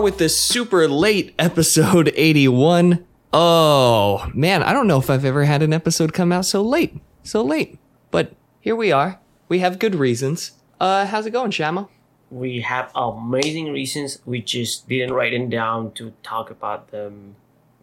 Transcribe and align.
are 0.00 0.02
with 0.02 0.16
this 0.16 0.42
super 0.42 0.88
late 0.88 1.34
episode 1.38 2.10
81. 2.16 3.06
Oh, 3.34 4.30
man, 4.32 4.62
I 4.62 4.72
don't 4.72 4.86
know 4.86 4.98
if 4.98 5.10
I've 5.10 5.26
ever 5.26 5.44
had 5.44 5.60
an 5.60 5.74
episode 5.74 6.14
come 6.14 6.32
out 6.32 6.46
so 6.46 6.62
late. 6.62 6.98
So 7.22 7.42
late. 7.42 7.78
But 8.10 8.32
here 8.62 8.74
we 8.74 8.90
are. 8.92 9.20
We 9.50 9.58
have 9.58 9.78
good 9.78 9.94
reasons. 9.94 10.52
Uh, 10.80 11.04
how's 11.04 11.26
it 11.26 11.32
going, 11.32 11.50
Shama? 11.50 11.86
We 12.30 12.62
have 12.62 12.90
amazing 12.94 13.72
reasons. 13.72 14.20
We 14.24 14.40
just 14.40 14.88
didn't 14.88 15.12
write 15.12 15.32
them 15.32 15.50
down 15.50 15.92
to 15.92 16.14
talk 16.22 16.50
about 16.50 16.90
them 16.90 17.36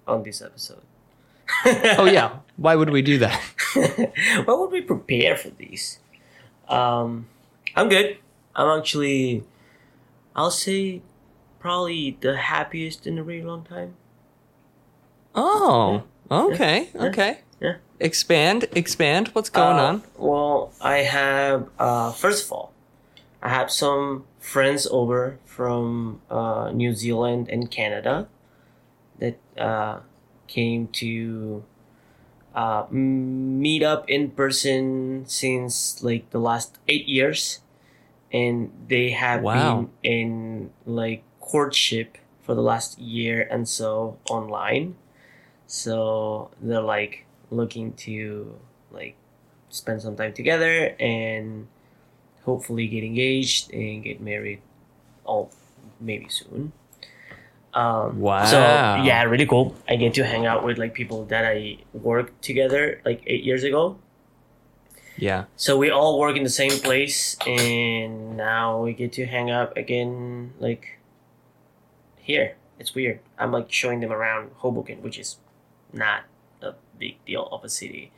on 0.08 0.24
this 0.24 0.42
episode. 0.42 0.82
oh, 1.66 2.06
yeah. 2.06 2.40
Why 2.56 2.76
would 2.76 2.90
we 2.90 3.04
do 3.04 3.20
that? 3.20 3.40
Why 3.74 4.56
would 4.56 4.72
we 4.72 4.82
prepare 4.82 5.36
for 5.36 5.50
these? 5.52 6.00
Um, 6.68 7.28
I'm 7.76 7.90
good. 7.90 8.18
I'm 8.56 8.80
actually, 8.80 9.44
I'll 10.36 10.50
say, 10.50 11.04
probably 11.68 12.18
the 12.22 12.38
happiest 12.38 13.06
in 13.06 13.18
a 13.20 13.24
really 13.24 13.44
long 13.44 13.64
time. 13.64 13.96
Oh, 15.36 16.04
okay, 16.32 16.88
okay. 16.96 17.40
Yeah. 17.60 17.76
Expand, 18.00 18.66
expand. 18.74 19.28
What's 19.36 19.50
going 19.50 19.78
Uh, 19.78 19.84
on? 19.90 20.04
Well, 20.18 20.72
I 20.80 20.98
have, 21.00 21.68
uh, 21.78 22.12
first 22.14 22.46
of 22.46 22.52
all, 22.54 22.72
I 23.42 23.50
have 23.50 23.70
some 23.70 24.24
friends 24.40 24.88
over 24.90 25.40
from 25.46 26.22
uh, 26.32 26.72
New 26.74 26.94
Zealand 26.94 27.50
and 27.50 27.70
Canada 27.70 28.28
that 29.20 29.38
uh, 29.58 30.00
came 30.48 30.88
to 31.04 31.64
uh, 32.56 32.86
meet 32.90 33.84
up 33.84 34.10
in 34.10 34.32
person 34.32 35.26
since 35.28 36.02
like 36.02 36.30
the 36.32 36.40
last 36.40 36.78
eight 36.88 37.08
years. 37.08 37.60
And 38.32 38.72
they 38.88 39.12
have 39.12 39.42
Wow. 39.44 39.54
been 39.54 39.90
in 40.04 40.72
like 40.86 41.24
courtship 41.48 42.18
for 42.44 42.54
the 42.56 42.62
last 42.62 43.00
year 43.00 43.48
and 43.52 43.68
so 43.68 44.18
online. 44.30 44.96
So 45.68 46.52
they're 46.62 46.82
like 46.82 47.26
looking 47.52 47.94
to 48.08 48.56
like 48.92 49.16
spend 49.70 50.02
some 50.02 50.16
time 50.16 50.34
together 50.34 50.96
and 51.00 51.68
hopefully 52.44 52.88
get 52.88 53.04
engaged 53.04 53.72
and 53.74 54.04
get 54.04 54.20
married 54.22 54.62
all 55.26 55.52
maybe 56.00 56.28
soon 56.30 56.72
um 57.74 58.20
Wow. 58.20 58.46
so 58.46 58.60
yeah 59.04 59.24
really 59.28 59.46
cool 59.46 59.76
i 59.92 59.98
get 59.98 60.14
to 60.16 60.24
hang 60.24 60.46
out 60.46 60.64
with 60.64 60.78
like 60.78 60.94
people 60.94 61.26
that 61.26 61.44
i 61.44 61.78
worked 61.92 62.42
together 62.42 63.02
like 63.04 63.22
eight 63.28 63.44
years 63.44 63.64
ago 63.68 63.98
Yeah. 65.18 65.46
so 65.58 65.78
we 65.78 65.90
all 65.92 66.18
work 66.18 66.38
in 66.38 66.44
the 66.44 66.56
same 66.64 66.80
place 66.80 67.36
and 67.46 68.38
now 68.38 68.82
we 68.84 68.94
get 68.94 69.12
to 69.20 69.26
hang 69.26 69.52
out 69.52 69.76
again 69.78 70.54
like 70.60 71.00
here. 72.28 72.56
It's 72.80 72.94
weird. 72.94 73.20
I'm 73.40 73.52
like 73.52 73.72
showing 73.72 74.02
them 74.02 74.12
around 74.12 74.52
hoboken 74.58 75.02
which 75.02 75.18
is 75.18 75.38
not 75.92 76.24
a 76.62 76.74
big 77.00 77.16
deal 77.26 77.48
of 77.52 77.64
a 77.64 77.70
city. 77.70 78.12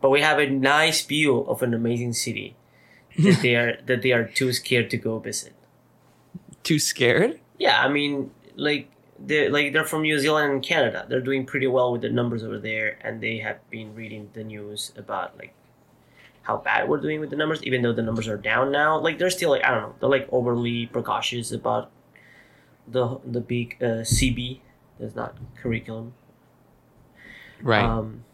But 0.00 0.10
we 0.10 0.22
have 0.22 0.38
a 0.38 0.48
nice 0.48 1.04
view 1.04 1.40
of 1.40 1.62
an 1.62 1.74
amazing 1.74 2.14
city 2.14 2.56
that 3.18 3.40
they 3.42 3.54
are 3.54 3.78
that 3.86 4.02
they 4.02 4.12
are 4.12 4.24
too 4.24 4.52
scared 4.52 4.90
to 4.90 4.96
go 4.96 5.18
visit. 5.18 5.54
Too 6.62 6.78
scared? 6.78 7.38
yeah 7.60 7.84
i 7.84 7.88
mean 7.88 8.30
like 8.56 8.88
they're 9.18 9.50
like 9.50 9.74
they're 9.74 9.84
from 9.84 10.00
new 10.02 10.18
zealand 10.18 10.50
and 10.50 10.62
canada. 10.62 11.04
They're 11.08 11.20
doing 11.20 11.44
pretty 11.44 11.66
well 11.66 11.92
with 11.92 12.00
the 12.00 12.08
numbers 12.08 12.42
over 12.42 12.58
there 12.58 12.96
and 13.02 13.20
they 13.20 13.36
have 13.38 13.58
been 13.68 13.94
reading 13.94 14.30
the 14.32 14.42
news 14.44 14.92
about 14.96 15.36
like 15.36 15.52
how 16.48 16.56
bad 16.56 16.88
we're 16.88 17.02
doing 17.04 17.20
with 17.20 17.28
the 17.28 17.36
numbers 17.36 17.62
even 17.62 17.82
though 17.82 17.92
the 17.92 18.02
numbers 18.02 18.28
are 18.28 18.38
down 18.38 18.72
now. 18.72 18.98
Like 18.98 19.18
they're 19.18 19.28
still 19.38 19.50
like 19.50 19.62
i 19.64 19.70
don't 19.70 19.82
know. 19.82 19.94
They're 20.00 20.08
like 20.08 20.26
overly 20.32 20.86
precautious 20.86 21.52
about 21.52 21.90
the 22.90 23.20
the 23.24 23.40
big 23.40 23.76
uh, 23.80 24.02
cb 24.02 24.60
that's 24.98 25.14
not 25.14 25.36
curriculum 25.62 26.12
Right. 27.62 27.84
um, 27.84 28.24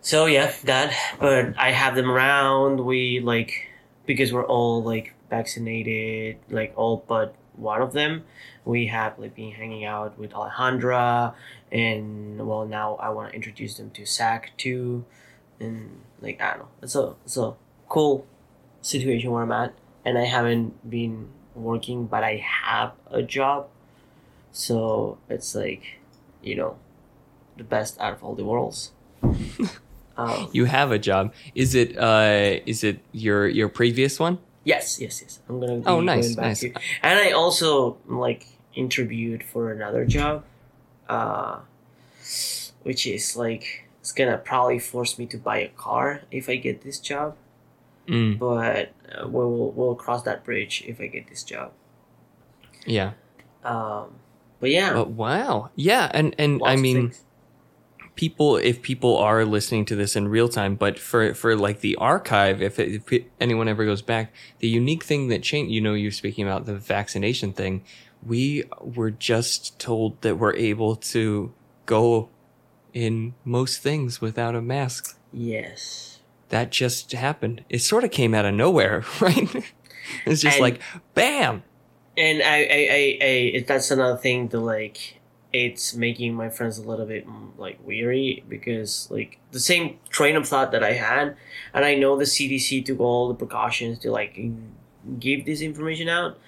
so 0.00 0.26
yeah, 0.26 0.52
that. 0.64 0.94
But 1.18 1.58
I 1.58 1.70
have 1.72 1.94
them 1.94 2.10
around. 2.10 2.84
We 2.84 3.20
like 3.20 3.68
because 4.06 4.32
we're 4.32 4.46
all 4.46 4.82
like 4.82 5.14
vaccinated, 5.30 6.36
like 6.50 6.72
all 6.76 7.04
but 7.08 7.34
one 7.56 7.82
of 7.82 7.92
them. 7.92 8.24
We 8.64 8.86
have 8.86 9.18
like 9.18 9.34
been 9.34 9.52
hanging 9.52 9.84
out 9.84 10.18
with 10.18 10.32
Alejandra, 10.32 11.34
and 11.72 12.46
well 12.46 12.66
now 12.66 12.96
I 12.96 13.10
want 13.10 13.30
to 13.30 13.34
introduce 13.34 13.76
them 13.78 13.90
to 13.92 14.06
Zach 14.06 14.52
too, 14.56 15.04
and 15.58 16.02
like 16.20 16.40
I 16.40 16.50
don't 16.50 16.58
know. 16.60 16.68
It's 16.82 16.94
a 16.94 17.14
it's 17.24 17.36
a 17.36 17.54
cool 17.88 18.26
situation 18.80 19.30
where 19.32 19.42
I'm 19.42 19.52
at, 19.52 19.74
and 20.04 20.18
I 20.18 20.24
haven't 20.24 20.88
been 20.88 21.28
working, 21.54 22.06
but 22.06 22.24
I 22.24 22.36
have 22.36 22.92
a 23.10 23.22
job, 23.22 23.68
so 24.52 25.18
it's 25.28 25.54
like, 25.54 25.98
you 26.42 26.54
know, 26.56 26.76
the 27.56 27.64
best 27.64 28.00
out 28.00 28.12
of 28.12 28.24
all 28.24 28.34
the 28.34 28.44
worlds. 28.44 28.92
um, 30.16 30.48
you 30.52 30.64
have 30.66 30.92
a 30.92 30.98
job. 30.98 31.32
Is 31.54 31.74
it 31.74 31.96
uh 31.98 32.60
is 32.66 32.84
it 32.84 33.00
your 33.12 33.46
your 33.48 33.68
previous 33.68 34.18
one? 34.20 34.38
yes, 34.64 34.98
yes, 35.00 35.20
yes. 35.22 35.40
I'm 35.48 35.60
gonna. 35.60 35.82
Oh, 35.86 36.00
nice, 36.00 36.24
going 36.26 36.36
back 36.36 36.44
nice. 36.44 36.60
to- 36.60 36.72
and 37.02 37.18
I 37.18 37.32
also 37.32 37.98
like 38.06 38.46
interviewed 38.74 39.42
for 39.44 39.70
another 39.70 40.04
job, 40.04 40.44
uh, 41.08 41.60
which 42.82 43.06
is 43.06 43.36
like 43.36 43.88
it's 44.00 44.12
gonna 44.12 44.38
probably 44.38 44.78
force 44.78 45.18
me 45.18 45.26
to 45.26 45.38
buy 45.38 45.58
a 45.58 45.68
car 45.68 46.22
if 46.30 46.48
I 46.48 46.56
get 46.56 46.82
this 46.82 46.98
job. 46.98 47.36
Mm, 48.06 48.38
But 48.38 48.92
uh, 49.16 49.26
we'll 49.28 49.70
we'll 49.72 49.94
cross 49.94 50.22
that 50.24 50.44
bridge 50.44 50.84
if 50.86 51.00
I 51.00 51.06
get 51.06 51.28
this 51.28 51.42
job. 51.42 51.72
yeah. 52.86 53.12
Um, 53.64 54.16
but 54.60 54.70
yeah, 54.70 54.92
But 54.92 55.10
wow. 55.10 55.70
Yeah, 55.74 56.10
and 56.12 56.34
and 56.38 56.60
lots 56.60 56.72
I 56.72 56.76
mean 56.76 57.12
people 58.14 58.56
if 58.56 58.82
people 58.82 59.16
are 59.16 59.44
listening 59.44 59.84
to 59.86 59.96
this 59.96 60.14
in 60.14 60.28
real 60.28 60.48
time 60.48 60.76
but 60.76 60.98
for 61.00 61.34
for 61.34 61.56
like 61.56 61.80
the 61.80 61.96
archive 61.96 62.62
if, 62.62 62.78
it, 62.78 62.88
if 62.92 63.12
it- 63.12 63.30
anyone 63.40 63.66
ever 63.66 63.84
goes 63.84 64.02
back 64.02 64.32
the 64.60 64.68
unique 64.68 65.02
thing 65.02 65.26
that 65.28 65.42
changed 65.42 65.72
you 65.72 65.80
know 65.80 65.94
you're 65.94 66.12
speaking 66.12 66.46
about 66.46 66.64
the 66.64 66.76
vaccination 66.76 67.52
thing 67.52 67.82
we 68.24 68.62
were 68.80 69.10
just 69.10 69.76
told 69.80 70.20
that 70.22 70.38
we're 70.38 70.54
able 70.54 70.94
to 70.94 71.52
go 71.86 72.28
in 72.92 73.34
most 73.44 73.82
things 73.82 74.20
without 74.20 74.54
a 74.54 74.62
mask 74.62 75.18
yes. 75.32 76.20
That 76.50 76.70
just 76.70 77.12
happened. 77.12 77.64
It 77.68 77.80
sort 77.80 78.04
of 78.04 78.10
came 78.10 78.34
out 78.34 78.44
of 78.44 78.54
nowhere 78.54 79.04
right? 79.20 79.48
It's 80.26 80.42
just 80.42 80.56
And- 80.56 80.60
like 80.62 80.80
bam! 81.14 81.62
And 82.16 82.42
I, 82.42 82.56
I, 82.62 82.88
I, 82.90 83.18
I, 83.58 83.64
that's 83.66 83.90
another 83.90 84.16
thing 84.16 84.48
to 84.50 84.60
like. 84.60 85.20
It's 85.52 85.94
making 85.94 86.34
my 86.34 86.48
friends 86.48 86.78
a 86.78 86.82
little 86.82 87.06
bit 87.06 87.28
mm, 87.28 87.56
like 87.56 87.78
weary 87.86 88.42
because 88.48 89.08
like 89.10 89.38
the 89.52 89.60
same 89.60 89.98
train 90.10 90.34
of 90.34 90.48
thought 90.48 90.72
that 90.72 90.82
I 90.82 90.94
had, 90.94 91.36
and 91.72 91.84
I 91.84 91.94
know 91.94 92.16
the 92.16 92.24
CDC 92.24 92.84
took 92.84 92.98
all 92.98 93.28
the 93.28 93.34
precautions 93.34 94.00
to 94.00 94.10
like 94.10 94.36
give 95.20 95.46
this 95.46 95.60
information 95.60 96.08
out, 96.08 96.38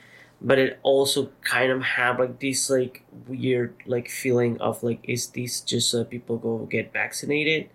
but 0.41 0.59
it 0.59 0.81
also 0.83 1.31
kind 1.43 1.71
of 1.71 1.83
have 1.83 2.19
like 2.19 2.41
this 2.41 2.69
like 2.69 3.05
weird 3.29 3.75
like 3.87 4.09
feeling 4.11 4.61
of 4.61 4.83
like 4.83 4.99
is 5.05 5.29
this 5.29 5.61
just 5.61 5.89
so 5.91 6.03
people 6.05 6.37
go 6.37 6.67
get 6.67 6.93
vaccinated, 6.93 7.71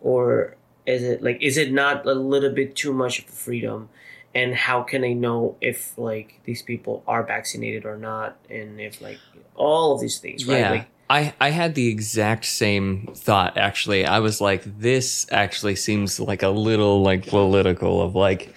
or 0.00 0.56
is 0.86 1.02
it 1.02 1.22
like 1.22 1.38
is 1.40 1.56
it 1.56 1.72
not 1.72 2.06
a 2.06 2.14
little 2.14 2.50
bit 2.50 2.76
too 2.76 2.92
much 2.92 3.20
of 3.20 3.28
a 3.28 3.32
freedom? 3.32 3.88
and 4.34 4.54
how 4.54 4.82
can 4.82 5.04
I 5.04 5.12
know 5.12 5.56
if 5.60 5.96
like 5.96 6.40
these 6.44 6.62
people 6.62 7.04
are 7.06 7.22
vaccinated 7.22 7.86
or 7.86 7.96
not, 7.96 8.36
and 8.50 8.80
if 8.80 9.00
like 9.00 9.18
all 9.54 9.94
of 9.94 10.00
these 10.00 10.18
things, 10.18 10.46
right? 10.46 10.58
Yeah. 10.58 10.70
Like, 10.70 10.86
I, 11.08 11.34
I 11.38 11.50
had 11.50 11.74
the 11.74 11.88
exact 11.88 12.46
same 12.46 13.10
thought 13.14 13.56
actually. 13.56 14.04
I 14.06 14.18
was 14.20 14.40
like, 14.40 14.62
this 14.78 15.26
actually 15.30 15.76
seems 15.76 16.18
like 16.18 16.42
a 16.42 16.48
little 16.48 17.02
like 17.02 17.26
political 17.26 18.02
of 18.02 18.14
like, 18.14 18.52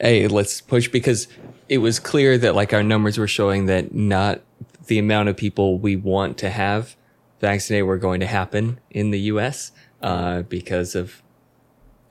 hey, 0.00 0.28
let's 0.28 0.60
push 0.60 0.88
because 0.88 1.28
it 1.68 1.78
was 1.78 1.98
clear 1.98 2.38
that 2.38 2.54
like 2.54 2.72
our 2.72 2.84
numbers 2.84 3.18
were 3.18 3.28
showing 3.28 3.66
that 3.66 3.92
not 3.92 4.40
the 4.86 4.98
amount 4.98 5.28
of 5.28 5.36
people 5.36 5.78
we 5.78 5.96
want 5.96 6.38
to 6.38 6.50
have 6.50 6.96
vaccinated 7.40 7.86
were 7.86 7.98
going 7.98 8.20
to 8.20 8.26
happen 8.26 8.78
in 8.90 9.10
the 9.10 9.20
US 9.20 9.72
uh, 10.00 10.42
because 10.42 10.94
of 10.94 11.20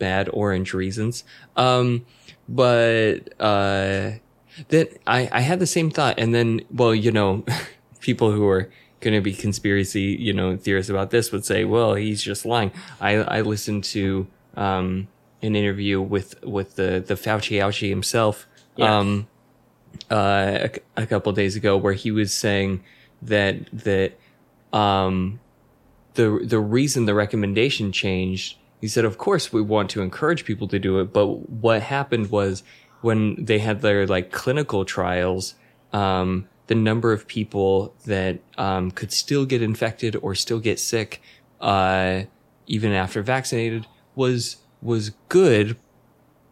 bad 0.01 0.27
orange 0.33 0.73
reasons. 0.73 1.23
Um, 1.55 2.05
but 2.49 3.19
uh, 3.39 4.17
that 4.69 4.99
I, 5.05 5.29
I 5.31 5.41
had 5.41 5.59
the 5.59 5.67
same 5.67 5.91
thought, 5.91 6.15
and 6.17 6.33
then 6.33 6.61
well, 6.73 6.93
you 6.93 7.11
know, 7.11 7.45
people 7.99 8.31
who 8.31 8.47
are 8.47 8.69
going 8.99 9.13
to 9.13 9.21
be 9.21 9.33
conspiracy, 9.33 10.17
you 10.19 10.33
know, 10.33 10.57
theorists 10.57 10.89
about 10.89 11.11
this 11.11 11.31
would 11.31 11.45
say, 11.45 11.63
well, 11.65 11.93
he's 11.93 12.21
just 12.21 12.45
lying. 12.45 12.71
I 12.99 13.17
I 13.17 13.41
listened 13.41 13.83
to 13.95 14.27
um, 14.57 15.07
an 15.41 15.55
interview 15.55 16.01
with 16.01 16.43
with 16.43 16.75
the 16.75 17.03
the 17.05 17.15
Fauci 17.15 17.59
Ouchie 17.61 17.89
himself. 17.89 18.47
Yeah. 18.75 18.97
Um, 18.97 19.27
uh, 20.09 20.69
a, 20.97 21.03
a 21.03 21.05
couple 21.05 21.31
days 21.33 21.55
ago, 21.55 21.77
where 21.77 21.93
he 21.93 22.11
was 22.11 22.33
saying 22.33 22.81
that 23.21 23.69
that 23.71 24.17
um, 24.73 25.39
the 26.13 26.39
the 26.43 26.59
reason 26.59 27.05
the 27.05 27.13
recommendation 27.13 27.91
changed, 27.91 28.57
he 28.81 28.87
said, 28.87 29.05
of 29.05 29.17
course 29.17 29.53
we 29.53 29.61
want 29.61 29.89
to 29.91 30.01
encourage 30.01 30.43
people 30.43 30.67
to 30.67 30.79
do 30.79 30.99
it, 30.99 31.13
but 31.13 31.49
what 31.49 31.83
happened 31.83 32.31
was 32.31 32.63
when 33.01 33.43
they 33.43 33.59
had 33.59 33.81
their 33.81 34.07
like 34.07 34.31
clinical 34.31 34.83
trials, 34.85 35.55
um, 35.93 36.47
the 36.67 36.75
number 36.75 37.13
of 37.13 37.27
people 37.27 37.93
that 38.05 38.39
um, 38.57 38.91
could 38.91 39.11
still 39.11 39.45
get 39.45 39.61
infected 39.61 40.15
or 40.15 40.33
still 40.33 40.59
get 40.59 40.79
sick, 40.79 41.21
uh, 41.59 42.23
even 42.65 42.91
after 42.91 43.21
vaccinated, 43.21 43.85
was 44.15 44.57
was 44.81 45.11
good, 45.29 45.77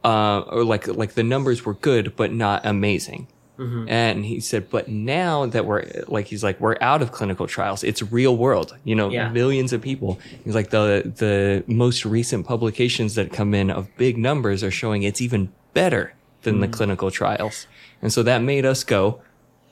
uh, 0.03 0.41
or 0.41 0.63
like 0.63 0.87
like 0.87 1.13
the 1.13 1.23
numbers 1.23 1.65
were 1.65 1.73
good, 1.73 2.15
but 2.15 2.31
not 2.31 2.65
amazing. 2.65 3.27
Mm-hmm. 3.59 3.89
And 3.89 4.25
he 4.25 4.39
said, 4.39 4.69
but 4.69 4.88
now 4.88 5.45
that 5.45 5.65
we're 5.65 5.83
like, 6.07 6.27
he's 6.27 6.44
like, 6.44 6.59
we're 6.61 6.77
out 6.79 7.01
of 7.01 7.11
clinical 7.11 7.45
trials. 7.45 7.83
It's 7.83 8.01
real 8.01 8.38
world, 8.38 8.77
you 8.85 8.95
know, 8.95 9.09
Yeah. 9.09 9.29
millions 9.29 9.73
of 9.73 9.81
people. 9.81 10.17
He's 10.45 10.56
like, 10.56 10.69
the, 10.69 11.11
the 11.17 11.63
most 11.67 12.06
recent 12.06 12.47
publications 12.47 13.15
that 13.15 13.33
come 13.33 13.53
in 13.53 13.69
of 13.69 13.89
big 13.97 14.17
numbers 14.17 14.63
are 14.63 14.71
showing 14.71 15.03
it's 15.03 15.19
even 15.19 15.51
better 15.73 16.13
than 16.44 16.61
the 16.61 16.67
mm-hmm. 16.67 16.73
clinical 16.73 17.11
trials. 17.11 17.67
And 18.01 18.13
so 18.13 18.23
that 18.23 18.41
made 18.41 18.65
us 18.65 18.85
go, 18.85 19.21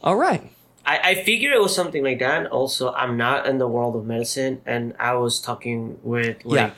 all 0.03 0.17
right. 0.17 0.51
I, 0.85 0.99
I 1.03 1.15
figured 1.23 1.53
it 1.53 1.61
was 1.61 1.73
something 1.73 2.03
like 2.03 2.19
that. 2.19 2.47
Also, 2.47 2.93
I'm 2.93 3.15
not 3.17 3.47
in 3.47 3.57
the 3.57 3.67
world 3.67 3.95
of 3.95 4.05
medicine, 4.05 4.61
and 4.65 4.93
I 4.99 5.13
was 5.13 5.39
talking 5.39 5.97
with 6.03 6.43
like, 6.43 6.57
Yeah. 6.57 6.71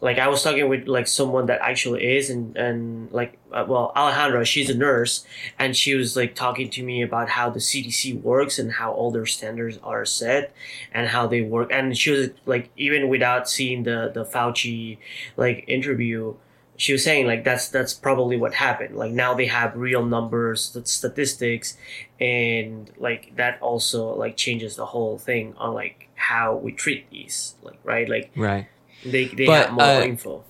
Like 0.00 0.18
I 0.18 0.28
was 0.28 0.42
talking 0.42 0.68
with 0.68 0.86
like 0.86 1.06
someone 1.06 1.46
that 1.46 1.60
actually 1.60 2.16
is, 2.16 2.30
and 2.30 2.56
and 2.56 3.10
like, 3.12 3.38
uh, 3.52 3.64
well, 3.68 3.92
Alejandra, 3.96 4.46
she's 4.46 4.70
a 4.70 4.76
nurse, 4.76 5.26
and 5.58 5.76
she 5.76 5.94
was 5.94 6.16
like 6.16 6.34
talking 6.34 6.70
to 6.70 6.82
me 6.82 7.02
about 7.02 7.28
how 7.30 7.50
the 7.50 7.60
CDC 7.60 8.20
works 8.22 8.58
and 8.58 8.72
how 8.72 8.92
all 8.92 9.10
their 9.10 9.26
standards 9.26 9.78
are 9.82 10.04
set, 10.04 10.54
and 10.92 11.08
how 11.08 11.26
they 11.26 11.42
work. 11.42 11.70
And 11.72 11.96
she 11.96 12.10
was 12.10 12.30
like, 12.46 12.70
even 12.76 13.08
without 13.08 13.48
seeing 13.48 13.82
the 13.82 14.10
the 14.14 14.24
Fauci 14.24 14.98
like 15.36 15.64
interview, 15.66 16.34
she 16.76 16.92
was 16.92 17.02
saying 17.02 17.26
like 17.26 17.42
that's 17.44 17.68
that's 17.68 17.92
probably 17.92 18.36
what 18.36 18.54
happened 18.54 18.96
like 18.96 19.10
now 19.10 19.34
they 19.34 19.46
have 19.46 19.76
real 19.76 20.04
numbers 20.04 20.70
st- 20.70 20.86
statistics 20.86 21.76
and 22.20 22.92
like 22.98 23.34
that 23.36 23.60
also 23.60 24.14
like 24.14 24.36
changes 24.36 24.76
the 24.76 24.86
whole 24.86 25.18
thing 25.18 25.54
on 25.58 25.74
like 25.74 26.08
how 26.14 26.54
we 26.54 26.70
treat 26.72 27.10
these 27.10 27.56
like 27.62 27.78
right 27.84 28.08
like 28.08 28.30
Right. 28.36 28.68
They 29.04 29.26
they 29.26 29.46
But, 29.46 29.66
have 29.66 29.72
more 29.74 29.84
uh, 29.84 30.02
info 30.02 30.44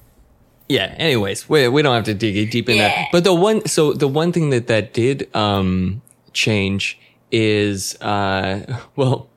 Yeah. 0.69 0.95
Anyways, 0.99 1.49
we, 1.49 1.67
we 1.69 1.83
don't 1.83 1.95
have 1.95 2.05
to 2.05 2.15
dig 2.15 2.51
deep 2.51 2.69
in 2.69 2.77
Yeah. 2.77 2.89
that. 2.89 3.09
But 3.13 3.25
the 3.25 3.35
one, 3.35 3.67
so 3.67 3.93
the 3.93 4.09
one 4.09 4.33
thing 4.33 4.51
that 4.51 4.67
that 4.67 4.93
did, 4.93 5.35
um, 5.35 6.03
change 6.33 6.99
is, 7.33 7.97
uh, 8.01 8.79
well, 8.97 9.29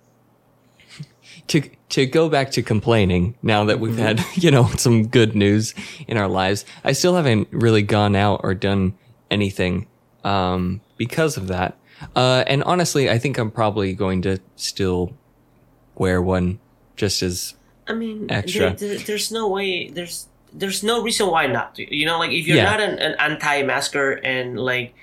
to, 1.47 1.61
to 1.89 2.05
go 2.05 2.29
back 2.29 2.51
to 2.51 2.61
complaining 2.61 3.35
now 3.41 3.63
that 3.65 3.79
we've 3.79 3.97
had, 3.97 4.23
you 4.35 4.51
know, 4.51 4.67
some 4.77 5.07
good 5.07 5.35
news 5.35 5.73
in 6.07 6.17
our 6.17 6.27
lives, 6.27 6.65
I 6.83 6.91
still 6.93 7.15
haven't 7.15 7.47
really 7.51 7.81
gone 7.81 8.15
out 8.15 8.41
or 8.43 8.53
done 8.53 8.93
anything, 9.29 9.87
um, 10.23 10.81
because 10.97 11.37
of 11.37 11.47
that. 11.47 11.77
Uh, 12.15 12.43
and 12.47 12.63
honestly, 12.63 13.09
I 13.09 13.17
think 13.19 13.37
I'm 13.37 13.51
probably 13.51 13.93
going 13.93 14.21
to 14.23 14.39
still 14.55 15.13
wear 15.95 16.21
one 16.21 16.59
just 16.95 17.21
as 17.21 17.53
i 17.87 17.93
mean 17.93 18.27
extra. 18.29 18.73
there- 18.75 18.89
there- 18.89 18.99
there's 18.99 19.31
no 19.31 19.47
way 19.47 19.89
there's 19.89 20.27
there's 20.53 20.83
no 20.83 21.01
reason 21.01 21.27
why 21.27 21.47
not 21.47 21.75
to 21.75 21.95
you 21.95 22.05
know 22.05 22.17
like 22.19 22.31
if 22.31 22.45
you're 22.47 22.57
Yeah. 22.57 22.69
not 22.71 22.79
an, 22.81 22.99
an 22.99 23.15
anti-masker 23.19 24.11
and 24.23 24.59
like 24.59 24.93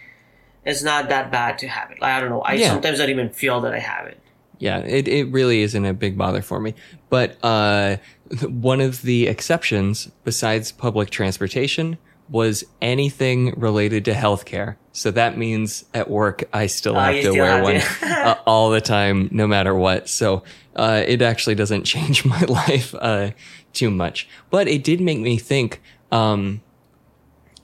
it's 0.64 0.82
not 0.82 1.08
that 1.08 1.30
bad 1.32 1.58
to 1.58 1.68
have 1.68 1.90
it 1.90 2.00
like, 2.00 2.12
i 2.12 2.20
don't 2.20 2.30
know 2.30 2.42
i 2.42 2.54
Yeah. 2.54 2.68
sometimes 2.68 2.98
don't 2.98 3.10
even 3.10 3.30
feel 3.30 3.60
that 3.62 3.72
i 3.74 3.78
have 3.78 4.06
it 4.06 4.18
Yeah, 4.60 4.78
it, 4.78 5.06
it 5.06 5.30
really 5.30 5.62
isn't 5.62 5.84
a 5.86 5.94
big 5.94 6.18
bother 6.18 6.42
for 6.42 6.58
me. 6.58 6.74
But 7.10 7.28
uh, 7.44 7.98
one 8.70 8.80
of 8.88 9.02
the 9.02 9.28
exceptions, 9.28 10.10
besides 10.24 10.72
public 10.72 11.10
transportation, 11.10 11.96
was 12.30 12.64
anything 12.82 13.54
related 13.58 14.04
to 14.06 14.12
healthcare. 14.12 14.76
So 14.92 15.10
that 15.12 15.38
means 15.38 15.84
at 15.94 16.10
work, 16.10 16.44
I 16.52 16.66
still 16.66 16.96
Oh, 16.96 17.00
have 17.00 17.14
to 17.14 17.20
still 17.20 17.34
wear 17.36 17.50
have 17.50 17.62
one 17.62 18.10
uh, 18.10 18.38
all 18.46 18.70
the 18.70 18.80
time, 18.80 19.28
no 19.32 19.46
matter 19.46 19.74
what. 19.74 20.08
So 20.08 20.42
uh, 20.76 21.02
it 21.06 21.22
actually 21.22 21.54
doesn't 21.54 21.84
change 21.94 22.24
my 22.24 22.40
life 22.48 22.94
uh, 22.98 23.30
too 23.72 23.90
much. 23.90 24.28
But 24.50 24.68
it 24.68 24.84
did 24.84 25.00
make 25.00 25.18
me 25.20 25.38
think. 25.38 25.80
Um, 26.12 26.62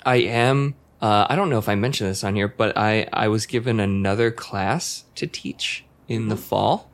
I 0.06 0.16
am. 0.16 0.74
Uh, 1.02 1.26
I 1.28 1.36
don't 1.36 1.50
know 1.50 1.58
if 1.58 1.68
I 1.68 1.74
mentioned 1.74 2.08
this 2.10 2.24
on 2.24 2.34
here, 2.34 2.48
but 2.48 2.76
I 2.78 3.06
I 3.12 3.28
was 3.28 3.46
given 3.46 3.80
another 3.80 4.30
class 4.30 5.04
to 5.16 5.26
teach 5.26 5.84
in 6.08 6.28
the 6.28 6.36
fall. 6.36 6.90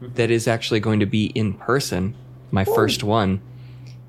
that 0.00 0.30
is 0.30 0.46
actually 0.48 0.80
going 0.80 1.00
to 1.00 1.06
be 1.06 1.26
in 1.26 1.52
person. 1.54 2.14
My 2.50 2.64
first 2.64 3.02
one, 3.02 3.42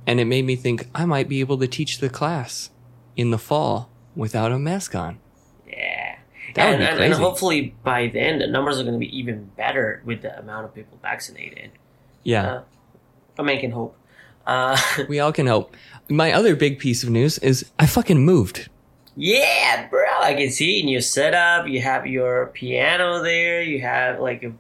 and 0.10 0.20
it 0.20 0.26
made 0.26 0.44
me 0.44 0.56
think 0.56 0.88
I 0.96 1.06
might 1.06 1.30
be 1.30 1.40
able 1.40 1.60
to 1.60 1.68
teach 1.68 2.00
the 2.00 2.10
class 2.10 2.72
in 3.16 3.30
the 3.30 3.38
fall 3.38 3.90
without 4.16 4.52
a 4.52 4.58
mask 4.58 4.96
on. 4.96 5.20
Yeah. 5.68 6.18
That 6.56 6.72
would 6.72 6.80
be 6.80 6.84
and, 6.86 7.00
and 7.00 7.14
hopefully 7.14 7.76
by 7.84 8.08
then 8.08 8.40
the 8.40 8.48
numbers 8.48 8.80
are 8.80 8.84
going 8.84 8.96
to 8.96 9.00
be 9.00 9.16
even 9.16 9.46
better 9.56 10.02
with 10.04 10.24
the 10.24 10.36
amount 10.40 10.66
of 10.66 10.74
people 10.74 10.98
vaccinated. 11.02 11.72
Yeah, 12.24 12.52
Uh, 12.52 12.62
I'm 13.38 13.46
making 13.46 13.70
hope. 13.72 13.96
Uh, 14.48 14.76
we 15.10 15.20
all 15.20 15.32
can 15.32 15.46
hope. 15.46 15.76
My 16.10 16.32
other 16.34 16.56
big 16.56 16.80
piece 16.80 17.04
of 17.04 17.10
news 17.12 17.38
is 17.38 17.66
I 17.78 17.86
fucking 17.86 18.26
moved. 18.26 18.68
yeah, 19.16 19.88
bro. 19.90 20.06
I 20.22 20.34
can 20.34 20.50
see 20.50 20.82
in 20.82 20.88
your 20.88 21.02
setup, 21.02 21.68
you 21.68 21.82
have 21.82 22.08
your 22.08 22.48
piano 22.48 23.22
there. 23.22 23.62
You 23.62 23.82
have 23.82 24.20
like 24.20 24.42
a 24.44 24.52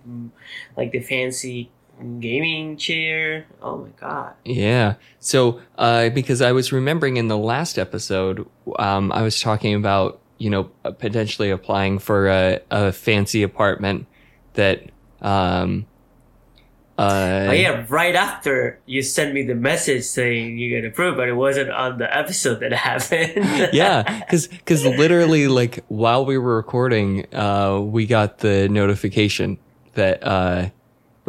like 0.77 0.91
the 0.91 0.99
fancy 1.01 1.71
gaming 2.19 2.77
chair. 2.77 3.45
Oh 3.61 3.77
my 3.77 3.89
god. 3.99 4.33
Yeah. 4.45 4.95
So, 5.19 5.61
uh, 5.77 6.09
because 6.09 6.41
I 6.41 6.51
was 6.51 6.71
remembering 6.71 7.17
in 7.17 7.27
the 7.27 7.37
last 7.37 7.77
episode, 7.77 8.47
um, 8.77 9.11
I 9.11 9.21
was 9.21 9.39
talking 9.39 9.75
about, 9.75 10.19
you 10.37 10.49
know, 10.49 10.71
uh, 10.85 10.91
potentially 10.91 11.49
applying 11.49 11.99
for 11.99 12.27
a, 12.29 12.59
a 12.71 12.91
fancy 12.91 13.43
apartment 13.43 14.07
that, 14.53 14.83
um, 15.21 15.85
uh, 16.97 17.47
oh 17.49 17.53
yeah, 17.53 17.85
right 17.87 18.13
after 18.13 18.77
you 18.85 19.01
sent 19.01 19.33
me 19.33 19.43
the 19.43 19.55
message 19.55 20.03
saying 20.03 20.57
you 20.57 20.69
get 20.69 20.83
approved, 20.83 21.15
but 21.15 21.29
it 21.29 21.33
wasn't 21.33 21.69
on 21.69 21.97
the 21.97 22.17
episode 22.17 22.59
that 22.59 22.73
happened. 22.89 23.69
yeah, 23.71 24.19
because 24.19 24.47
because 24.47 24.83
literally 24.85 25.47
like 25.47 25.85
while 25.87 26.25
we 26.25 26.37
were 26.37 26.57
recording, 26.57 27.25
uh, 27.33 27.79
we 27.79 28.05
got 28.05 28.39
the 28.39 28.67
notification 28.67 29.57
that 29.93 30.21
uh, 30.27 30.69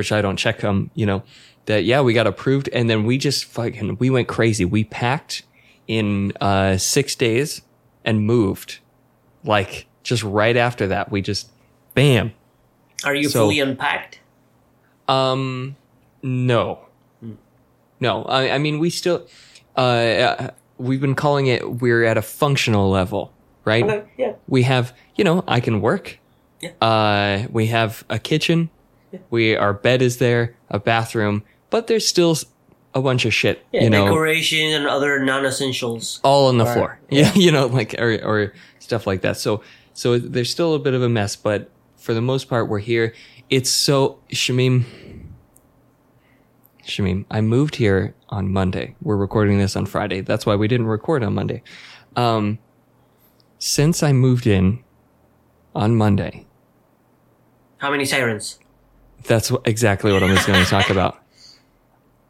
which 0.01 0.13
I 0.13 0.23
don't 0.23 0.39
check 0.39 0.61
them, 0.61 0.91
you 0.95 1.05
know, 1.05 1.23
that 1.67 1.85
yeah 1.85 2.01
we 2.01 2.15
got 2.15 2.27
approved, 2.27 2.71
and 2.73 2.89
then 2.89 3.05
we 3.05 3.19
just 3.19 3.45
fucking 3.45 3.99
we 3.99 4.09
went 4.09 4.29
crazy. 4.29 4.65
We 4.65 4.85
packed 4.85 5.43
in 5.87 6.33
uh, 6.41 6.79
six 6.79 7.15
days 7.15 7.61
and 8.03 8.25
moved, 8.25 8.79
like 9.45 9.87
just 10.03 10.23
right 10.23 10.57
after 10.57 10.87
that. 10.89 11.11
We 11.11 11.21
just 11.21 11.51
bam. 11.95 12.33
Are 13.05 13.15
you 13.15 13.29
So- 13.29 13.41
fully 13.41 13.61
unpacked? 13.61 14.21
Um, 15.07 15.77
no, 16.23 16.79
no. 18.01 18.23
I, 18.25 18.53
I 18.53 18.59
mean, 18.59 18.79
we 18.79 18.89
still, 18.89 19.27
uh, 19.77 19.81
uh, 19.81 20.51
we've 20.79 21.01
been 21.01 21.15
calling 21.17 21.47
it. 21.47 21.81
We're 21.83 22.05
at 22.05 22.17
a 22.17 22.23
functional 22.23 22.89
level, 22.89 23.33
right? 23.67 24.07
Yeah. 24.17 24.33
We 24.49 24.63
have, 24.63 24.95
you 25.17 25.25
know, 25.25 25.45
I 25.47 25.61
can 25.61 25.81
work. 25.83 26.19
Yeah. 26.63 26.71
Uh, 26.81 27.49
we 27.51 27.67
have 27.67 28.05
a 28.09 28.19
kitchen. 28.19 28.71
We 29.31 29.57
our 29.57 29.73
bed 29.73 30.03
is 30.03 30.19
there, 30.19 30.55
a 30.69 30.79
bathroom, 30.79 31.43
but 31.71 31.87
there's 31.87 32.07
still 32.07 32.37
a 32.95 33.01
bunch 33.03 33.25
of 33.25 33.33
shit, 33.35 33.65
Yeah, 33.73 33.85
you 33.85 33.91
know, 33.91 34.05
decoration 34.05 34.73
and 34.73 34.87
other 34.87 35.19
non-essentials. 35.25 36.21
all 36.25 36.49
on 36.49 36.59
the 36.59 36.65
Right. 36.65 36.75
floor. 36.75 37.01
Yeah, 37.11 37.33
you 37.35 37.51
know, 37.53 37.67
like 37.67 37.95
or 37.99 38.15
or 38.25 38.53
stuff 38.79 39.07
like 39.07 39.23
that. 39.23 39.37
So 39.37 39.63
so 39.95 40.19
there's 40.19 40.51
still 40.51 40.75
a 40.75 40.79
bit 40.79 40.95
of 40.95 41.03
a 41.03 41.09
mess, 41.09 41.37
but 41.37 41.71
for 41.97 42.15
the 42.15 42.21
most 42.23 42.49
part, 42.49 42.69
we're 42.69 42.79
here. 42.81 43.15
It's 43.51 43.71
so 43.71 44.19
Shamim. 44.33 44.85
Shamim, 46.85 47.25
I 47.31 47.41
moved 47.41 47.77
here 47.77 48.15
on 48.31 48.53
Monday. 48.53 48.95
We're 49.03 49.17
recording 49.17 49.59
this 49.59 49.77
on 49.77 49.87
Friday. 49.87 50.23
That's 50.23 50.47
why 50.47 50.57
we 50.57 50.67
didn't 50.67 50.87
record 50.87 51.23
on 51.23 51.35
Monday. 51.35 51.63
Um, 52.17 52.59
since 53.59 54.03
I 54.03 54.13
moved 54.13 54.47
in 54.47 54.83
on 55.75 55.95
Monday, 55.97 56.47
How 57.79 57.91
many 57.91 58.05
sirens? 58.05 58.59
That's 59.25 59.53
exactly 59.65 60.13
what 60.13 60.23
I 60.23 60.31
was 60.31 60.45
going 60.45 60.63
to 60.63 60.69
talk 60.71 60.91
about. 60.91 61.19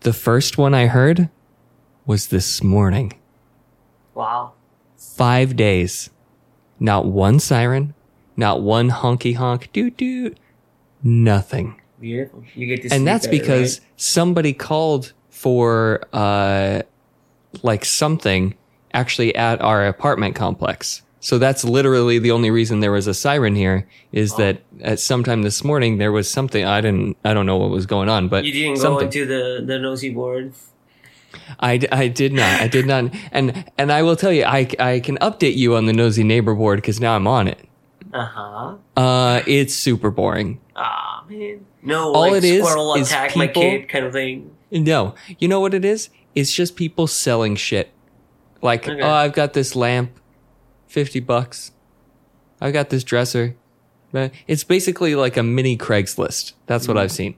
The 0.01 0.13
first 0.13 0.59
one 0.59 0.75
I 0.75 0.87
heard 0.87 1.29
was 2.07 2.29
this 2.29 2.63
morning. 2.63 3.13
Wow. 4.15 4.53
five 4.97 5.57
days. 5.57 6.11
Not 6.79 7.05
one 7.07 7.41
siren, 7.41 7.95
not 8.37 8.63
one 8.63 8.91
honky 8.91 9.37
honk, 9.37 9.71
doo 9.73 9.91
doo, 9.91 10.35
nothing. 11.03 11.79
Beautiful. 12.01 12.43
You 12.55 12.67
get 12.67 12.89
to 12.89 12.95
And 12.95 13.07
that's 13.07 13.27
better, 13.27 13.39
because 13.39 13.81
right? 13.81 13.89
somebody 13.97 14.53
called 14.55 15.13
for, 15.29 16.03
uh, 16.15 16.81
like 17.63 17.85
something 17.85 18.55
actually 18.95 19.35
at 19.35 19.61
our 19.61 19.87
apartment 19.87 20.35
complex. 20.37 21.03
So 21.23 21.39
that's 21.39 21.65
literally 21.65 22.19
the 22.19 22.31
only 22.31 22.51
reason 22.51 22.81
there 22.81 22.93
was 22.93 23.07
a 23.07 23.13
siren 23.15 23.55
here 23.55 23.87
is 24.11 24.35
that 24.37 24.63
at 24.81 24.99
sometime 25.01 25.43
this 25.43 25.63
morning 25.63 25.99
there 25.99 26.13
was 26.13 26.31
something 26.31 26.65
I 26.65 26.81
didn't 26.81 27.17
I 27.25 27.35
don't 27.35 27.45
know 27.47 27.59
what 27.59 27.71
was 27.71 27.85
going 27.87 28.09
on, 28.09 28.29
but 28.29 28.45
you 28.45 28.53
didn't 28.53 28.77
go 28.77 28.81
something. 28.83 29.07
into 29.07 29.27
the 29.27 29.63
the 29.65 29.79
nosy 29.79 30.11
board. 30.11 30.53
I, 31.61 31.79
I 31.93 32.09
did 32.09 32.33
not. 32.33 32.61
I 32.61 32.69
did 32.69 32.87
not. 32.87 33.15
And 33.33 33.65
and 33.79 33.93
I 33.93 34.03
will 34.03 34.17
tell 34.17 34.33
you, 34.33 34.45
I, 34.45 34.69
I 34.79 35.01
can 35.01 35.17
update 35.19 35.57
you 35.57 35.77
on 35.77 35.87
the 35.87 35.93
nosy 35.93 36.25
neighbor 36.25 36.55
board 36.55 36.79
because 36.79 37.01
now 37.01 37.15
I'm 37.15 37.27
on 37.27 37.47
it. 37.49 37.59
Uh 38.13 38.25
huh. 38.25 38.75
Uh, 38.97 39.43
it's 39.47 39.75
super 39.75 40.11
boring. 40.11 40.61
Ah 40.75 41.25
man. 41.29 41.67
No, 41.83 42.13
All 42.15 42.23
like 42.23 42.33
it 42.39 42.45
is 42.45 42.65
squirrel 42.67 42.95
is 42.95 43.09
attack 43.09 43.37
my 43.37 43.47
people- 43.47 43.63
kid 43.63 43.89
kind 43.89 44.05
of 44.07 44.13
thing. 44.13 44.51
No, 44.73 45.15
you 45.39 45.49
know 45.49 45.61
what 45.61 45.75
it 45.75 45.85
is? 45.85 46.11
It's 46.35 46.53
just 46.53 46.77
people 46.77 47.07
selling 47.07 47.57
shit. 47.57 47.91
Like, 48.63 48.87
Okay. 48.89 49.01
oh, 49.01 49.11
I've 49.11 49.33
got 49.33 49.53
this 49.53 49.75
lamp, 49.75 50.11
fifty 50.91 51.21
bucks. 51.21 51.73
I 52.61 52.71
got 52.73 52.91
this 52.91 53.05
dresser. 53.05 53.57
It's 54.47 54.65
basically 54.65 55.15
like 55.15 55.37
a 55.37 55.43
mini 55.43 55.77
Craigslist. 55.79 56.53
That's 56.67 56.89
what 56.89 56.97
Mm. 56.97 57.01
I've 57.01 57.13
seen. 57.13 57.37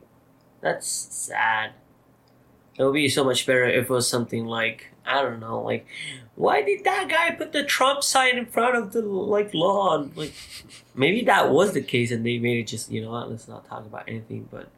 That's 0.62 0.86
sad. 0.88 1.72
It 2.78 2.82
would 2.84 2.94
be 2.94 3.08
so 3.10 3.22
much 3.24 3.46
better 3.46 3.64
if 3.66 3.84
it 3.84 3.90
was 3.90 4.08
something 4.08 4.46
like 4.46 4.88
I 5.04 5.20
don't 5.22 5.38
know, 5.40 5.60
like 5.60 5.86
why 6.34 6.62
did 6.62 6.84
that 6.84 7.08
guy 7.10 7.32
put 7.34 7.52
the 7.52 7.62
Trump 7.64 8.02
sign 8.02 8.38
in 8.38 8.46
front 8.46 8.74
of 8.76 8.92
the 8.92 9.02
like 9.02 9.52
lawn? 9.52 10.12
Like 10.16 10.32
maybe 10.94 11.22
that 11.24 11.50
was 11.50 11.72
the 11.74 11.82
case, 11.82 12.10
and 12.10 12.24
they 12.24 12.38
made 12.38 12.58
it 12.58 12.66
just 12.68 12.90
you 12.90 13.02
know 13.02 13.10
what? 13.10 13.30
Let's 13.30 13.46
not 13.48 13.68
talk 13.68 13.84
about 13.84 14.04
anything. 14.08 14.48
But 14.50 14.68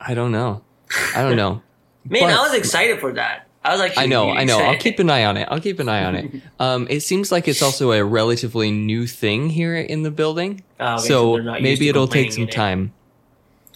I 0.00 0.14
don't 0.14 0.32
know. 0.32 0.62
I 1.14 1.22
don't 1.22 1.36
know. 1.36 1.60
man, 2.08 2.22
But- 2.22 2.32
I 2.32 2.42
was 2.42 2.54
excited 2.54 3.00
for 3.00 3.12
that. 3.12 3.48
I 3.64 3.72
was 3.72 3.80
actually. 3.80 4.02
I 4.04 4.06
know, 4.06 4.30
I 4.30 4.44
know. 4.44 4.58
I'll 4.58 4.76
keep 4.76 4.98
an 4.98 5.08
eye 5.08 5.24
on 5.24 5.36
it. 5.36 5.48
I'll 5.50 5.60
keep 5.60 5.78
an 5.80 5.88
eye 5.88 6.04
on 6.04 6.14
it. 6.16 6.30
Um, 6.60 6.86
it 6.88 7.00
seems 7.00 7.32
like 7.32 7.48
it's 7.48 7.62
also 7.62 7.92
a 7.92 8.04
relatively 8.04 8.70
new 8.70 9.06
thing 9.06 9.50
here 9.50 9.74
in 9.76 10.02
the 10.02 10.10
building, 10.10 10.62
okay, 10.80 11.02
so 11.02 11.34
they're 11.34 11.42
not 11.42 11.60
used 11.60 11.62
maybe 11.62 11.88
it'll 11.88 12.06
take 12.08 12.32
some 12.32 12.44
in 12.44 12.48
it. 12.48 12.52
time. 12.52 12.92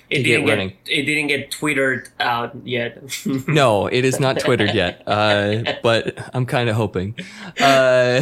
It 0.08 0.18
to 0.18 0.22
get 0.22 0.28
didn't 0.28 0.46
get, 0.46 0.52
running. 0.52 0.72
it 0.86 1.02
didn't 1.02 1.26
get 1.26 1.50
tweeted 1.50 2.08
out 2.18 2.56
yet. 2.64 3.02
No, 3.48 3.88
it 3.88 4.04
is 4.04 4.18
not 4.20 4.38
Twittered 4.38 4.74
yet, 4.74 5.02
uh, 5.06 5.74
but 5.82 6.16
I'm 6.34 6.46
kind 6.46 6.70
of 6.70 6.76
hoping. 6.76 7.14
Uh, 7.60 8.20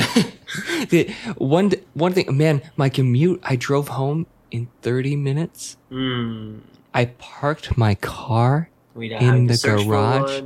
the 0.88 1.14
one 1.36 1.70
one 1.94 2.12
thing, 2.12 2.36
man, 2.36 2.62
my 2.76 2.88
commute. 2.88 3.40
I 3.44 3.54
drove 3.56 3.88
home 3.88 4.26
in 4.50 4.68
30 4.82 5.14
minutes. 5.16 5.76
Hmm. 5.90 6.58
I 6.94 7.06
parked 7.18 7.76
my 7.76 7.94
car. 7.94 8.70
In 8.96 9.46
the 9.46 9.56
search 9.56 9.82
for 9.82 9.88
garage? 9.88 10.42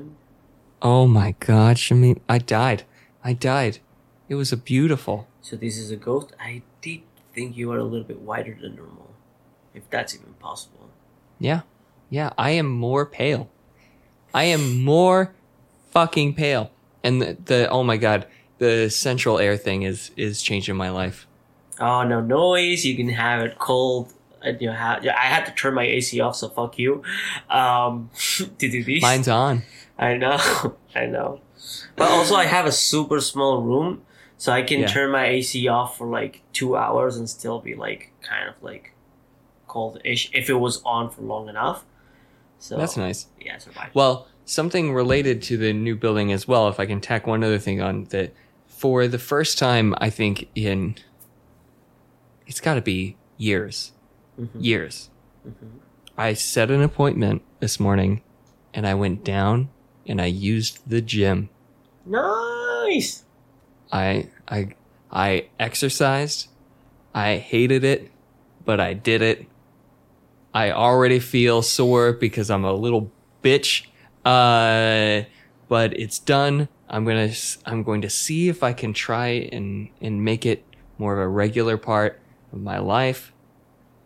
Oh 0.83 1.07
my 1.07 1.35
God, 1.41 1.79
I 1.91 1.95
mean, 1.95 2.21
I 2.29 2.39
died. 2.39 2.85
I 3.23 3.35
died. 3.35 3.79
It 4.29 4.37
was 4.37 4.53
a 4.53 4.57
beautiful. 4.57 5.27
So 5.43 5.57
this 5.57 5.77
is 5.77 5.91
a 5.91 5.97
ghost. 5.97 6.33
I 6.41 6.63
did 6.81 7.03
think 7.35 7.57
you 7.57 7.71
are 7.73 7.79
a 7.79 7.85
little 7.85 8.07
bit 8.07 8.21
whiter 8.21 8.57
than 8.61 8.77
normal, 8.77 9.11
if 9.75 9.89
that's 9.91 10.15
even 10.15 10.35
possible. 10.35 10.89
Yeah, 11.39 11.63
yeah. 12.09 12.31
I 12.39 12.51
am 12.53 12.69
more 12.71 13.05
pale. 13.05 13.51
I 14.33 14.45
am 14.45 14.83
more 14.83 15.35
fucking 15.91 16.35
pale. 16.35 16.71
And 17.03 17.21
the, 17.21 17.37
the 17.45 17.69
oh 17.69 17.83
my 17.83 17.97
god, 17.97 18.27
the 18.59 18.89
central 18.89 19.39
air 19.39 19.57
thing 19.57 19.83
is 19.83 20.11
is 20.17 20.43
changing 20.43 20.77
my 20.77 20.91
life. 20.91 21.27
Oh 21.79 22.05
no 22.05 22.21
noise! 22.21 22.85
You 22.85 22.97
can 22.97 23.09
have 23.11 23.43
it 23.43 23.59
cold. 23.59 24.13
And 24.43 24.59
you 24.63 24.71
have, 24.71 25.05
I 25.05 25.27
had 25.27 25.45
to 25.45 25.53
turn 25.53 25.75
my 25.75 25.83
AC 25.85 26.19
off, 26.21 26.35
so 26.35 26.49
fuck 26.49 26.79
you. 26.79 27.03
Um, 27.51 28.09
to 28.39 28.47
do 28.57 28.83
these. 28.83 29.03
Mine's 29.03 29.29
on. 29.29 29.65
I 30.01 30.17
know, 30.17 30.39
I 30.97 31.07
know. 31.07 31.41
But 31.95 32.11
also, 32.11 32.35
I 32.35 32.47
have 32.47 32.67
a 32.67 32.73
super 32.73 33.21
small 33.21 33.63
room, 33.63 34.03
so 34.39 34.51
I 34.51 34.63
can 34.63 34.81
Yeah. 34.81 34.87
turn 34.89 35.11
my 35.13 35.27
AC 35.27 35.69
off 35.69 35.97
for 35.99 36.07
like 36.09 36.43
two 36.53 36.75
hours 36.77 37.17
and 37.17 37.29
still 37.31 37.61
be 37.61 37.75
like 37.75 38.11
kind 38.23 38.49
of 38.49 38.55
like 38.63 38.95
cold-ish 39.69 40.31
if 40.33 40.49
it 40.51 40.55
was 40.55 40.83
on 40.85 41.11
for 41.11 41.21
long 41.23 41.49
enough. 41.49 41.85
So 42.59 42.77
That's 42.77 42.97
nice. 42.97 43.27
Yeah, 43.41 43.59
survive. 43.59 43.91
Well, 43.95 44.27
something 44.47 44.93
related 44.93 45.43
to 45.43 45.57
the 45.57 45.73
new 45.73 45.95
building 45.97 46.33
as 46.33 46.49
well, 46.49 46.69
if 46.69 46.81
I 46.81 46.87
can 46.87 47.01
tack 47.01 47.27
one 47.27 47.45
other 47.45 47.59
thing 47.59 47.81
on 47.81 48.05
that 48.07 48.33
for 48.67 49.07
the 49.07 49.19
first 49.19 49.59
time 49.59 49.95
I 49.99 50.09
think 50.11 50.49
in 50.55 50.97
it's 52.47 52.61
got 52.61 52.75
to 52.75 52.81
be 52.83 53.17
years. 53.37 53.93
Mhm. 54.41 54.49
Years. 54.59 55.11
Mhm. 55.47 55.79
I 56.19 56.33
set 56.35 56.71
an 56.71 56.83
appointment 56.83 57.43
this 57.61 57.79
morning 57.79 58.23
and 58.75 58.87
I 58.87 58.95
went 58.95 59.25
down 59.25 59.69
and 60.11 60.21
I 60.21 60.27
used 60.27 60.81
the 60.87 61.01
gym. 61.01 61.49
Nice. 62.05 63.25
I 63.93 64.29
I 64.49 64.75
I 65.11 65.47
exercised. 65.59 66.49
I 67.15 67.37
hated 67.37 67.85
it, 67.85 68.11
but 68.65 68.81
I 68.81 68.93
did 68.93 69.23
it. 69.23 69.47
I 70.53 70.73
already 70.73 71.21
feel 71.21 71.63
sore 71.63 72.13
because 72.13 72.51
I'm 72.51 72.65
a 72.65 72.73
little 72.73 73.13
bitch. 73.43 73.87
Uh, 74.25 75.23
but 75.69 75.99
it's 75.99 76.19
done. 76.19 76.69
I'm 76.89 77.05
gonna 77.05 77.31
I'm 77.65 77.85
going 77.85 78.03
to 78.03 78.11
see 78.11 78.49
if 78.49 78.65
I 78.65 78.73
can 78.73 78.93
try 78.93 79.29
and 79.53 79.91
and 80.01 80.25
make 80.25 80.45
it 80.45 80.65
more 80.99 81.15
of 81.15 81.21
a 81.21 81.29
regular 81.29 81.77
part 81.77 82.21
of 82.53 82.61
my 82.61 82.79
life 82.79 83.33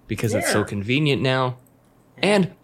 because 0.07 0.35
it's 0.35 0.53
so 0.53 0.65
convenient 0.65 1.23
now. 1.23 1.57
And 2.19 2.55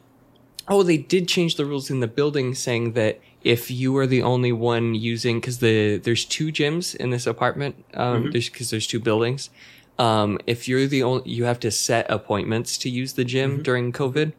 oh, 0.68 0.82
they 0.82 0.98
did 0.98 1.26
change 1.26 1.56
the 1.56 1.64
rules 1.64 1.90
in 1.90 2.00
the 2.00 2.06
building, 2.06 2.54
saying 2.54 2.92
that 2.92 3.18
if 3.42 3.70
you 3.70 3.96
are 3.96 4.06
the 4.06 4.22
only 4.22 4.52
one 4.52 4.94
using, 4.94 5.40
because 5.40 5.58
the 5.58 5.96
there's 5.98 6.24
two 6.24 6.48
gyms 6.48 6.94
in 6.94 7.10
this 7.10 7.26
apartment, 7.26 7.84
um, 7.94 8.24
Mhm. 8.24 8.32
there's 8.32 8.48
because 8.48 8.70
there's 8.70 8.86
two 8.86 9.00
buildings. 9.00 9.50
Um, 9.98 10.38
if 10.46 10.66
you're 10.68 10.86
the 10.86 11.02
only, 11.02 11.30
you 11.30 11.44
have 11.44 11.60
to 11.60 11.70
set 11.70 12.10
appointments 12.10 12.78
to 12.78 12.88
use 12.90 13.14
the 13.14 13.24
gym 13.24 13.58
Mhm. 13.58 13.62
during 13.62 13.92
COVID. 13.92 14.32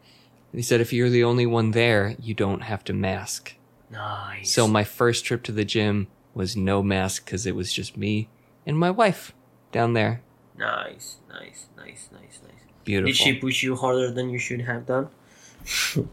He 0.53 0.62
said 0.62 0.81
if 0.81 0.91
you're 0.91 1.10
the 1.10 1.24
only 1.24 1.46
one 1.46 1.72
there, 1.72 2.15
you 2.20 2.34
don't 2.34 2.62
have 2.62 2.84
to 2.86 2.93
mask. 2.93 3.55
Nice. 3.91 4.51
So 4.51 4.67
my 4.67 4.84
first 4.84 5.24
trip 5.25 5.43
to 5.43 5.51
the 5.51 5.65
gym 5.65 6.08
was 6.34 6.55
no 6.58 6.81
mask 6.81 7.25
because 7.25 7.46
it 7.46 7.55
was 7.55 7.72
just 7.74 7.96
me 7.98 8.27
and 8.65 8.77
my 8.77 8.89
wife 8.91 9.34
down 9.72 9.93
there. 9.93 10.22
nice, 10.58 11.17
nice, 11.29 11.67
nice, 11.75 12.10
nice, 12.12 12.39
nice. 12.43 12.62
Beautiful. 12.84 13.08
Did 13.08 13.15
she 13.17 13.34
push 13.34 13.63
you 13.63 13.75
harder 13.75 14.12
than 14.12 14.29
you 14.29 14.38
should 14.38 14.62
have 14.62 14.86
done? 14.86 15.08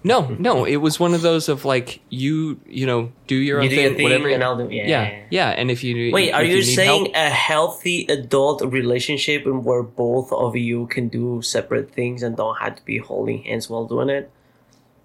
No, 0.04 0.28
no, 0.38 0.64
it 0.64 0.76
was 0.76 1.00
one 1.00 1.14
of 1.14 1.22
those 1.22 1.48
of 1.48 1.64
like 1.64 2.00
you, 2.10 2.60
you 2.66 2.86
know, 2.86 3.12
do 3.26 3.34
your 3.34 3.58
you 3.60 3.64
own 3.64 3.70
do 3.70 3.76
thing, 3.76 3.98
your 3.98 4.02
whatever. 4.04 4.28
and 4.28 4.44
I'll 4.44 4.56
do. 4.56 4.68
Yeah. 4.74 4.86
yeah, 4.86 5.22
yeah, 5.30 5.48
and 5.50 5.70
if 5.70 5.82
you 5.82 6.12
Wait, 6.12 6.28
if 6.28 6.34
are 6.34 6.44
you, 6.44 6.56
need 6.56 6.62
saying 6.64 7.04
help- 7.12 7.16
a 7.16 7.30
healthy 7.30 8.06
adult 8.08 8.62
relationship 8.62 9.46
in 9.46 9.64
where 9.64 9.82
both 9.82 10.32
of 10.32 10.54
you 10.56 10.86
can 10.88 11.08
do 11.08 11.40
separate 11.42 11.90
things 11.92 12.22
and 12.22 12.36
don't 12.36 12.56
have 12.58 12.76
to 12.76 12.84
be 12.84 12.98
holding 12.98 13.42
hands 13.44 13.68
while 13.70 13.86
doing 13.86 14.08
it? 14.10 14.30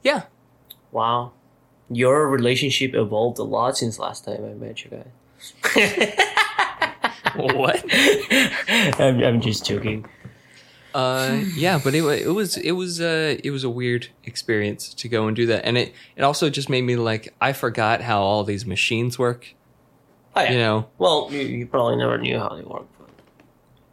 yeah, 0.04 0.24
Wow. 0.92 1.32
Your 1.90 2.28
relationship 2.30 2.94
evolved 2.96 3.40
a 3.40 3.44
lot 3.44 3.78
since 3.78 4.00
last 4.00 4.26
time 4.26 4.44
I 4.46 4.54
met 4.54 4.84
you 4.84 4.92
guys. 4.92 5.54
what? 7.36 7.84
I'm, 9.00 9.22
I'm 9.24 9.42
just 9.42 9.66
joking. 9.66 10.06
Uh, 10.94 11.44
yeah, 11.56 11.80
but 11.84 11.96
it 11.96 12.04
it 12.04 12.30
was 12.34 12.58
it 12.58 12.72
was 12.72 13.02
uh 13.02 13.38
it 13.44 13.52
was 13.52 13.64
a 13.64 13.70
weird 13.70 14.08
experience 14.24 14.94
to 14.94 15.10
go 15.10 15.28
and 15.28 15.36
do 15.36 15.46
that, 15.48 15.66
and 15.66 15.78
it 15.78 15.94
it 16.16 16.24
also 16.24 16.50
just 16.50 16.70
made 16.70 16.84
me 16.84 16.96
like 16.96 17.34
I 17.42 17.54
forgot 17.54 18.02
how 18.02 18.22
all 18.22 18.44
these 18.44 18.66
machines 18.66 19.18
work. 19.18 19.54
Oh, 20.36 20.42
yeah. 20.42 20.52
You 20.52 20.58
know, 20.58 20.88
Well, 20.98 21.28
you, 21.32 21.42
you 21.42 21.68
probably 21.68 21.96
never 21.96 22.18
knew 22.18 22.40
how 22.40 22.50
they 22.56 22.64
work, 22.64 22.88
but 22.98 23.10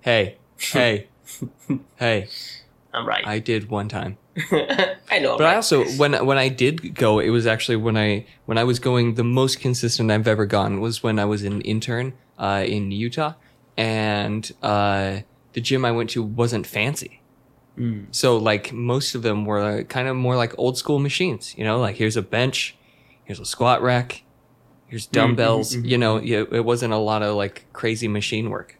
hey, 0.00 0.38
hey, 0.59 1.09
hey, 1.97 2.28
I'm 2.95 3.07
right. 3.07 3.26
I 3.26 3.38
did 3.38 3.69
one 3.69 3.88
time. 3.88 4.16
I 5.11 5.19
know. 5.21 5.37
But 5.37 5.47
I 5.47 5.57
also 5.57 5.85
when 5.85 6.25
when 6.25 6.38
I 6.38 6.49
did 6.49 6.95
go, 6.95 7.19
it 7.19 7.30
was 7.30 7.47
actually 7.47 7.76
when 7.76 7.97
I 7.97 8.26
when 8.47 8.59
I 8.59 8.64
was 8.64 8.78
going 8.78 9.14
the 9.14 9.25
most 9.25 9.61
consistent 9.61 10.11
I've 10.11 10.28
ever 10.28 10.47
gone 10.47 10.80
was 10.80 11.02
when 11.02 11.19
I 11.19 11.25
was 11.25 11.42
an 11.45 11.61
intern 11.62 12.14
uh, 12.38 12.64
in 12.66 12.90
Utah, 12.90 13.35
and 13.76 14.50
uh, 14.62 15.19
the 15.52 15.61
gym 15.61 15.85
I 15.85 15.92
went 15.92 16.11
to 16.11 16.23
wasn't 16.23 16.66
fancy. 16.66 17.21
Mm. 17.78 18.07
So 18.11 18.37
like 18.37 18.73
most 18.73 19.14
of 19.14 19.23
them 19.23 19.45
were 19.45 19.85
kind 19.85 20.09
of 20.09 20.16
more 20.16 20.37
like 20.37 20.54
old 20.59 20.76
school 20.78 20.99
machines. 20.99 21.54
You 21.57 21.64
know, 21.64 21.78
like 21.78 21.97
here's 21.97 22.16
a 22.16 22.23
bench, 22.23 22.76
here's 23.25 23.40
a 23.40 23.45
squat 23.45 23.80
rack, 23.83 24.23
here's 24.88 25.07
dumbbells. 25.07 25.75
mhm, 25.76 25.87
You 25.88 25.99
know, 25.99 26.16
it 26.19 26.64
wasn't 26.64 26.92
a 26.92 26.99
lot 26.99 27.23
of 27.23 27.37
like 27.37 27.66
crazy 27.73 28.09
machine 28.09 28.50
work. 28.50 28.76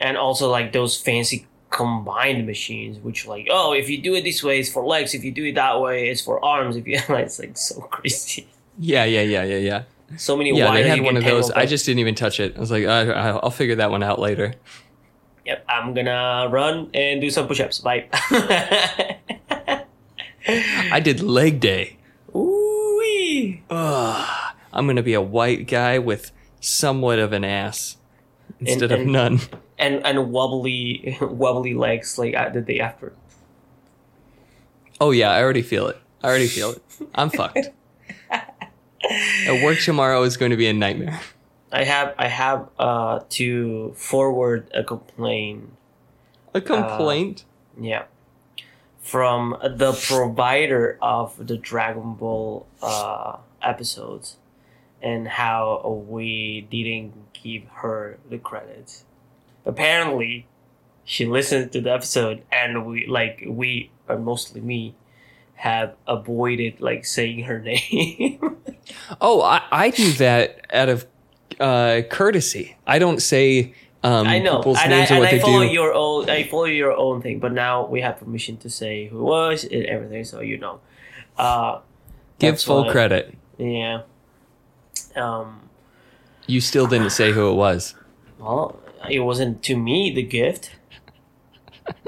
and 0.00 0.16
also 0.16 0.50
like 0.50 0.72
those 0.72 1.00
fancy 1.00 1.46
combined 1.70 2.46
machines, 2.46 2.98
which 2.98 3.26
like, 3.26 3.48
oh, 3.50 3.72
if 3.72 3.88
you 3.90 4.00
do 4.00 4.14
it 4.14 4.22
this 4.22 4.42
way, 4.44 4.60
it's 4.60 4.68
for 4.70 4.84
legs. 4.84 5.14
If 5.14 5.24
you 5.24 5.32
do 5.32 5.44
it 5.44 5.54
that 5.56 5.80
way, 5.80 6.08
it's 6.08 6.20
for 6.20 6.44
arms. 6.44 6.76
If 6.76 6.86
you, 6.86 7.00
it's 7.08 7.38
like 7.38 7.56
so 7.56 7.80
crazy. 7.80 8.46
Yeah, 8.78 9.04
yeah, 9.04 9.22
yeah, 9.22 9.42
yeah, 9.44 9.56
yeah. 9.58 9.82
So 10.16 10.36
many. 10.36 10.56
Yeah, 10.56 10.72
they 10.72 10.86
had 10.88 11.00
one 11.00 11.16
of 11.16 11.24
those. 11.24 11.46
tangle 11.46 11.62
I 11.62 11.66
just 11.66 11.86
didn't 11.86 12.00
even 12.00 12.14
touch 12.14 12.38
it. 12.38 12.56
I 12.56 12.60
was 12.60 12.70
like, 12.70 12.84
uh, 12.84 12.90
I- 12.90 13.38
I'll 13.42 13.50
figure 13.50 13.76
that 13.76 13.90
one 13.90 14.02
out 14.02 14.18
later. 14.20 14.54
Yep, 15.46 15.64
I'm 15.68 15.92
gonna 15.94 16.48
run 16.50 16.90
and 16.94 17.20
do 17.20 17.28
some 17.30 17.46
push-ups. 17.46 17.80
Bye. 17.80 18.08
I 20.48 21.00
did 21.02 21.20
leg 21.20 21.60
day. 21.60 21.96
Ooh. 22.34 23.58
I'm 23.70 24.86
gonna 24.86 25.02
be 25.02 25.14
a 25.14 25.20
white 25.22 25.66
guy 25.66 25.98
with 25.98 26.32
somewhat 26.60 27.18
of 27.18 27.32
an 27.32 27.44
ass 27.44 27.96
instead 28.60 28.90
of 28.92 29.00
and- 29.00 29.12
none. 29.12 29.40
And 29.78 30.04
and 30.06 30.30
wobbly 30.30 31.16
wobbly 31.20 31.74
legs 31.74 32.16
like 32.18 32.34
uh, 32.34 32.48
the 32.48 32.60
day 32.60 32.78
after. 32.80 33.12
Oh 35.00 35.10
yeah, 35.10 35.30
I 35.32 35.42
already 35.42 35.62
feel 35.62 35.88
it. 35.88 35.98
I 36.22 36.28
already 36.28 36.46
feel 36.46 36.70
it. 36.70 36.82
I'm 37.14 37.28
fucked. 37.28 37.58
At 38.30 39.62
work 39.64 39.78
tomorrow 39.80 40.22
is 40.22 40.36
going 40.36 40.52
to 40.52 40.56
be 40.56 40.66
a 40.68 40.72
nightmare. 40.72 41.20
I 41.74 41.82
have 41.82 42.14
I 42.16 42.28
have 42.28 42.68
uh 42.78 43.20
to 43.30 43.92
forward 43.96 44.70
a 44.72 44.84
complaint 44.84 45.70
A 46.54 46.60
complaint. 46.60 47.44
Yeah. 47.78 48.04
From 49.02 49.56
the 49.60 49.92
provider 49.92 50.96
of 51.02 51.46
the 51.48 51.58
Dragon 51.58 52.14
Ball 52.14 52.66
uh, 52.80 53.36
episodes 53.60 54.36
and 55.02 55.28
how 55.28 56.06
we 56.08 56.66
didn't 56.70 57.12
give 57.34 57.64
her 57.82 58.18
the 58.30 58.38
credits. 58.38 59.04
Apparently, 59.66 60.46
she 61.04 61.26
listened 61.26 61.72
to 61.72 61.80
the 61.82 61.92
episode 61.92 62.44
and 62.50 62.86
we, 62.86 63.06
like, 63.06 63.44
we, 63.46 63.90
or 64.08 64.18
mostly 64.18 64.62
me, 64.62 64.94
have 65.56 65.96
avoided, 66.06 66.80
like, 66.80 67.04
saying 67.04 67.40
her 67.44 67.58
name. 67.70 68.56
oh, 69.20 69.42
I, 69.42 69.60
I 69.70 69.90
do 69.90 70.12
that 70.12 70.64
out 70.72 70.88
of 70.88 71.06
uh, 71.60 72.02
courtesy. 72.10 72.76
I 72.86 72.98
don't 72.98 73.20
say 73.20 73.74
um, 74.02 74.26
I 74.26 74.38
know, 74.38 74.58
people's 74.58 74.78
and 74.82 74.92
I, 74.92 74.98
and 75.06 75.18
what 75.20 75.28
I 75.32 75.38
follow 75.38 75.60
do. 75.60 75.66
your 75.72 75.94
own. 75.94 76.28
I 76.28 76.44
follow 76.44 76.64
your 76.64 76.92
own 76.92 77.22
thing, 77.22 77.38
but 77.38 77.52
now 77.52 77.86
we 77.86 78.00
have 78.02 78.18
permission 78.18 78.56
to 78.58 78.70
say 78.70 79.06
who 79.06 79.18
it 79.20 79.22
was 79.22 79.64
and 79.64 79.84
everything, 79.86 80.24
so 80.24 80.40
you 80.40 80.58
know. 80.58 80.80
Uh, 81.38 81.80
Give 82.38 82.60
full 82.60 82.84
why- 82.84 82.92
credit. 82.92 83.34
Yeah. 83.58 84.02
Um. 85.16 85.60
You 86.46 86.60
still 86.60 86.86
didn't 86.86 87.10
say 87.10 87.32
who 87.32 87.50
it 87.50 87.54
was. 87.54 87.94
Well, 88.38 88.78
it 89.08 89.20
wasn't 89.20 89.62
to 89.64 89.76
me 89.76 90.12
the 90.14 90.22
gift. 90.22 90.72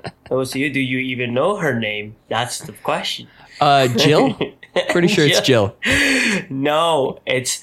It 0.05 0.35
was 0.35 0.51
to 0.53 0.59
you. 0.59 0.71
Do 0.73 0.81
you 0.81 0.99
even 0.99 1.33
know 1.33 1.57
her 1.57 1.79
name? 1.79 2.17
That's 2.29 2.59
the 2.59 2.73
question. 2.73 3.29
Uh, 3.61 3.89
Jill? 3.89 4.35
Pretty 4.91 5.09
sure 5.09 5.25
it's 5.25 5.41
Jill. 5.41 5.75
No, 6.51 7.21
it's 7.27 7.63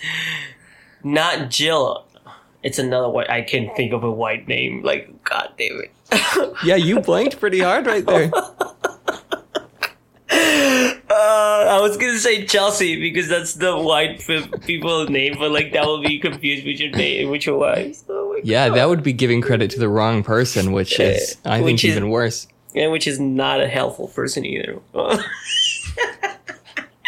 not 1.04 1.50
Jill. 1.50 2.06
It's 2.64 2.80
another 2.80 3.10
white. 3.10 3.30
I 3.30 3.42
can't 3.42 3.76
think 3.76 3.92
of 3.94 4.04
a 4.04 4.12
white 4.12 4.48
name. 4.48 4.84
Like, 4.84 5.24
God 5.24 5.50
damn 5.58 5.82
it. 5.82 5.92
Yeah, 6.64 6.76
you 6.76 7.00
blanked 7.02 7.40
pretty 7.40 7.60
hard 7.60 7.86
right 7.86 8.06
there. 8.06 8.32
Uh, 11.16 11.66
I 11.70 11.80
was 11.80 11.96
gonna 11.98 12.18
say 12.18 12.44
Chelsea 12.46 13.00
because 13.00 13.28
that's 13.30 13.54
the 13.54 13.78
white 13.78 14.20
pe- 14.26 14.48
people 14.66 15.06
name, 15.08 15.36
but 15.38 15.52
like 15.52 15.72
that 15.74 15.86
will 15.86 16.02
be 16.02 16.18
confused 16.18 16.66
with 16.66 16.80
your 16.80 16.90
name, 16.92 17.30
with 17.30 17.46
your 17.46 17.58
wife. 17.60 18.02
Oh 18.10 18.34
my 18.34 18.42
Yeah, 18.44 18.70
that 18.70 18.90
would 18.90 19.04
be 19.04 19.14
giving 19.14 19.40
credit 19.42 19.70
to 19.72 19.80
the 19.80 19.88
wrong 19.88 20.24
person, 20.24 20.72
which 20.72 21.00
is, 21.00 21.38
I 21.46 21.62
think, 21.62 21.84
is- 21.84 21.86
even 21.92 22.10
worse. 22.10 22.48
and 22.76 22.92
which 22.92 23.06
is 23.06 23.20
not 23.20 23.62
a 23.62 23.68
helpful 23.68 24.08
person 24.08 24.44
either. 24.44 24.80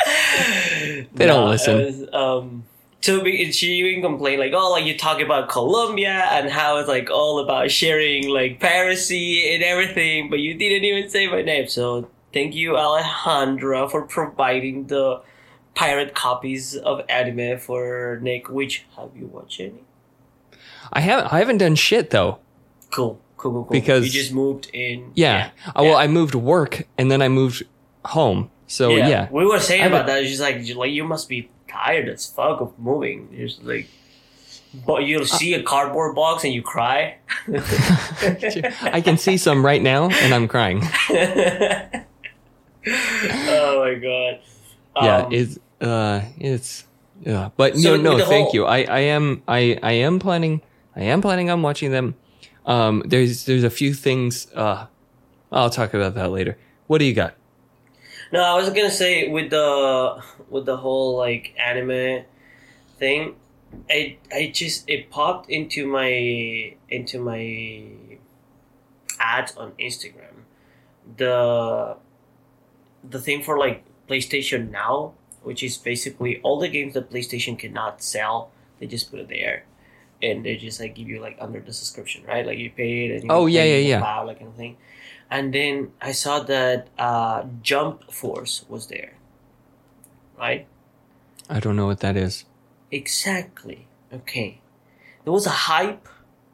They 0.05 1.25
don't 1.25 1.49
listen. 1.49 2.07
um, 2.13 2.63
so 3.05 3.21
be- 3.21 3.51
she 3.51 3.67
even 3.73 4.01
complained 4.01 4.39
like, 4.39 4.53
oh, 4.55 4.71
like 4.71 4.85
you 4.85 4.97
talk 4.97 5.21
about 5.21 5.47
Colombia 5.47 6.27
and 6.31 6.49
how 6.49 6.77
it's 6.79 6.89
like 6.89 7.11
all 7.11 7.37
about 7.37 7.69
sharing 7.69 8.27
like 8.29 8.59
piracy 8.59 9.53
and 9.53 9.61
everything, 9.61 10.27
but 10.31 10.39
you 10.39 10.55
didn't 10.55 10.83
even 10.83 11.07
say 11.07 11.27
my 11.27 11.43
name. 11.43 11.67
So 11.67 12.09
thank 12.33 12.55
you, 12.55 12.71
Alejandra, 12.71 13.91
for 13.91 14.01
providing 14.01 14.87
the 14.87 15.21
pirate 15.75 16.15
copies 16.15 16.75
of 16.75 17.03
anime 17.07 17.59
for 17.59 18.17
Nick. 18.23 18.49
Which 18.49 18.85
have 18.97 19.11
you 19.15 19.27
watched 19.27 19.59
any? 19.59 19.83
I 20.91 21.01
haven't, 21.01 21.31
I 21.31 21.37
haven't 21.37 21.59
done 21.59 21.75
shit 21.75 22.09
though. 22.09 22.39
Cool, 22.89 23.21
cool, 23.37 23.51
cool, 23.51 23.63
cool. 23.65 23.71
Because- 23.71 24.05
you 24.07 24.11
just 24.11 24.33
moved 24.33 24.71
in. 24.73 25.11
Yeah. 25.13 25.51
Uh, 25.67 25.83
well, 25.83 25.95
I 25.97 26.07
moved 26.07 26.33
work 26.33 26.87
and 26.97 27.11
then 27.11 27.21
I 27.21 27.27
moved 27.27 27.61
home. 28.03 28.49
So 28.65 28.95
yeah. 28.95 29.27
We 29.29 29.45
were 29.45 29.59
saying 29.59 29.85
about 29.85 30.07
that. 30.07 30.23
It's 30.23 30.29
just 30.31 30.41
like, 30.41 30.57
like 30.75 30.91
you 30.91 31.03
must 31.03 31.29
be 31.29 31.51
tired 31.75 32.09
as 32.09 32.25
fuck 32.27 32.61
of 32.61 32.77
moving. 32.79 33.27
It's 33.31 33.59
like, 33.61 33.87
but 34.85 35.03
you'll 35.05 35.25
see 35.25 35.53
a 35.53 35.63
cardboard 35.63 36.15
box 36.15 36.43
and 36.43 36.53
you 36.53 36.61
cry. 36.61 37.17
I 37.47 39.01
can 39.03 39.17
see 39.17 39.37
some 39.37 39.65
right 39.65 39.81
now 39.81 40.09
and 40.09 40.33
I'm 40.33 40.47
crying. 40.47 40.81
oh 42.87 43.79
my 43.83 43.95
god. 43.95 44.39
yeah, 45.01 45.17
Um, 45.25 45.33
it's 45.33 45.59
uh 45.81 46.21
it's 46.37 46.85
yeah. 47.21 47.49
But 47.57 47.77
So 47.77 47.95
no 47.97 48.17
no, 48.17 48.25
thank 48.25 48.47
whole- 48.47 48.55
you. 48.55 48.65
I 48.65 48.83
I 48.83 48.99
am 48.99 49.43
I 49.47 49.79
I 49.81 49.93
am 49.93 50.19
planning 50.19 50.61
I 50.95 51.03
am 51.03 51.21
planning 51.21 51.49
on 51.49 51.61
watching 51.61 51.91
them. 51.91 52.15
Um 52.65 53.03
there's 53.05 53.45
there's 53.45 53.63
a 53.63 53.69
few 53.69 53.93
things 53.93 54.47
uh 54.55 54.85
I'll 55.51 55.69
talk 55.69 55.93
about 55.93 56.15
that 56.15 56.31
later. 56.31 56.57
What 56.87 56.99
do 56.99 57.05
you 57.05 57.13
got? 57.13 57.35
No, 58.35 58.43
I 58.43 58.55
was 58.55 58.67
gonna 58.67 58.91
say 58.91 59.29
with 59.29 59.49
the 59.49 60.21
with 60.49 60.65
the 60.65 60.75
whole 60.75 61.15
like 61.15 61.55
anime 61.57 62.25
thing, 62.99 63.35
I 63.89 64.17
I 64.29 64.51
just 64.53 64.89
it 64.89 65.09
popped 65.09 65.49
into 65.49 65.87
my 65.87 66.75
into 66.89 67.17
my 67.19 67.91
ads 69.21 69.55
on 69.55 69.71
Instagram. 69.79 70.43
The 71.15 71.95
the 73.09 73.21
thing 73.21 73.41
for 73.41 73.57
like 73.57 73.85
PlayStation 74.09 74.69
Now, 74.69 75.13
which 75.43 75.63
is 75.63 75.77
basically 75.77 76.41
all 76.41 76.59
the 76.59 76.67
games 76.67 76.93
that 76.95 77.09
PlayStation 77.09 77.57
cannot 77.57 78.03
sell, 78.03 78.51
they 78.79 78.87
just 78.87 79.11
put 79.11 79.21
it 79.21 79.29
there. 79.29 79.63
And 80.21 80.45
they 80.45 80.57
just 80.57 80.81
like 80.81 80.93
give 80.95 81.07
you 81.07 81.21
like 81.21 81.37
under 81.39 81.61
the 81.61 81.71
subscription, 81.71 82.25
right? 82.25 82.45
Like 82.45 82.57
you 82.57 82.69
pay 82.69 83.05
it 83.05 83.11
and 83.11 83.23
you 83.23 83.29
Oh, 83.29 83.45
yeah, 83.45 83.63
yeah, 83.63 83.77
yeah. 83.77 83.99
Cloud, 83.99 84.27
like 84.27 84.39
kind 84.39 84.49
of 84.49 84.57
thing. 84.57 84.75
And 85.29 85.53
then 85.53 85.91
I 86.01 86.11
saw 86.11 86.39
that 86.41 86.87
uh, 86.97 87.43
Jump 87.61 88.11
Force 88.11 88.65
was 88.69 88.87
there, 88.87 89.13
right? 90.37 90.67
I 91.49 91.59
don't 91.59 91.75
know 91.75 91.87
what 91.87 91.99
that 91.99 92.15
is. 92.15 92.45
Exactly. 92.91 93.87
Okay. 94.13 94.61
There 95.23 95.33
was 95.33 95.45
a 95.45 95.57
hype. 95.67 96.07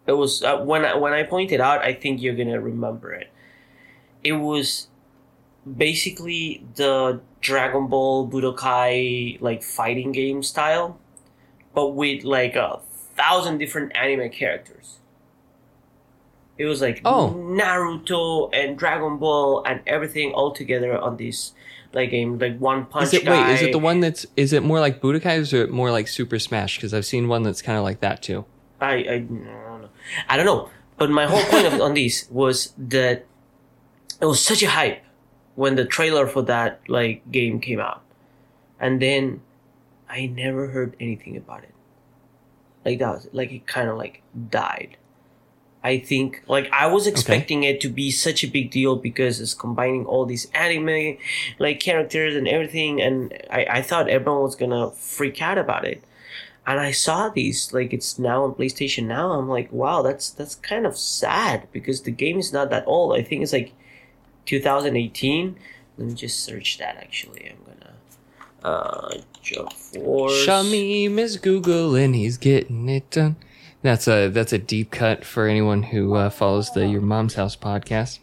It 0.08 0.14
was 0.14 0.42
uh, 0.44 0.60
when 0.60 0.86
I, 0.86 0.96
when 0.96 1.14
I 1.14 1.24
pointed 1.24 1.62
out. 1.62 1.82
I 1.84 1.94
think 1.94 2.22
you're 2.22 2.36
gonna 2.36 2.60
remember 2.60 3.12
it. 3.14 3.30
It 4.24 4.34
was 4.34 4.88
basically 5.78 6.66
the 6.76 7.22
Dragon 7.42 7.88
Ball 7.88 8.28
Budokai 8.28 9.42
like 9.42 9.64
fighting 9.64 10.12
game 10.12 10.42
style, 10.44 11.00
but 11.74 11.90
with 11.90 12.24
like 12.24 12.56
a 12.56 12.80
thousand 13.16 13.58
different 13.58 13.96
anime 13.96 14.30
characters. 14.30 14.98
It 16.62 16.66
was 16.66 16.80
like 16.80 17.02
Oh. 17.04 17.34
Naruto 17.36 18.50
and 18.54 18.78
Dragon 18.78 19.18
Ball 19.18 19.64
and 19.66 19.82
everything 19.88 20.32
all 20.34 20.52
together 20.52 20.96
on 20.96 21.18
this 21.18 21.54
like 21.92 22.12
game, 22.12 22.38
like 22.38 22.60
One 22.60 22.86
Punch. 22.86 23.08
Is 23.08 23.14
it 23.16 23.26
guy. 23.26 23.48
wait, 23.48 23.54
is 23.56 23.62
it 23.64 23.72
the 23.72 23.80
one 23.80 24.00
that's 24.00 24.28
is 24.38 24.54
it 24.54 24.62
more 24.62 24.80
like 24.80 25.02
Budokai 25.02 25.38
or 25.38 25.42
is 25.42 25.54
it 25.54 25.72
more 25.72 25.90
like 25.92 26.08
Super 26.08 26.38
Smash? 26.38 26.78
Because 26.78 26.94
I've 26.94 27.06
seen 27.06 27.28
one 27.28 27.42
that's 27.42 27.64
kind 27.64 27.80
of 27.80 27.84
like 27.84 28.00
that 28.02 28.22
too. 28.22 28.46
I 28.80 28.94
I 28.94 29.18
don't 29.20 29.44
know. 29.44 29.90
I 30.30 30.38
don't 30.38 30.46
know. 30.46 30.70
But 30.98 31.10
my 31.10 31.26
whole 31.26 31.44
point 31.46 31.66
of, 31.66 31.82
on 31.82 31.96
this 31.96 32.28
was 32.30 32.74
that 32.78 33.26
it 34.22 34.26
was 34.26 34.40
such 34.40 34.62
a 34.62 34.70
hype 34.70 35.02
when 35.56 35.74
the 35.76 35.86
trailer 35.86 36.28
for 36.28 36.44
that 36.44 36.80
like 36.88 37.30
game 37.32 37.60
came 37.60 37.80
out, 37.80 38.04
and 38.80 39.02
then 39.02 39.42
I 40.08 40.28
never 40.28 40.68
heard 40.68 40.96
anything 41.00 41.36
about 41.38 41.64
it. 41.64 41.74
Like 42.86 43.00
that 43.00 43.10
was 43.16 43.28
like 43.34 43.52
it 43.52 43.66
kind 43.66 43.90
of 43.90 43.98
like 43.98 44.22
died. 44.52 44.98
I 45.84 45.98
think 46.00 46.44
like 46.48 46.70
I 46.72 46.88
was 46.88 47.08
expecting 47.08 47.64
it 47.64 47.82
to 47.82 47.90
be 47.90 48.12
such 48.12 48.44
a 48.44 48.48
big 48.48 48.70
deal 48.72 48.96
because 48.96 49.40
it's 49.42 49.54
combining 49.54 50.06
all 50.06 50.26
these 50.26 50.46
anime 50.54 51.18
like 51.60 51.80
characters 51.80 52.36
and 52.36 52.48
everything, 52.48 53.02
and 53.02 53.34
I 53.50 53.66
I 53.70 53.82
thought 53.82 54.10
everyone 54.10 54.44
was 54.44 54.56
gonna 54.56 54.92
freak 54.92 55.42
out 55.42 55.58
about 55.58 55.86
it 55.86 56.04
and 56.66 56.80
I 56.80 56.92
saw 56.92 57.30
these 57.30 57.74
like 57.74 57.94
it's 57.94 58.20
now 58.20 58.44
on 58.44 58.54
PlayStation 58.54 59.06
Now. 59.06 59.32
I'm 59.32 59.50
like, 59.50 59.72
wow, 59.72 60.02
that's 60.02 60.30
that's 60.30 60.56
kind 60.56 60.86
of 60.86 60.98
sad 60.98 61.68
because 61.72 62.02
the 62.04 62.12
game 62.12 62.38
is 62.40 62.54
not 62.54 62.70
that 62.70 62.84
old. 62.88 63.18
I 63.18 63.24
think 63.24 63.42
it's 63.42 63.54
like 63.54 63.74
2018. 64.46 65.58
Let 65.98 66.08
me 66.08 66.14
just 66.14 66.40
search 66.42 66.78
that. 66.78 66.98
Actually, 66.98 67.50
I'm 67.52 67.58
gonna 67.66 67.94
uh 68.64 69.22
Jump 69.42 69.74
Force. 69.74 70.46
Shamim 70.46 71.18
is 71.18 71.38
Google 71.38 71.96
and 71.96 72.16
he's 72.16 72.38
getting 72.38 72.88
it 72.90 73.10
done. 73.10 73.38
That's 73.82 74.08
a 74.08 74.28
that's 74.28 74.54
a 74.54 74.58
deep 74.60 74.92
cut 74.92 75.26
for 75.26 75.48
anyone 75.48 75.84
who 75.84 76.14
uh, 76.16 76.30
follows 76.30 76.72
the 76.72 76.88
Your 76.88 77.02
Mom's 77.02 77.34
House 77.34 77.56
podcast. 77.56 78.20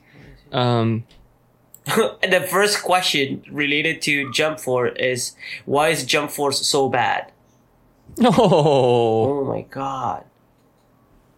Um, 0.53 1.05
the 1.85 2.47
first 2.49 2.83
question 2.83 3.43
related 3.51 4.01
to 4.03 4.31
Jump 4.33 4.61
Force 4.61 4.97
is 4.99 5.35
why 5.65 5.89
is 5.89 6.05
Jump 6.05 6.31
Force 6.31 6.67
so 6.67 6.89
bad? 6.89 7.33
oh, 8.21 9.41
Oh 9.41 9.45
my 9.45 9.63
god. 9.63 10.25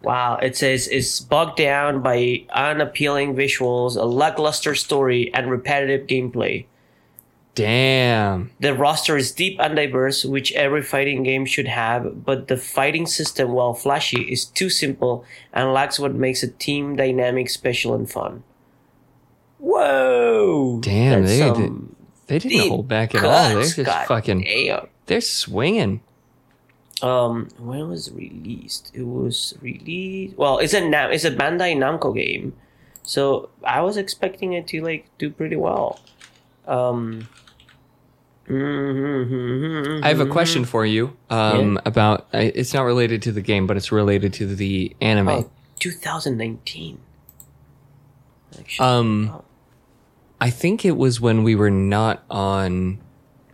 Wow, 0.03 0.37
it 0.37 0.57
says 0.57 0.87
it's 0.87 1.19
bogged 1.19 1.57
down 1.57 2.01
by 2.01 2.45
unappealing 2.53 3.35
visuals, 3.35 3.95
a 3.95 4.03
lackluster 4.03 4.73
story, 4.73 5.31
and 5.33 5.49
repetitive 5.49 6.07
gameplay. 6.07 6.65
Damn. 7.55 8.51
The 8.59 8.73
roster 8.73 9.17
is 9.17 9.31
deep 9.31 9.57
and 9.59 9.75
diverse, 9.75 10.23
which 10.25 10.51
every 10.53 10.81
fighting 10.81 11.23
game 11.23 11.45
should 11.45 11.67
have, 11.67 12.23
but 12.25 12.47
the 12.47 12.57
fighting 12.57 13.05
system, 13.05 13.51
while 13.53 13.73
flashy, 13.73 14.21
is 14.21 14.45
too 14.45 14.69
simple 14.69 15.25
and 15.53 15.73
lacks 15.73 15.99
what 15.99 16.13
makes 16.15 16.43
a 16.43 16.47
team 16.49 16.95
dynamic, 16.95 17.49
special, 17.49 17.93
and 17.93 18.09
fun. 18.09 18.43
Whoa! 19.59 20.79
Damn, 20.81 21.21
That's 21.23 21.31
they 21.37 21.39
some 21.39 21.95
They 22.27 22.39
didn't 22.39 22.69
hold 22.69 22.87
back 22.87 23.13
at 23.15 23.23
all. 23.23 23.49
They're 23.49 23.61
just 23.63 23.77
God 23.85 24.07
fucking. 24.07 24.41
damn. 24.41 24.87
They're 25.05 25.21
swinging. 25.21 26.01
Um, 27.01 27.49
when 27.57 27.89
was 27.89 28.07
it 28.07 28.15
released? 28.15 28.91
It 28.93 29.03
was 29.03 29.55
released. 29.61 30.37
Well, 30.37 30.59
it's 30.59 30.73
a 30.73 30.81
Nam- 30.87 31.11
it's 31.11 31.25
a 31.25 31.31
Bandai 31.31 31.75
Namco 31.75 32.15
game, 32.15 32.53
So 33.03 33.49
I 33.63 33.81
was 33.81 33.97
expecting 33.97 34.53
it 34.53 34.67
to 34.67 34.81
like 34.81 35.07
do 35.17 35.29
pretty 35.29 35.55
well. 35.55 35.99
Um, 36.67 37.27
I 38.49 40.07
have 40.07 40.19
a 40.19 40.25
question 40.25 40.65
for 40.65 40.85
you 40.85 41.15
um, 41.29 41.79
about. 41.85 42.27
uh, 42.33 42.39
It's 42.53 42.73
not 42.73 42.83
related 42.83 43.21
to 43.23 43.31
the 43.31 43.41
game, 43.41 43.67
but 43.67 43.77
it's 43.77 43.91
related 43.91 44.33
to 44.33 44.47
the 44.55 44.95
anime. 45.01 45.29
Oh, 45.29 45.49
2019. 45.79 46.99
Actually, 48.59 48.85
Um, 48.85 49.31
Oh. 49.33 49.43
I 50.41 50.49
think 50.49 50.83
it 50.85 50.97
was 50.97 51.21
when 51.21 51.43
we 51.43 51.55
were 51.55 51.69
not 51.69 52.23
on. 52.29 52.97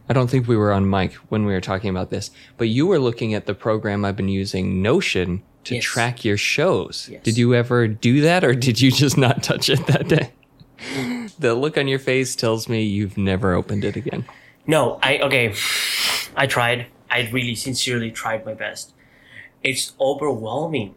I 0.09 0.13
don't 0.13 0.29
think 0.29 0.47
we 0.47 0.55
were 0.55 0.71
on 0.71 0.89
mic 0.89 1.13
when 1.29 1.45
we 1.45 1.51
were 1.51 1.59
talking 1.61 1.89
about 1.89 2.09
this, 2.09 2.31
but 2.55 2.69
you 2.69 2.87
were 2.87 2.97
looking 2.97 3.33
at 3.33 3.45
the 3.45 3.53
program 3.53 4.05
I've 4.05 4.15
been 4.15 4.29
using, 4.29 4.81
Notion, 4.81 5.43
to 5.65 5.75
Yes. 5.75 5.83
track 5.83 6.23
your 6.23 6.37
shows. 6.37 7.09
Yes. 7.11 7.23
Did 7.23 7.37
you 7.37 7.53
ever 7.53 7.89
do 7.89 8.21
that, 8.21 8.45
or 8.45 8.55
did 8.55 8.79
you 8.79 8.89
just 8.89 9.17
not 9.17 9.43
touch 9.43 9.69
it 9.69 9.85
that 9.87 10.07
day? 10.07 10.31
the 11.39 11.53
look 11.55 11.77
on 11.77 11.87
your 11.87 11.99
face 11.99 12.35
tells 12.35 12.67
me 12.67 12.83
you've 12.83 13.17
never 13.17 13.53
opened 13.53 13.83
it 13.85 13.95
again. 13.95 14.25
No, 14.65 14.99
I 15.01 15.19
okay. 15.19 15.53
I 16.35 16.47
tried. 16.47 16.87
I 17.09 17.29
really 17.31 17.55
sincerely 17.55 18.11
tried 18.11 18.45
my 18.45 18.53
best. 18.53 18.93
It's 19.63 19.93
overwhelming. 19.99 20.95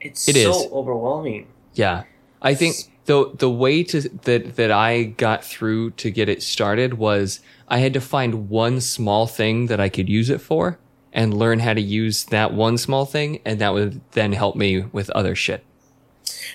It's 0.00 0.28
It 0.28 0.36
so 0.36 0.50
is. 0.50 0.72
overwhelming. 0.72 1.48
Yeah, 1.74 2.04
I 2.40 2.54
think 2.54 2.76
the 3.04 3.30
the 3.36 3.50
way 3.50 3.82
to 3.84 4.00
that 4.00 4.56
that 4.56 4.70
I 4.70 5.02
got 5.04 5.44
through 5.44 5.90
to 5.92 6.10
get 6.10 6.28
it 6.28 6.42
started 6.42 6.94
was 6.94 7.40
I 7.68 7.78
had 7.78 7.92
to 7.94 8.00
find 8.00 8.48
one 8.48 8.80
small 8.80 9.26
thing 9.26 9.66
that 9.66 9.80
I 9.80 9.88
could 9.88 10.08
use 10.08 10.30
it 10.30 10.40
for 10.40 10.78
and 11.12 11.34
learn 11.34 11.58
how 11.60 11.74
to 11.74 11.80
use 11.80 12.24
that 12.24 12.52
one 12.54 12.78
small 12.78 13.04
thing, 13.04 13.40
and 13.44 13.58
that 13.60 13.72
would 13.74 14.00
then 14.12 14.32
help 14.32 14.56
me 14.56 14.80
with 14.92 15.10
other 15.10 15.34
shit. 15.34 15.64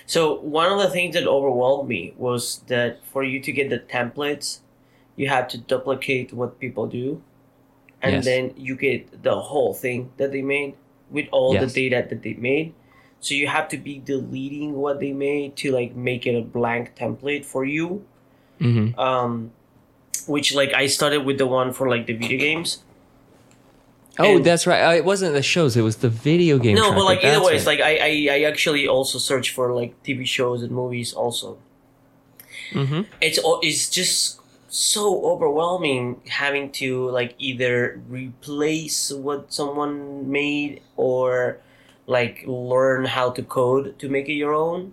So 0.06 0.40
one 0.40 0.70
of 0.72 0.78
the 0.78 0.90
things 0.90 1.14
that 1.14 1.26
overwhelmed 1.26 1.88
me 1.88 2.14
was 2.16 2.58
that 2.66 3.04
for 3.06 3.22
you 3.24 3.40
to 3.40 3.52
get 3.52 3.70
the 3.70 3.78
templates, 3.78 4.60
you 5.16 5.28
had 5.28 5.48
to 5.50 5.58
duplicate 5.58 6.32
what 6.32 6.58
people 6.60 6.86
do, 6.86 7.22
and 8.02 8.14
Yes. 8.14 8.24
then 8.24 8.52
you 8.56 8.76
get 8.76 9.22
the 9.22 9.34
whole 9.40 9.72
thing 9.74 10.10
that 10.16 10.32
they 10.32 10.42
made 10.42 10.74
with 11.10 11.26
all 11.32 11.54
Yes. 11.54 11.72
the 11.72 11.88
data 11.88 12.06
that 12.08 12.22
they 12.22 12.34
made. 12.34 12.74
So 13.20 13.34
you 13.34 13.46
have 13.46 13.68
to 13.68 13.78
be 13.78 13.98
deleting 13.98 14.74
what 14.74 15.00
they 15.00 15.12
made 15.12 15.56
to 15.56 15.72
like 15.72 15.96
make 15.96 16.26
it 16.26 16.34
a 16.36 16.42
blank 16.42 16.94
template 16.96 17.44
for 17.44 17.64
you. 17.64 18.04
hmm 18.58 18.88
Um, 18.98 19.50
which 20.26 20.54
like 20.54 20.72
I 20.74 20.86
started 20.86 21.24
with 21.24 21.38
the 21.38 21.46
one 21.46 21.72
for 21.72 21.88
like 21.88 22.06
the 22.06 22.14
video 22.14 22.38
games. 22.38 22.82
Oh, 24.18 24.36
And- 24.36 24.44
that's 24.46 24.66
right. 24.66 24.82
Uh, 24.82 24.94
It 24.96 25.04
wasn't 25.04 25.34
the 25.34 25.42
shows; 25.42 25.76
it 25.76 25.82
was 25.82 25.96
the 25.96 26.08
video 26.08 26.58
game. 26.58 26.76
No, 26.76 26.82
tracker. 26.82 26.96
but 26.96 27.04
like 27.04 27.18
either 27.24 27.30
That's 27.34 27.46
way, 27.46 27.56
it's 27.56 27.66
right. 27.66 27.78
like 27.80 27.86
I, 27.86 28.28
I 28.30 28.36
I 28.36 28.42
actually 28.44 28.86
also 28.86 29.18
search 29.18 29.50
for 29.52 29.72
like 29.74 29.90
TV 30.04 30.24
shows 30.26 30.62
and 30.62 30.70
movies 30.72 31.12
also. 31.12 31.58
Mhm. 32.72 33.06
It's 33.20 33.38
it's 33.62 33.88
just 33.90 34.40
so 34.68 35.24
overwhelming 35.24 36.20
having 36.28 36.70
to 36.72 37.08
like 37.10 37.34
either 37.38 38.00
replace 38.08 39.12
what 39.12 39.52
someone 39.52 40.30
made 40.30 40.80
or 40.96 41.58
like 42.06 42.42
learn 42.46 43.04
how 43.06 43.30
to 43.30 43.42
code 43.42 43.98
to 43.98 44.08
make 44.08 44.28
it 44.28 44.34
your 44.34 44.52
own. 44.54 44.92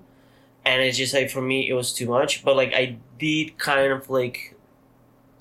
And 0.66 0.82
it's 0.84 0.98
just 0.98 1.14
like 1.14 1.30
for 1.30 1.42
me 1.42 1.68
it 1.70 1.74
was 1.74 1.92
too 1.94 2.08
much. 2.08 2.44
But 2.44 2.56
like 2.56 2.74
I 2.74 2.98
did 3.20 3.58
kind 3.58 3.92
of 3.92 4.10
like 4.10 4.56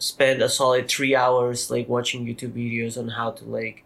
spend 0.01 0.43
a 0.43 0.49
solid 0.49 0.89
three 0.89 1.15
hours 1.15 1.71
like 1.71 1.89
watching 1.89 2.27
YouTube 2.27 2.53
videos 2.53 2.99
on 2.99 3.09
how 3.09 3.31
to 3.31 3.45
like 3.45 3.85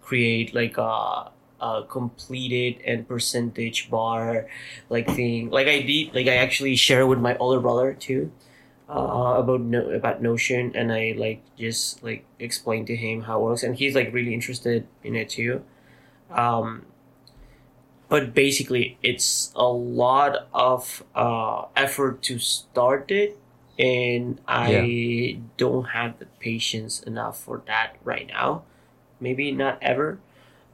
create 0.00 0.54
like 0.54 0.78
a, 0.78 1.30
a 1.60 1.84
completed 1.88 2.80
and 2.86 3.06
percentage 3.06 3.90
bar 3.90 4.46
like 4.88 5.06
thing. 5.06 5.50
Like 5.50 5.66
I 5.66 5.82
did, 5.82 6.14
like 6.14 6.28
I 6.28 6.36
actually 6.36 6.76
share 6.76 7.06
with 7.06 7.18
my 7.18 7.36
older 7.36 7.60
brother 7.60 7.92
too 7.92 8.32
uh, 8.88 9.34
about 9.36 9.60
no 9.60 9.90
about 9.90 10.22
Notion, 10.22 10.72
and 10.74 10.92
I 10.92 11.14
like 11.16 11.42
just 11.58 12.02
like 12.02 12.24
explain 12.38 12.86
to 12.86 12.96
him 12.96 13.22
how 13.22 13.40
it 13.40 13.42
works, 13.42 13.62
and 13.62 13.76
he's 13.76 13.94
like 13.94 14.12
really 14.12 14.32
interested 14.32 14.86
in 15.04 15.14
it 15.14 15.28
too. 15.28 15.62
Um, 16.30 16.86
but 18.08 18.32
basically, 18.34 18.98
it's 19.02 19.52
a 19.54 19.66
lot 19.66 20.48
of 20.54 21.04
uh, 21.14 21.66
effort 21.76 22.22
to 22.22 22.38
start 22.38 23.10
it, 23.10 23.38
and 23.78 24.40
I 24.48 25.40
don't 25.56 25.84
have 25.84 26.18
the 26.18 26.26
patience 26.40 27.00
enough 27.00 27.40
for 27.40 27.62
that 27.66 27.96
right 28.02 28.26
now. 28.26 28.62
Maybe 29.20 29.52
not 29.52 29.78
ever, 29.82 30.18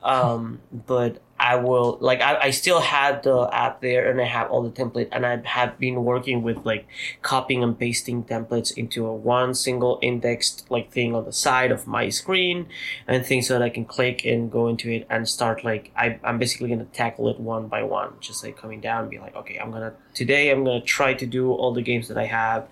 um, 0.02 0.60
but 0.72 1.20
I 1.38 1.56
will. 1.56 1.98
Like 2.00 2.20
I, 2.20 2.36
I 2.36 2.50
still 2.50 2.80
have 2.80 3.22
the 3.22 3.48
app 3.52 3.80
there, 3.80 4.10
and 4.10 4.20
I 4.20 4.24
have 4.24 4.50
all 4.50 4.62
the 4.62 4.70
template, 4.70 5.08
and 5.12 5.26
I 5.26 5.40
have 5.44 5.78
been 5.78 6.04
working 6.04 6.42
with 6.42 6.64
like 6.64 6.86
copying 7.20 7.62
and 7.62 7.78
pasting 7.78 8.24
templates 8.24 8.74
into 8.76 9.06
a 9.06 9.14
one 9.14 9.54
single 9.54 9.98
indexed 10.00 10.70
like 10.70 10.90
thing 10.90 11.14
on 11.14 11.24
the 11.24 11.32
side 11.32 11.72
of 11.72 11.86
my 11.86 12.08
screen 12.08 12.66
and 13.06 13.24
things 13.24 13.48
so 13.48 13.54
that 13.54 13.62
I 13.62 13.70
can 13.70 13.84
click 13.84 14.24
and 14.24 14.50
go 14.50 14.68
into 14.68 14.90
it 14.90 15.06
and 15.10 15.28
start 15.28 15.64
like 15.64 15.90
I, 15.96 16.18
I'm 16.22 16.38
basically 16.38 16.68
gonna 16.68 16.84
tackle 16.86 17.28
it 17.28 17.40
one 17.40 17.68
by 17.68 17.82
one, 17.82 18.14
just 18.20 18.44
like 18.44 18.56
coming 18.56 18.80
down 18.80 19.02
and 19.02 19.10
be 19.10 19.18
like, 19.18 19.36
okay, 19.36 19.58
I'm 19.58 19.70
gonna 19.70 19.94
today 20.14 20.50
I'm 20.50 20.64
gonna 20.64 20.80
try 20.80 21.14
to 21.14 21.26
do 21.26 21.52
all 21.52 21.74
the 21.74 21.82
games 21.82 22.08
that 22.08 22.16
I 22.16 22.26
have 22.26 22.68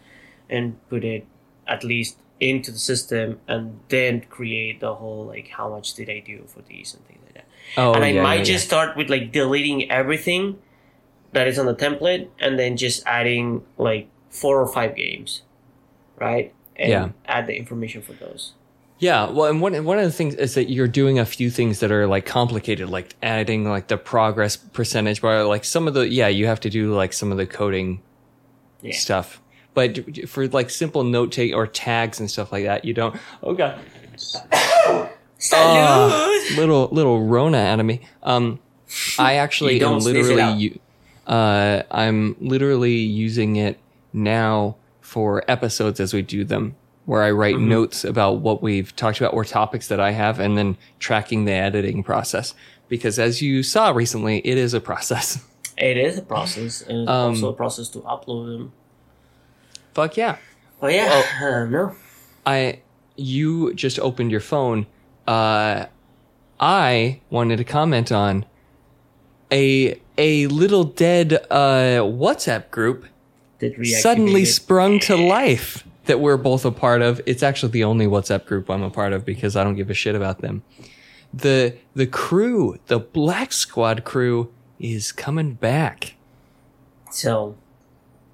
and 0.53 0.77
put 0.91 1.05
it 1.05 1.27
at 1.67 1.85
least 1.85 2.19
into 2.41 2.73
the 2.73 2.79
system 2.79 3.41
and 3.49 3.81
then 3.89 4.23
create 4.31 4.81
the 4.81 4.95
whole 4.97 5.27
like 5.27 5.49
how 5.49 5.71
much 5.71 5.95
did 5.95 6.11
I 6.11 6.21
do 6.21 6.45
for 6.49 6.63
these 6.63 6.95
and 6.95 7.07
things 7.07 7.21
like 7.25 7.35
that. 7.35 7.47
oh, 7.77 7.95
and 7.95 8.05
I 8.05 8.13
yeah, 8.13 8.23
might 8.23 8.39
yeah, 8.39 8.45
just 8.45 8.67
start 8.67 8.97
with 8.97 9.11
like 9.11 9.33
deleting 9.33 9.91
everything 9.91 10.59
that 11.33 11.49
is 11.49 11.59
on 11.59 11.67
the 11.67 11.75
template 11.75 12.29
and 12.41 12.59
then 12.59 12.77
just 12.77 13.03
adding 13.07 13.65
like 13.79 14.09
four 14.31 14.61
or 14.61 14.69
five 14.69 14.97
games, 14.97 15.43
right? 16.17 16.55
And 16.77 16.91
Yeah. 16.91 17.11
add 17.27 17.47
the 17.49 17.57
information 17.57 18.03
for 18.03 18.15
those. 18.15 18.55
Yeah, 18.99 19.31
well, 19.31 19.51
and 19.51 19.61
one 19.61 19.85
one 19.85 19.99
of 19.99 20.05
the 20.05 20.13
things 20.13 20.35
is 20.37 20.55
that 20.55 20.71
you're 20.71 20.87
doing 20.89 21.19
a 21.19 21.27
few 21.27 21.51
things 21.51 21.81
that 21.81 21.91
are 21.91 22.07
like 22.07 22.25
complicated, 22.25 22.89
like 22.89 23.17
adding 23.23 23.65
like 23.69 23.89
the 23.89 23.97
progress 23.99 24.57
percentage 24.57 25.21
bar. 25.21 25.45
Like 25.45 25.65
some 25.65 25.89
of 25.89 25.95
the 25.95 26.09
yeah, 26.09 26.29
you 26.29 26.47
have 26.47 26.61
to 26.61 26.71
do 26.71 26.95
like 26.95 27.13
some 27.13 27.33
of 27.33 27.39
the 27.39 27.47
coding 27.47 28.01
Yeah. 28.83 28.93
stuff, 28.93 29.42
but 29.75 30.29
for 30.29 30.47
like 30.49 30.71
simple 30.71 31.05
note 31.05 31.33
take 31.33 31.55
or 31.55 31.67
tags 31.67 32.21
and 32.21 32.31
stuff 32.31 32.53
like 32.53 32.65
that, 32.65 32.85
you 32.85 32.93
don't. 32.95 33.17
Oh 33.43 33.55
god, 33.55 33.79
Ah, 35.53 36.41
little 36.57 36.89
little 36.93 37.25
Rona 37.27 37.59
out 37.59 37.81
of 37.81 37.87
me. 37.87 38.01
Um, 38.23 38.61
I 39.19 39.35
actually 39.45 39.83
am 39.83 39.99
literally 39.99 40.81
uh, 41.27 41.83
I'm 41.91 42.37
literally 42.41 42.97
using 42.97 43.57
it 43.57 43.79
now 44.13 44.77
for 45.01 45.45
episodes 45.49 46.01
as 46.01 46.15
we 46.15 46.23
do 46.23 46.45
them, 46.45 46.75
where 47.07 47.23
I 47.23 47.31
write 47.33 47.57
Mm-hmm. 47.57 47.69
notes 47.69 48.05
about 48.05 48.39
what 48.41 48.63
we've 48.63 48.95
talked 48.95 49.21
about 49.21 49.35
or 49.35 49.45
topics 49.45 49.89
that 49.89 50.01
I 50.01 50.13
have, 50.13 50.39
and 50.39 50.57
then 50.57 50.77
tracking 51.01 51.45
the 51.45 51.53
editing 51.53 52.03
process. 52.03 52.55
Because 52.89 53.19
as 53.19 53.41
you 53.43 53.63
saw 53.63 53.91
recently, 53.91 54.39
it 54.47 54.59
is 54.59 54.75
a 54.75 54.81
process. 54.81 55.43
It 55.79 55.97
is 55.97 56.19
a 56.19 56.23
process, 56.23 56.83
and 56.83 57.03
it's 57.03 57.11
Um, 57.11 57.31
also 57.31 57.49
a 57.49 57.53
process 57.55 57.89
to 57.91 58.01
upload 58.01 58.47
them. 58.59 58.73
Fuck 59.95 60.17
yeah. 60.17 60.39
But 60.81 60.95
yeah, 60.95 61.23
I 61.41 61.45
don't 61.51 61.71
know. 61.71 61.95
I 62.47 62.81
you 63.17 63.75
just 63.75 63.99
opened 63.99 64.31
your 64.31 64.41
phone. 64.41 64.87
Uh, 65.27 65.87
I 66.59 67.21
wanted 67.31 67.59
to 67.59 67.65
comment 67.65 68.11
on 68.11 68.47
a 69.53 70.01
a 70.19 70.47
little 70.49 70.85
dead 70.85 71.35
uh, 71.51 72.03
WhatsApp 72.03 72.71
group 72.71 73.07
Did 73.59 73.75
suddenly 73.87 74.45
sprung 74.45 74.99
to 75.01 75.17
life 75.17 75.87
that 76.07 76.21
we're 76.21 76.37
both 76.37 76.65
a 76.65 76.73
part 76.73 77.03
of. 77.03 77.21
It's 77.27 77.43
actually 77.43 77.73
the 77.73 77.85
only 77.85 78.07
WhatsApp 78.07 78.47
group 78.47 78.69
I'm 78.71 78.83
a 78.83 78.91
part 78.91 79.13
of 79.13 79.25
because 79.25 79.57
I 79.57 79.65
don't 79.65 79.77
give 79.77 79.91
a 79.91 79.95
shit 79.95 80.15
about 80.15 80.41
them. 80.41 80.63
The 81.33 81.77
the 81.95 82.07
crew, 82.07 82.79
the 82.87 82.99
Black 82.99 83.53
Squad 83.53 84.05
crew, 84.05 84.53
is 84.79 85.13
coming 85.13 85.55
back. 85.55 86.15
So, 87.11 87.57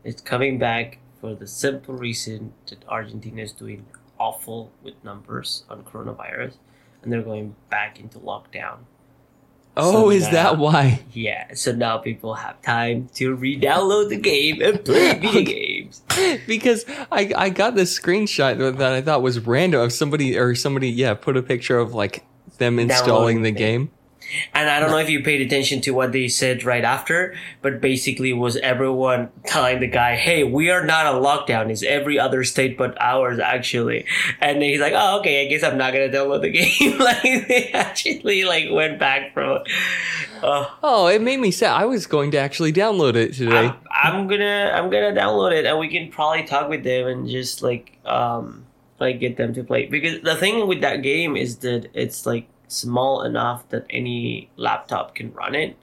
it's 0.04 0.22
coming 0.22 0.58
back 0.58 0.98
for 1.20 1.34
the 1.34 1.46
simple 1.46 1.94
reason 1.94 2.52
that 2.68 2.84
Argentina 2.88 3.42
is 3.42 3.52
doing 3.52 3.86
awful 4.18 4.70
with 4.82 4.94
numbers 5.04 5.64
on 5.70 5.82
coronavirus, 5.84 6.54
and 7.02 7.12
they're 7.12 7.22
going 7.22 7.54
back 7.70 7.98
into 8.00 8.18
lockdown. 8.18 8.78
Oh, 9.76 9.92
So 9.92 10.10
is 10.10 10.24
now- 10.24 10.30
that 10.32 10.58
why? 10.58 11.02
Yeah, 11.12 11.54
so 11.54 11.70
now 11.72 11.98
people 11.98 12.34
have 12.34 12.60
time 12.62 13.08
to 13.14 13.34
re-download 13.36 14.08
the 14.08 14.16
game 14.16 14.60
and 14.60 14.84
play 14.84 15.14
video 15.20 15.42
games. 15.42 16.02
because 16.48 16.84
I 17.12 17.32
I 17.36 17.48
got 17.50 17.76
this 17.76 17.96
screenshot 17.98 18.76
that 18.78 18.92
I 18.92 19.00
thought 19.02 19.22
was 19.22 19.38
random 19.46 19.80
of 19.80 19.92
somebody 19.92 20.36
or 20.36 20.54
somebody 20.56 20.88
yeah 20.90 21.14
put 21.14 21.36
a 21.36 21.42
picture 21.42 21.78
of 21.78 21.94
like 21.94 22.24
them 22.58 22.78
installing 22.80 23.06
Downloading 23.36 23.42
the 23.42 23.52
the 23.52 23.58
game. 23.58 23.90
And 24.54 24.68
I 24.68 24.80
don't 24.80 24.90
know 24.90 24.98
if 24.98 25.08
you 25.08 25.22
paid 25.22 25.40
attention 25.40 25.80
to 25.82 25.90
what 25.92 26.12
they 26.12 26.28
said 26.28 26.64
right 26.64 26.84
after, 26.84 27.34
but 27.62 27.80
basically 27.80 28.32
was 28.32 28.56
everyone 28.58 29.30
telling 29.46 29.80
the 29.80 29.86
guy, 29.86 30.16
"Hey, 30.16 30.44
we 30.44 30.70
are 30.70 30.84
not 30.84 31.06
on 31.06 31.22
lockdown. 31.22 31.70
It's 31.70 31.82
every 31.82 32.18
other 32.18 32.44
state 32.44 32.76
but 32.76 32.96
ours, 33.00 33.38
actually." 33.38 34.04
And 34.40 34.60
then 34.60 34.68
he's 34.70 34.80
like, 34.80 34.92
"Oh, 34.94 35.20
okay. 35.20 35.46
I 35.46 35.48
guess 35.48 35.62
I'm 35.62 35.78
not 35.78 35.92
gonna 35.92 36.08
download 36.08 36.42
the 36.42 36.50
game." 36.60 36.98
like 36.98 37.22
they 37.22 37.70
actually 37.72 38.44
like 38.44 38.68
went 38.70 38.98
back 38.98 39.32
from. 39.34 39.60
Uh, 40.42 40.66
Oh, 40.82 41.06
it 41.08 41.20
made 41.20 41.40
me 41.40 41.50
sad. 41.50 41.72
I 41.72 41.84
was 41.86 42.06
going 42.06 42.30
to 42.32 42.38
actually 42.38 42.72
download 42.72 43.14
it 43.16 43.34
today. 43.34 43.72
I'm 43.90 44.28
gonna 44.28 44.70
I'm 44.74 44.90
gonna 44.90 45.12
download 45.12 45.52
it 45.52 45.64
and 45.66 45.78
we 45.78 45.88
can 45.88 46.10
probably 46.10 46.44
talk 46.44 46.68
with 46.68 46.84
them 46.84 47.06
and 47.08 47.28
just 47.28 47.62
like 47.62 47.98
um 48.04 48.64
like 49.00 49.18
get 49.20 49.36
them 49.36 49.52
to 49.54 49.64
play 49.64 49.86
because 49.86 50.20
the 50.22 50.34
thing 50.36 50.66
with 50.68 50.80
that 50.82 51.02
game 51.02 51.36
is 51.36 51.56
that 51.58 51.88
it's 51.94 52.24
like 52.26 52.46
small 52.68 53.22
enough 53.22 53.68
that 53.70 53.86
any 53.90 54.50
laptop 54.56 55.14
can 55.14 55.32
run 55.32 55.54
it. 55.54 55.76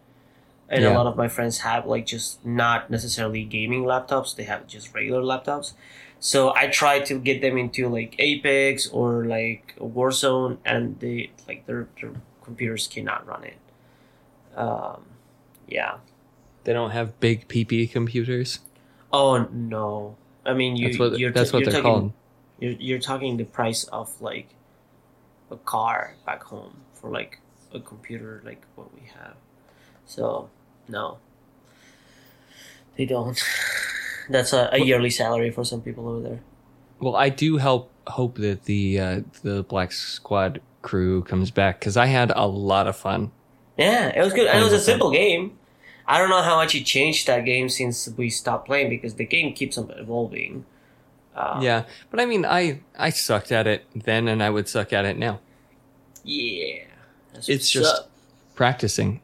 And 0.67 0.83
a 0.83 0.93
lot 0.93 1.05
of 1.05 1.15
my 1.15 1.27
friends 1.27 1.59
have 1.59 1.85
like 1.85 2.07
just 2.07 2.43
not 2.43 2.89
necessarily 2.89 3.43
gaming 3.43 3.83
laptops, 3.83 4.35
they 4.35 4.43
have 4.43 4.65
just 4.65 4.93
regular 4.95 5.21
laptops. 5.21 5.73
So 6.19 6.55
I 6.55 6.67
try 6.67 7.01
to 7.01 7.19
get 7.19 7.41
them 7.41 7.57
into 7.57 7.87
like 7.87 8.15
Apex 8.17 8.87
or 8.87 9.25
like 9.25 9.75
Warzone 9.77 10.57
and 10.65 10.99
they 10.99 11.31
like 11.47 11.67
their, 11.67 11.87
their 12.01 12.13
computers 12.41 12.87
cannot 12.87 13.27
run 13.27 13.43
it. 13.43 13.57
Um 14.57 15.05
yeah. 15.67 15.97
They 16.63 16.73
don't 16.73 16.91
have 16.91 17.19
big 17.19 17.47
PP 17.47 17.91
computers. 17.91 18.59
Oh 19.13 19.47
no! 19.53 20.17
I 20.45 20.53
mean, 20.53 20.75
you. 20.75 20.87
That's 20.87 20.99
what 20.99 21.19
you're 21.19 21.31
that's 21.31 21.53
what 21.53 21.61
you're 21.61 21.71
they're 21.71 21.81
talking, 21.81 22.01
called. 22.01 22.13
You're 22.59 22.71
you're 22.73 22.99
talking 22.99 23.37
the 23.37 23.45
price 23.45 23.83
of 23.85 24.19
like 24.19 24.54
a 25.51 25.57
car 25.57 26.15
back 26.25 26.43
home 26.43 26.81
for 26.93 27.09
like 27.09 27.39
a 27.73 27.79
computer 27.79 28.41
like 28.45 28.65
what 28.75 28.93
we 28.93 29.07
have. 29.19 29.35
So 30.05 30.49
no, 30.87 31.17
they 32.97 33.05
don't. 33.05 33.41
That's 34.29 34.53
a, 34.53 34.69
a 34.71 34.79
yearly 34.79 35.11
salary 35.11 35.51
for 35.51 35.63
some 35.63 35.81
people 35.81 36.07
over 36.09 36.21
there. 36.21 36.41
Well, 36.99 37.15
I 37.15 37.29
do 37.29 37.57
help 37.57 37.91
hope 38.07 38.37
that 38.37 38.63
the 38.65 38.99
uh, 38.99 39.21
the 39.43 39.63
Black 39.63 39.91
Squad 39.91 40.61
crew 40.81 41.23
comes 41.23 41.51
back 41.51 41.79
because 41.79 41.97
I 41.97 42.07
had 42.07 42.31
a 42.35 42.47
lot 42.47 42.87
of 42.87 42.95
fun. 42.95 43.31
Yeah, 43.77 44.07
it 44.15 44.23
was 44.23 44.33
good, 44.33 44.47
and 44.47 44.59
it 44.59 44.63
was 44.63 44.73
a 44.73 44.77
100%. 44.77 44.79
simple 44.79 45.11
game. 45.11 45.57
I 46.07 46.19
don't 46.19 46.29
know 46.29 46.41
how 46.41 46.55
much 46.55 46.75
it 46.75 46.85
changed 46.85 47.27
that 47.27 47.45
game 47.45 47.67
since 47.67 48.07
we 48.15 48.29
stopped 48.29 48.67
playing 48.67 48.89
because 48.89 49.15
the 49.15 49.25
game 49.25 49.53
keeps 49.53 49.77
on 49.77 49.91
evolving. 49.91 50.65
Uh, 51.35 51.59
Yeah, 51.61 51.83
but 52.09 52.19
I 52.19 52.25
mean, 52.25 52.45
I 52.45 52.81
I 52.97 53.09
sucked 53.09 53.51
at 53.51 53.67
it 53.67 53.85
then, 53.93 54.27
and 54.27 54.41
I 54.41 54.49
would 54.49 54.67
suck 54.69 54.93
at 54.93 55.05
it 55.05 55.17
now. 55.17 55.39
yeah. 56.23 56.83
It's 57.47 57.69
just 57.69 57.93
up. 58.03 58.09
practicing. 58.55 59.19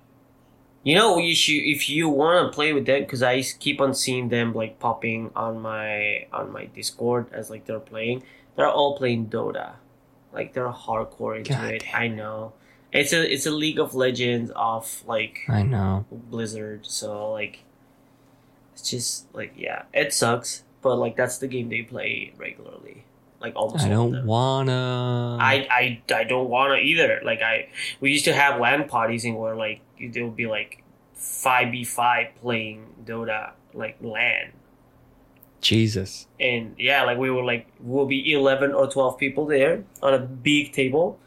You 0.84 0.96
know, 0.96 1.18
you 1.18 1.34
should 1.36 1.54
if 1.64 1.88
you 1.90 2.10
want 2.10 2.52
to 2.52 2.54
play 2.54 2.74
with 2.74 2.86
them 2.86 3.02
because 3.04 3.24
I 3.24 3.42
keep 3.42 3.80
on 3.80 3.94
seeing 3.94 4.28
them 4.30 4.52
like 4.54 4.80
popping 4.80 5.32
on 5.36 5.62
my 5.62 6.28
on 6.34 6.52
my 6.52 6.66
Discord 6.66 7.28
as 7.32 7.50
like 7.50 7.66
they're 7.66 7.80
playing. 7.80 8.24
They're 8.58 8.68
all 8.68 8.98
playing 8.98 9.30
Dota, 9.30 9.76
like 10.34 10.52
they're 10.54 10.68
hardcore 10.70 11.38
into 11.38 11.54
God 11.54 11.72
it. 11.76 11.84
damn. 11.84 12.02
I 12.02 12.08
know. 12.10 12.52
It's 12.92 13.14
a 13.14 13.32
it's 13.32 13.46
a 13.46 13.52
League 13.52 13.80
of 13.80 13.96
Legends 13.96 14.52
of 14.56 15.04
like 15.08 15.40
I 15.48 15.64
know. 15.64 16.06
Blizzard, 16.12 16.86
so 16.86 17.32
like 17.32 17.60
it's 18.74 18.90
just 18.90 19.34
like 19.34 19.54
yeah, 19.56 19.84
it 19.94 20.14
sucks, 20.14 20.64
but 20.82 20.96
like 20.98 21.16
that's 21.16 21.38
the 21.38 21.48
game 21.48 21.70
they 21.70 21.84
play 21.84 22.34
regularly, 22.38 23.04
like 23.40 23.56
almost. 23.56 23.86
I 23.86 23.90
don't 23.90 24.26
wanna. 24.26 25.38
I, 25.40 25.68
I, 25.70 26.02
I 26.14 26.24
don't 26.24 26.50
want 26.50 26.74
to 26.74 26.78
either. 26.78 27.22
Like 27.24 27.42
I, 27.42 27.70
we 28.00 28.12
used 28.12 28.26
to 28.26 28.34
have 28.34 28.60
LAN 28.60 28.88
parties 28.88 29.26
in 29.26 29.36
where 29.36 29.56
like 29.56 29.82
there 30.00 30.26
would 30.26 30.36
be 30.36 30.48
like 30.48 30.84
five 31.14 31.72
v 31.72 31.84
five 31.84 32.28
playing 32.42 32.86
Dota 33.06 33.52
like 33.74 33.98
LAN, 34.02 34.52
Jesus. 35.62 36.28
and 36.40 36.76
yeah, 36.78 37.04
like 37.04 37.18
we 37.18 37.30
were 37.30 37.44
like 37.44 37.68
we'll 37.80 38.08
be 38.08 38.34
eleven 38.34 38.74
or 38.74 38.88
twelve 38.92 39.18
people 39.18 39.46
there 39.46 39.84
on 40.02 40.14
a 40.14 40.20
big 40.20 40.74
table, 40.74 41.20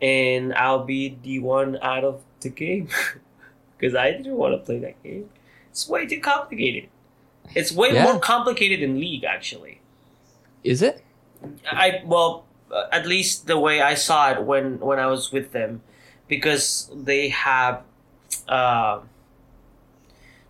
and 0.00 0.54
I'll 0.54 0.84
be 0.84 1.18
the 1.22 1.38
one 1.38 1.78
out 1.82 2.04
of 2.04 2.22
the 2.40 2.50
game 2.50 2.88
because 3.78 3.94
I 3.94 4.12
didn't 4.12 4.36
want 4.36 4.54
to 4.54 4.58
play 4.58 4.78
that 4.80 5.02
game. 5.02 5.30
It's 5.70 5.88
way 5.88 6.06
too 6.06 6.20
complicated. 6.20 6.88
It's 7.54 7.72
way 7.72 7.92
Yeah. 7.94 8.04
more 8.04 8.18
complicated 8.18 8.80
than 8.80 8.98
League 9.00 9.24
actually. 9.24 9.80
Is 10.64 10.82
it? 10.82 11.02
I 11.70 12.02
well, 12.04 12.44
uh, 12.70 12.86
at 12.92 13.06
least 13.06 13.46
the 13.46 13.58
way 13.58 13.80
I 13.80 13.94
saw 13.94 14.30
it 14.32 14.42
when 14.44 14.78
when 14.80 14.98
I 14.98 15.06
was 15.06 15.32
with 15.32 15.52
them, 15.52 15.82
because 16.26 16.90
they 16.94 17.28
have, 17.28 17.82
uh, 18.48 19.00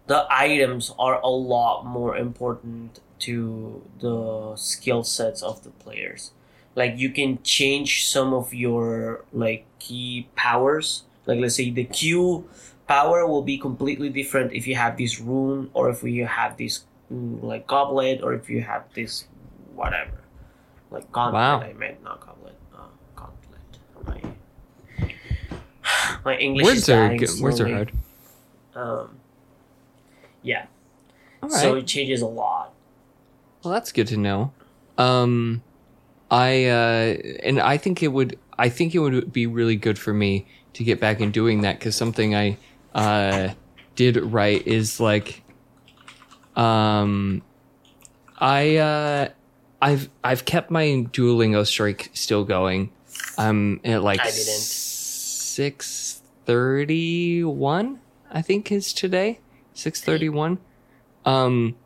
the 0.06 0.26
items 0.30 0.92
are 0.98 1.20
a 1.20 1.28
lot 1.28 1.84
more 1.84 2.16
important 2.16 3.00
to 3.20 3.82
the 4.00 4.56
skill 4.56 5.02
sets 5.04 5.42
of 5.42 5.62
the 5.64 5.70
players. 5.70 6.30
Like 6.74 6.96
you 6.96 7.10
can 7.10 7.42
change 7.42 8.06
some 8.08 8.32
of 8.32 8.54
your 8.54 9.24
like 9.32 9.66
key 9.78 10.28
powers. 10.36 11.02
Like 11.26 11.40
let's 11.40 11.56
say 11.56 11.70
the 11.70 11.84
Q 11.84 12.48
power 12.86 13.26
will 13.26 13.42
be 13.42 13.58
completely 13.58 14.08
different 14.08 14.52
if 14.54 14.66
you 14.66 14.74
have 14.76 14.96
this 14.96 15.20
rune 15.20 15.68
or 15.74 15.90
if 15.90 16.02
you 16.02 16.24
have 16.24 16.56
this 16.56 16.84
like 17.10 17.66
goblet 17.66 18.22
or 18.22 18.34
if 18.34 18.50
you 18.50 18.60
have 18.62 18.84
this 18.94 19.26
whatever 19.74 20.20
like 20.90 21.10
gauntlet 21.12 21.34
Wow. 21.34 21.60
i 21.62 21.72
meant 21.72 22.02
not 22.04 22.20
goblet 22.20 22.54
uh, 22.74 22.88
gauntlet 23.16 23.78
my 24.06 25.10
my 26.24 26.36
english 26.36 26.64
words 26.64 26.78
is 26.80 26.88
are 26.90 27.16
good. 27.16 27.40
words 27.40 27.60
are 27.60 27.68
hard. 27.68 27.92
um 28.74 29.16
yeah 30.42 30.66
All 31.42 31.48
right. 31.48 31.58
so 31.60 31.74
it 31.76 31.86
changes 31.86 32.20
a 32.22 32.26
lot 32.26 32.72
Well, 33.64 33.72
that's 33.74 33.90
good 33.92 34.06
to 34.08 34.16
know. 34.16 34.52
Um, 34.98 35.62
I 36.30 36.66
uh, 36.66 37.16
and 37.42 37.58
I 37.60 37.76
think 37.78 38.02
it 38.02 38.08
would. 38.08 38.38
I 38.58 38.68
think 38.68 38.94
it 38.94 38.98
would 39.00 39.32
be 39.32 39.46
really 39.46 39.76
good 39.76 39.98
for 39.98 40.12
me 40.12 40.46
to 40.74 40.84
get 40.84 41.00
back 41.00 41.20
in 41.20 41.30
doing 41.32 41.62
that 41.62 41.78
because 41.78 41.96
something 41.96 42.34
I 42.34 42.56
uh, 42.94 43.54
did 43.96 44.16
right 44.16 44.64
is 44.66 45.00
like, 45.00 45.42
um, 46.58 47.42
I 48.38 48.76
uh, 48.76 49.28
I've 49.80 50.10
I've 50.22 50.44
kept 50.44 50.70
my 50.70 51.06
Duolingo 51.12 51.66
streak 51.66 52.10
still 52.14 52.44
going. 52.44 52.90
I'm 53.36 53.80
at 53.84 54.02
like 54.02 54.20
I 54.20 54.24
didn't. 54.24 54.36
six 54.38 56.22
thirty 56.44 57.44
one. 57.44 58.00
I 58.30 58.42
think 58.42 58.70
is 58.70 58.92
today 58.92 59.40
six 59.72 60.00
thirty 60.02 60.28
one. 60.28 60.58
Um, 61.24 61.76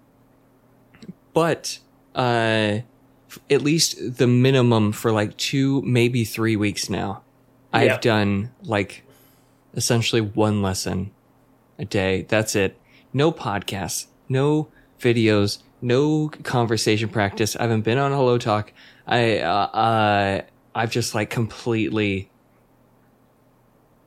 but 1.33 1.79
uh 2.15 2.81
f- 3.29 3.39
at 3.51 3.63
least 3.63 4.19
the 4.19 4.27
minimum 4.27 4.93
for 4.93 5.11
like 5.11 5.37
two 5.39 5.81
maybe 5.83 6.25
three 6.25 6.57
weeks 6.57 6.91
now 6.91 7.23
i've 7.73 8.01
done 8.03 8.51
like 8.65 9.03
essentially 9.75 10.21
one 10.21 10.61
lesson 10.61 11.11
a 11.79 11.85
day 11.87 12.27
that's 12.29 12.55
it 12.55 12.79
no 13.15 13.33
podcasts 13.33 14.07
no 14.33 14.69
videos 14.99 15.59
no 15.83 16.29
conversation 16.29 17.09
practice. 17.09 17.57
I 17.57 17.63
haven't 17.63 17.83
been 17.83 17.99
on 17.99 18.13
hello 18.13 18.39
talk. 18.39 18.73
I 19.07 19.41
uh, 19.41 19.51
uh 19.51 20.43
i've 20.75 20.91
just 20.91 21.15
like 21.15 21.29
completely 21.29 22.31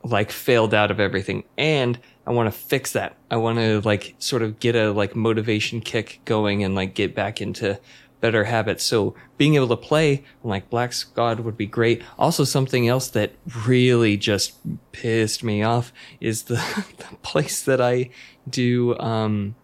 like 0.04 0.32
failed 0.32 0.74
out 0.74 0.90
of 0.90 1.00
everything. 1.00 1.44
And 1.58 2.00
i 2.26 2.32
want 2.32 2.52
to 2.52 2.58
fix 2.58 2.94
that. 2.94 3.18
I 3.30 3.38
want 3.38 3.60
to 3.60 3.82
like 3.82 4.16
sort 4.20 4.42
of 4.42 4.60
get 4.60 4.76
a 4.76 4.92
like 4.92 5.16
motivation 5.16 5.82
kick 5.82 6.22
going 6.26 6.64
and 6.64 6.74
like 6.74 6.96
get 6.96 7.14
back 7.14 7.42
into 7.42 7.80
better 8.22 8.46
habits. 8.46 8.84
So 8.84 9.14
being 9.38 9.56
able 9.56 9.68
to 9.68 9.78
play 9.78 10.24
like 10.44 10.70
black 10.70 10.94
squad 10.94 11.42
would 11.42 11.58
be 11.58 11.68
great. 11.68 12.02
Also 12.18 12.46
something 12.46 12.88
else 12.88 13.10
that 13.10 13.34
really 13.68 14.16
just 14.16 14.56
pissed 14.94 15.44
me 15.44 15.62
off 15.62 15.92
is 16.22 16.44
the, 16.44 16.56
the 16.98 17.16
place 17.18 17.62
that 17.64 17.82
i 17.82 18.10
do 18.50 18.98
um 19.00 19.56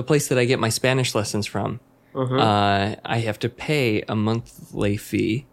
the 0.00 0.06
place 0.10 0.26
that 0.28 0.38
i 0.38 0.44
get 0.52 0.58
my 0.66 0.70
spanish 0.80 1.10
lessons 1.14 1.46
from 1.54 1.70
Mhm. 2.14 2.40
uh, 2.40 2.96
I 3.04 3.18
have 3.28 3.38
to 3.44 3.48
pay 3.48 4.02
a 4.08 4.16
monthly 4.16 4.96
fee, 4.96 5.46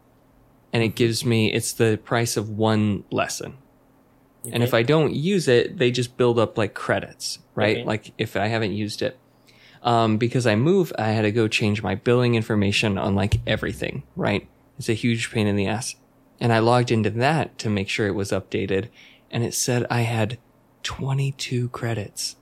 and 0.73 0.81
it 0.87 0.95
gives 1.01 1.23
me 1.23 1.39
it's 1.57 1.71
the 1.71 1.99
price 2.11 2.33
of 2.35 2.49
one 2.49 3.03
lesson. 3.11 3.51
And 4.53 4.63
if 4.63 4.73
I 4.73 4.81
don't 4.81 5.13
use 5.13 5.47
it, 5.47 5.77
they 5.77 5.91
just 5.91 6.17
build 6.17 6.39
up 6.39 6.57
like 6.57 6.73
credits, 6.73 7.37
right? 7.53 7.77
Okay. 7.77 7.85
Like 7.91 8.11
if 8.17 8.35
I 8.35 8.47
haven't 8.47 8.73
used 8.73 9.03
it. 9.07 9.19
Um, 9.83 10.17
because 10.17 10.47
I 10.47 10.55
move, 10.55 10.91
I 10.97 11.09
had 11.11 11.21
to 11.29 11.31
go 11.31 11.47
change 11.47 11.83
my 11.83 11.93
billing 11.93 12.33
information 12.33 12.97
on 12.97 13.13
like 13.13 13.35
everything, 13.45 14.01
right? 14.15 14.47
It's 14.79 14.89
a 14.89 14.93
huge 15.05 15.29
pain 15.31 15.45
in 15.45 15.57
the 15.57 15.67
ass. 15.67 15.95
And 16.39 16.51
I 16.51 16.57
logged 16.57 16.89
into 16.91 17.11
that 17.11 17.45
to 17.59 17.69
make 17.69 17.87
sure 17.87 18.07
it 18.07 18.15
was 18.21 18.31
updated, 18.31 18.87
and 19.29 19.43
it 19.43 19.53
said 19.53 19.85
I 19.91 20.01
had 20.01 20.39
22 20.81 21.69
credits. 21.69 22.36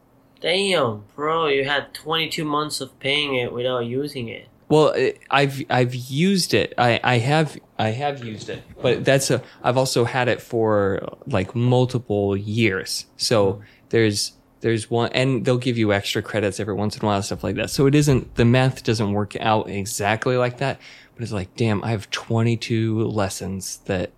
Damn 0.45 1.03
bro 1.15 1.47
you 1.47 1.65
had 1.65 1.91
22 1.93 2.45
months 2.45 2.79
of 2.79 2.97
paying 2.99 3.35
it 3.35 3.51
without 3.51 3.79
using 3.79 4.27
it 4.27 4.47
Well, 4.67 4.95
I've 5.29 5.63
I've 5.69 5.93
used 5.93 6.53
it. 6.53 6.73
I, 6.77 6.99
I 7.03 7.17
have 7.19 7.57
I 7.77 7.89
have 7.89 8.23
used 8.23 8.49
it, 8.49 8.63
but 8.81 9.05
that's 9.05 9.29
a 9.29 9.37
I've 9.63 9.77
also 9.77 10.05
had 10.05 10.27
it 10.27 10.41
for 10.41 11.07
like 11.27 11.55
multiple 11.55 12.35
years. 12.35 13.05
So 13.15 13.61
there's 13.89 14.33
there's 14.61 14.89
one, 14.89 15.11
and 15.13 15.45
they'll 15.45 15.59
give 15.59 15.77
you 15.77 15.93
extra 15.93 16.23
credits 16.23 16.59
every 16.59 16.73
once 16.73 16.97
in 16.97 17.03
a 17.03 17.05
while, 17.05 17.21
stuff 17.21 17.43
like 17.43 17.55
that. 17.57 17.69
So 17.69 17.85
it 17.85 17.93
isn't 17.93 18.33
the 18.35 18.45
math 18.45 18.83
doesn't 18.83 19.13
work 19.13 19.35
out 19.39 19.69
exactly 19.69 20.37
like 20.37 20.57
that, 20.57 20.79
but 21.13 21.21
it's 21.21 21.31
like, 21.31 21.55
damn, 21.55 21.83
I 21.83 21.91
have 21.91 22.09
22 22.09 23.03
lessons 23.03 23.81
that 23.85 24.11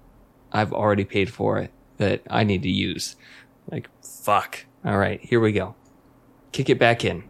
I've 0.53 0.71
already 0.71 1.03
paid 1.03 1.29
for 1.29 1.67
that 1.97 2.21
I 2.29 2.45
need 2.45 2.63
to 2.63 2.71
use. 2.71 3.17
Like, 3.69 3.89
fuck. 4.01 4.65
All 4.85 4.97
right, 4.97 5.19
here 5.19 5.41
we 5.41 5.51
go. 5.51 5.75
Kick 6.51 6.69
it 6.69 6.79
back 6.79 7.03
in. 7.05 7.23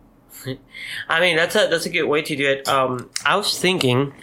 I 1.10 1.19
mean, 1.19 1.36
that's 1.36 1.56
a 1.56 1.67
that's 1.67 1.86
a 1.86 1.89
good 1.89 2.06
way 2.06 2.21
to 2.21 2.36
do 2.36 2.47
it. 2.47 2.67
Um, 2.67 3.10
I 3.25 3.36
was 3.36 3.60
thinking, 3.60 4.13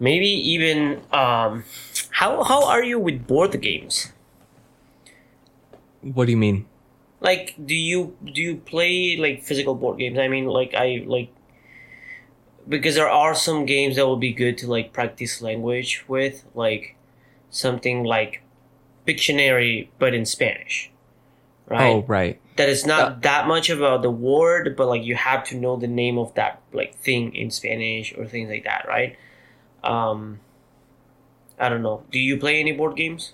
maybe 0.00 0.28
even 0.28 1.02
um, 1.12 1.64
how 2.10 2.42
how 2.42 2.66
are 2.66 2.82
you 2.82 2.98
with 2.98 3.26
board 3.26 3.60
games? 3.60 4.12
What 6.02 6.26
do 6.26 6.32
you 6.32 6.36
mean? 6.36 6.66
Like, 7.20 7.54
do 7.64 7.74
you 7.74 8.16
do 8.24 8.42
you 8.42 8.56
play 8.56 9.16
like 9.16 9.42
physical 9.42 9.74
board 9.74 9.98
games? 9.98 10.18
I 10.18 10.28
mean, 10.28 10.46
like 10.46 10.74
I 10.74 11.04
like 11.06 11.32
because 12.68 12.94
there 12.94 13.08
are 13.08 13.34
some 13.34 13.66
games 13.66 13.96
that 13.96 14.06
will 14.06 14.16
be 14.16 14.32
good 14.32 14.58
to 14.58 14.66
like 14.66 14.92
practice 14.92 15.42
language 15.42 16.04
with, 16.08 16.44
like 16.54 16.96
something 17.50 18.04
like 18.04 18.42
Pictionary, 19.06 19.88
but 19.98 20.14
in 20.14 20.24
Spanish, 20.24 20.90
right? 21.66 21.94
Oh, 21.96 22.04
right. 22.06 22.40
that 22.56 22.68
is 22.68 22.86
not 22.86 23.00
Uh, 23.02 23.14
that 23.22 23.46
much 23.48 23.70
about 23.70 24.02
the 24.02 24.10
word, 24.10 24.76
but 24.76 24.86
like 24.88 25.02
you 25.04 25.14
have 25.16 25.44
to 25.44 25.56
know 25.56 25.76
the 25.76 25.88
name 25.88 26.18
of 26.18 26.32
that 26.34 26.60
like 26.72 26.94
thing 26.96 27.34
in 27.34 27.50
Spanish 27.50 28.14
or 28.16 28.26
things 28.26 28.48
like 28.50 28.64
that, 28.64 28.86
right? 28.88 29.16
Um, 29.82 30.40
I 31.58 31.68
don't 31.68 31.82
know. 31.82 32.02
Do 32.10 32.18
you 32.18 32.36
play 32.38 32.60
any 32.60 32.72
board 32.72 32.96
games? 32.96 33.32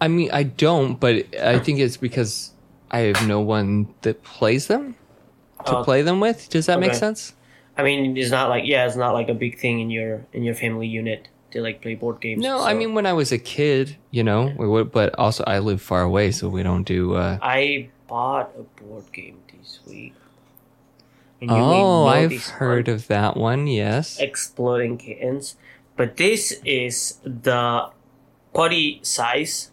I 0.00 0.06
mean, 0.08 0.30
I 0.32 0.44
don't, 0.44 0.98
but 1.00 1.26
I 1.36 1.58
think 1.58 1.80
it's 1.80 1.96
because 1.96 2.52
I 2.90 3.00
have 3.00 3.26
no 3.26 3.40
one 3.40 3.92
that 4.02 4.22
plays 4.22 4.66
them 4.68 4.94
to 5.66 5.78
Oh, 5.78 5.84
play 5.84 6.02
them 6.02 6.20
with. 6.20 6.48
Does 6.50 6.66
that 6.66 6.78
make 6.78 6.94
sense? 6.94 7.34
I 7.76 7.82
mean, 7.82 8.16
it's 8.16 8.30
not 8.30 8.48
like 8.48 8.64
yeah, 8.66 8.86
it's 8.86 8.96
not 8.96 9.12
like 9.14 9.28
a 9.28 9.34
big 9.34 9.58
thing 9.58 9.80
in 9.80 9.90
your 9.90 10.24
in 10.32 10.42
your 10.44 10.54
family 10.54 10.86
unit 10.86 11.28
to 11.50 11.60
like 11.60 11.80
play 11.80 11.94
board 11.94 12.20
games. 12.20 12.42
No, 12.42 12.60
I 12.60 12.74
mean 12.74 12.94
when 12.94 13.06
I 13.06 13.12
was 13.12 13.32
a 13.32 13.38
kid, 13.38 13.96
you 14.10 14.22
know, 14.22 14.52
we 14.56 14.66
would, 14.66 14.92
but 14.92 15.14
also 15.18 15.44
I 15.46 15.58
live 15.58 15.80
far 15.80 16.02
away, 16.02 16.32
so 16.32 16.48
we 16.48 16.62
don't 16.62 16.84
do. 16.84 17.14
Uh, 17.14 17.38
I 17.42 17.90
bought 18.06 18.52
a 18.58 18.62
board 18.82 19.10
game 19.12 19.38
this 19.56 19.80
week. 19.86 20.14
And 21.40 21.50
you 21.50 21.56
oh, 21.56 22.06
I've 22.06 22.44
heard 22.46 22.88
one, 22.88 22.94
of 22.94 23.06
that 23.06 23.36
one. 23.36 23.66
Yes. 23.68 24.18
exploding 24.18 24.98
kittens, 24.98 25.56
but 25.96 26.16
this 26.16 26.60
is 26.64 27.18
the 27.22 27.90
putty 28.52 28.98
size, 29.02 29.70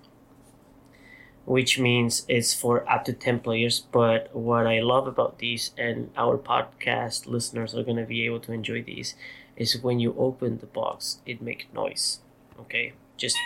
which 1.46 1.80
means 1.80 2.24
it's 2.28 2.54
for 2.54 2.88
up 2.88 3.04
to 3.06 3.14
ten 3.14 3.40
players. 3.40 3.80
But 3.92 4.36
what 4.36 4.68
I 4.68 4.80
love 4.80 5.08
about 5.08 5.40
these, 5.40 5.72
and 5.76 6.12
our 6.16 6.38
podcast 6.38 7.26
listeners 7.26 7.74
are 7.74 7.84
gonna 7.84 8.06
be 8.06 8.26
able 8.26 8.42
to 8.42 8.52
enjoy 8.52 8.84
these, 8.84 9.16
is 9.58 9.82
when 9.82 10.00
you 10.00 10.16
open 10.18 10.58
the 10.60 10.66
box, 10.66 11.20
it 11.26 11.42
makes 11.42 11.66
noise. 11.74 12.20
Okay, 12.60 12.94
just. 13.18 13.38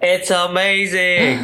It's 0.00 0.30
amazing. 0.30 1.38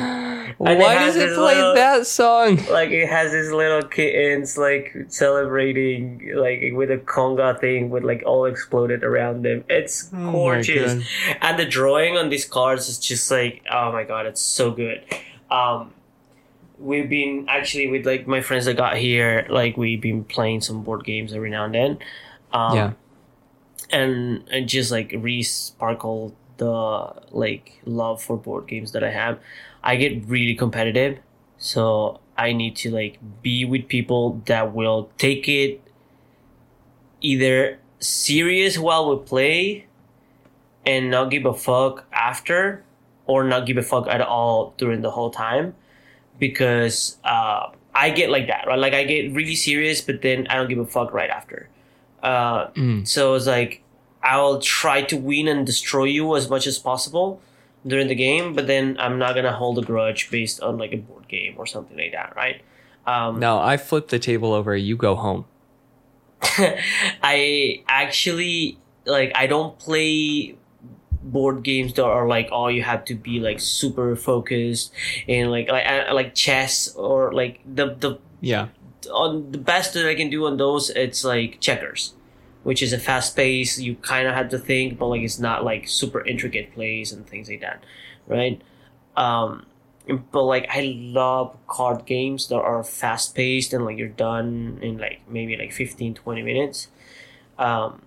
And 0.59 0.79
Why 0.81 0.95
it 0.95 0.99
does 0.99 1.17
it 1.17 1.35
play 1.35 1.55
little- 1.57 1.75
that 1.75 2.07
song? 2.07 2.57
like 2.71 2.89
it 2.89 3.07
has 3.09 3.31
these 3.33 3.51
little 3.53 3.83
kittens 3.83 4.57
like 4.57 4.97
celebrating 5.09 6.33
like 6.35 6.71
with 6.73 6.91
a 6.91 6.97
conga 6.97 7.61
thing 7.61 7.91
with 7.91 8.05
like 8.05 8.23
all 8.25 8.47
exploded 8.47 9.05
around 9.05 9.43
them 9.45 9.65
it's 9.69 10.09
Oh 10.15 10.33
gorgeous 10.33 10.95
God. 10.95 11.37
and 11.43 11.59
the 11.59 11.67
drawing 11.67 12.17
on 12.17 12.31
these 12.31 12.47
cards 12.47 12.89
is 12.89 12.99
just 12.99 13.31
like 13.31 13.63
oh 13.71 13.93
my 13.93 14.05
god 14.05 14.25
it's 14.25 14.41
so 14.41 14.71
good 14.71 15.03
um 15.51 15.93
we've 16.79 17.09
been 17.09 17.47
actually 17.49 17.87
with 17.87 18.05
like 18.07 18.27
my 18.27 18.41
friends 18.41 18.67
that 18.67 18.77
got 18.77 18.97
here 18.97 19.47
like 19.49 19.77
we've 19.77 20.01
been 20.01 20.25
playing 20.25 20.61
some 20.61 20.83
board 20.83 21.05
games 21.05 21.33
every 21.33 21.51
now 21.51 21.65
and 21.65 21.75
then 21.75 21.99
um 22.53 22.77
Yeah. 22.77 22.93
and 23.91 24.45
and 24.51 24.69
just 24.69 24.91
like 24.91 25.15
re-sparkle 25.17 26.35
the 26.59 27.13
like 27.31 27.81
love 27.85 28.23
for 28.23 28.37
board 28.37 28.67
games 28.67 28.93
that 28.93 29.05
I 29.05 29.11
have. 29.11 29.39
I 29.85 29.97
get 29.97 30.27
really 30.27 30.55
competitive, 30.55 31.19
so 31.59 32.21
I 32.37 32.53
need 32.53 32.77
to 32.77 32.91
like 32.91 33.19
be 33.43 33.65
with 33.65 33.89
people 33.89 34.43
that 34.47 34.75
will 34.75 35.11
take 35.19 35.49
it 35.49 35.81
either 37.21 37.79
serious 38.01 38.79
while 38.79 39.09
we 39.11 39.25
play 39.25 39.87
and 40.85 41.11
not 41.11 41.31
give 41.31 41.45
a 41.47 41.55
fuck 41.55 42.05
after, 42.13 42.83
or 43.27 43.45
not 43.45 43.67
give 43.67 43.77
a 43.77 43.83
fuck 43.83 44.07
at 44.09 44.21
all 44.21 44.75
during 44.79 45.03
the 45.03 45.11
whole 45.11 45.31
time, 45.31 45.75
because 46.39 47.17
uh, 47.25 47.71
I 47.95 48.11
get 48.11 48.31
like 48.31 48.47
that, 48.49 48.67
right? 48.67 48.79
Like 48.79 48.95
I 48.95 49.05
get 49.05 49.33
really 49.33 49.55
serious, 49.57 50.01
but 50.01 50.23
then 50.23 50.47
I 50.49 50.55
don't 50.57 50.69
give 50.69 50.79
a 50.79 50.87
fuck 50.87 51.13
right 51.13 51.31
after. 51.31 51.69
Uh, 52.23 52.69
Mm. 52.75 53.07
so 53.07 53.35
it's 53.35 53.47
like 53.47 53.83
I'll 54.23 54.59
try 54.61 55.03
to 55.03 55.17
win 55.17 55.47
and 55.49 55.65
destroy 55.65 56.05
you 56.05 56.35
as 56.37 56.49
much 56.51 56.67
as 56.67 56.79
possible 56.79 57.41
during 57.87 58.09
the 58.09 58.15
game, 58.17 58.55
but 58.55 58.67
then 58.67 58.97
I'm 58.99 59.19
not 59.19 59.35
gonna 59.37 59.53
hold 59.53 59.79
a 59.79 59.83
grudge 59.83 60.31
based 60.31 60.61
on 60.61 60.77
like 60.79 60.93
a 60.93 60.97
board 60.97 61.29
game 61.29 61.55
or 61.57 61.67
something 61.67 61.97
like 61.97 62.13
that, 62.13 62.35
right? 62.35 62.61
Um, 63.07 63.39
No, 63.39 63.59
I 63.61 63.77
flip 63.77 64.09
the 64.09 64.19
table 64.19 64.53
over. 64.53 64.75
You 64.77 64.97
go 64.97 65.15
home. 65.15 65.45
I 67.23 67.83
actually 67.89 68.79
like 69.05 69.33
I 69.35 69.47
don't 69.47 69.79
play 69.79 70.57
board 71.27 71.63
games 71.63 71.93
that 71.95 72.05
are 72.05 72.29
like 72.29 72.49
oh 72.53 72.69
you 72.69 72.83
have 72.83 73.05
to 73.05 73.15
be 73.15 73.41
like 73.41 73.59
super 73.61 74.15
focused 74.17 74.93
and 75.29 75.51
like 75.51 75.69
like 75.71 75.85
like 76.13 76.35
chess 76.35 76.95
or 76.95 77.33
like 77.33 77.61
the 77.67 77.95
the 77.99 78.19
Yeah. 78.41 78.69
on 79.13 79.51
the 79.53 79.59
best 79.59 79.95
that 79.95 80.07
I 80.09 80.15
can 80.15 80.31
do 80.31 80.47
on 80.47 80.57
those, 80.57 80.91
it's 80.91 81.25
like 81.25 81.61
checkers, 81.61 82.15
which 82.63 82.83
is 82.83 82.93
a 82.93 82.99
fast 82.99 83.35
pace. 83.37 83.79
You 83.79 83.97
kind 84.03 84.27
of 84.29 84.35
have 84.35 84.49
to 84.51 84.59
think, 84.59 84.99
but 84.99 85.07
like 85.09 85.23
it's 85.23 85.39
not 85.39 85.65
like 85.65 85.89
super 85.89 86.25
intricate 86.25 86.73
plays 86.75 87.13
and 87.13 87.27
things 87.27 87.49
like 87.49 87.61
that, 87.61 87.83
right? 88.27 88.61
Um, 89.17 89.67
but 90.31 90.45
like 90.45 90.67
I 90.71 90.95
love 90.97 91.57
card 91.67 92.07
games 92.07 92.47
that 92.49 92.59
are 92.63 92.85
fast 92.85 93.35
paced 93.35 93.73
and 93.73 93.85
like 93.85 93.99
you're 93.99 94.09
done 94.31 94.79
in 94.83 94.99
like 94.99 95.21
maybe 95.29 95.57
like 95.57 95.73
15, 95.73 96.15
20 96.15 96.43
minutes. 96.43 96.89
Um, 97.59 98.03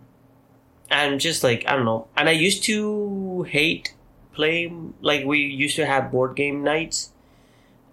and 0.89 1.19
just 1.19 1.43
like 1.43 1.65
I 1.67 1.75
don't 1.75 1.85
know, 1.85 2.07
and 2.17 2.29
I 2.29 2.33
used 2.33 2.63
to 2.65 3.43
hate 3.43 3.93
playing 4.33 4.93
like 5.01 5.25
we 5.25 5.39
used 5.39 5.75
to 5.75 5.85
have 5.85 6.11
board 6.11 6.35
game 6.35 6.63
nights 6.63 7.11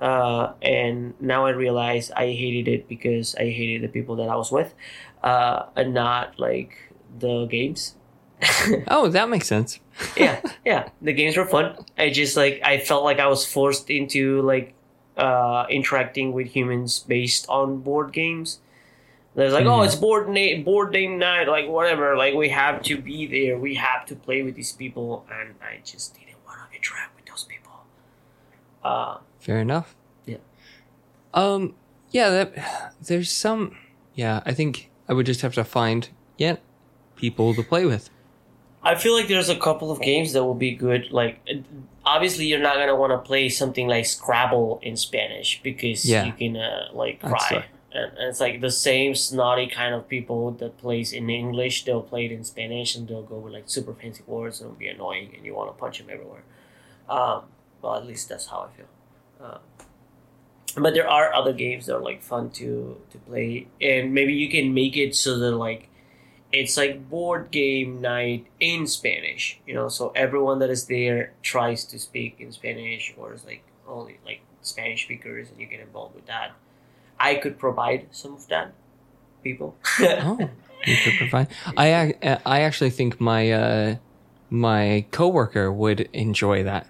uh, 0.00 0.52
and 0.60 1.14
now 1.20 1.46
I 1.46 1.50
realize 1.50 2.10
I 2.10 2.26
hated 2.26 2.68
it 2.68 2.88
because 2.88 3.34
I 3.36 3.44
hated 3.50 3.82
the 3.82 3.88
people 3.88 4.16
that 4.16 4.28
I 4.28 4.36
was 4.36 4.52
with, 4.52 4.74
uh, 5.22 5.66
and 5.74 5.94
not 5.94 6.38
like 6.38 6.92
the 7.18 7.46
games. 7.46 7.94
Oh, 8.88 9.08
that 9.08 9.30
makes 9.30 9.46
sense. 9.46 9.80
yeah, 10.16 10.42
yeah, 10.64 10.88
the 11.00 11.12
games 11.14 11.36
were 11.36 11.46
fun. 11.46 11.76
I 11.96 12.10
just 12.10 12.36
like 12.36 12.60
I 12.62 12.78
felt 12.78 13.04
like 13.04 13.18
I 13.18 13.26
was 13.26 13.46
forced 13.46 13.88
into 13.88 14.42
like 14.42 14.74
uh, 15.16 15.64
interacting 15.70 16.32
with 16.32 16.48
humans 16.48 17.00
based 17.00 17.46
on 17.48 17.78
board 17.78 18.12
games. 18.12 18.60
There's 19.36 19.52
like, 19.52 19.66
oh, 19.66 19.80
Mhm. 19.80 19.84
it's 19.86 19.94
board 19.94 20.28
na- 20.28 20.62
board 20.64 20.92
game 20.92 21.18
night, 21.18 21.46
like 21.46 21.68
whatever. 21.68 22.16
Like 22.16 22.34
we 22.34 22.48
have 22.48 22.82
to 22.84 22.96
be 22.96 23.26
there. 23.26 23.58
We 23.58 23.74
have 23.74 24.04
to 24.06 24.16
play 24.16 24.42
with 24.42 24.54
these 24.56 24.72
people, 24.72 25.26
and 25.30 25.54
I 25.62 25.80
just 25.84 26.14
didn't 26.14 26.38
want 26.46 26.58
to 26.58 26.72
get 26.72 26.82
interact 26.84 27.14
with 27.16 27.26
those 27.26 27.44
people. 27.44 27.72
Uh, 28.82 29.18
Fair 29.38 29.58
enough. 29.60 29.94
Yeah. 30.24 30.38
Um. 31.34 31.74
Yeah. 32.10 32.30
That. 32.30 32.94
There's 33.02 33.30
some. 33.30 33.76
Yeah. 34.14 34.40
I 34.46 34.52
think 34.54 34.90
I 35.08 35.12
would 35.12 35.26
just 35.26 35.42
have 35.42 35.54
to 35.54 35.64
find 35.64 36.08
yeah 36.38 36.56
people 37.16 37.54
to 37.54 37.62
play 37.62 37.84
with. 37.84 38.08
I 38.82 38.94
feel 38.94 39.14
like 39.14 39.26
there's 39.28 39.48
a 39.48 39.56
couple 39.56 39.90
of 39.90 40.00
games 40.00 40.32
that 40.32 40.44
will 40.44 40.54
be 40.54 40.70
good. 40.70 41.10
Like, 41.10 41.40
obviously, 42.04 42.46
you're 42.46 42.60
not 42.60 42.76
gonna 42.76 42.94
want 42.94 43.12
to 43.12 43.18
play 43.18 43.48
something 43.48 43.88
like 43.88 44.06
Scrabble 44.06 44.78
in 44.82 44.96
Spanish 44.96 45.60
because 45.62 46.08
Yeah. 46.08 46.24
you 46.24 46.32
can 46.32 46.56
uh, 46.56 46.88
like 46.94 47.20
cry. 47.20 47.64
And, 47.96 48.18
and 48.18 48.28
it's 48.28 48.40
like 48.40 48.60
the 48.60 48.70
same 48.70 49.14
snotty 49.14 49.66
kind 49.66 49.94
of 49.94 50.08
people 50.08 50.50
that 50.52 50.76
plays 50.78 51.12
in 51.12 51.30
English. 51.30 51.84
They'll 51.84 52.02
play 52.02 52.26
it 52.26 52.32
in 52.32 52.44
Spanish 52.44 52.94
and 52.94 53.08
they'll 53.08 53.22
go 53.22 53.36
with 53.36 53.52
like 53.52 53.64
super 53.66 53.94
fancy 53.94 54.22
words 54.26 54.60
and 54.60 54.68
it'll 54.68 54.78
be 54.78 54.88
annoying 54.88 55.32
and 55.34 55.44
you 55.44 55.54
want 55.54 55.70
to 55.70 55.80
punch 55.80 55.98
them 55.98 56.08
everywhere. 56.10 56.42
Um, 57.08 57.44
well, 57.80 57.96
at 57.96 58.06
least 58.06 58.28
that's 58.28 58.46
how 58.46 58.68
I 58.68 58.76
feel. 58.76 58.86
Um, 59.40 59.58
but 60.76 60.94
there 60.94 61.08
are 61.08 61.32
other 61.32 61.52
games 61.52 61.86
that 61.86 61.96
are 61.96 62.02
like 62.02 62.22
fun 62.22 62.50
to 62.50 63.00
to 63.10 63.18
play, 63.18 63.68
and 63.80 64.12
maybe 64.12 64.34
you 64.34 64.50
can 64.50 64.74
make 64.74 64.96
it 64.96 65.14
so 65.14 65.38
that 65.38 65.52
like 65.52 65.88
it's 66.52 66.76
like 66.76 67.08
board 67.08 67.50
game 67.50 68.00
night 68.00 68.46
in 68.60 68.86
Spanish, 68.86 69.58
you 69.66 69.74
know. 69.74 69.88
So 69.88 70.12
everyone 70.14 70.58
that 70.58 70.70
is 70.70 70.86
there 70.86 71.32
tries 71.42 71.84
to 71.86 71.98
speak 71.98 72.36
in 72.40 72.52
Spanish, 72.52 73.14
or 73.16 73.32
is 73.32 73.44
like 73.46 73.64
only 73.88 74.18
like 74.24 74.40
Spanish 74.60 75.04
speakers, 75.04 75.48
and 75.50 75.58
you 75.58 75.66
get 75.66 75.80
involved 75.80 76.14
with 76.14 76.26
that. 76.26 76.52
I 77.18 77.34
could 77.36 77.58
provide 77.58 78.08
some 78.10 78.34
of 78.34 78.48
that, 78.48 78.72
people. 79.42 79.76
Oh, 80.00 80.38
you 80.86 80.96
could 81.02 81.14
provide. 81.18 81.48
I 81.76 82.14
I 82.44 82.60
actually 82.60 82.90
think 82.90 83.20
my 83.20 83.50
uh 83.50 83.96
my 84.50 85.04
coworker 85.10 85.72
would 85.72 86.08
enjoy 86.12 86.62
that. 86.64 86.86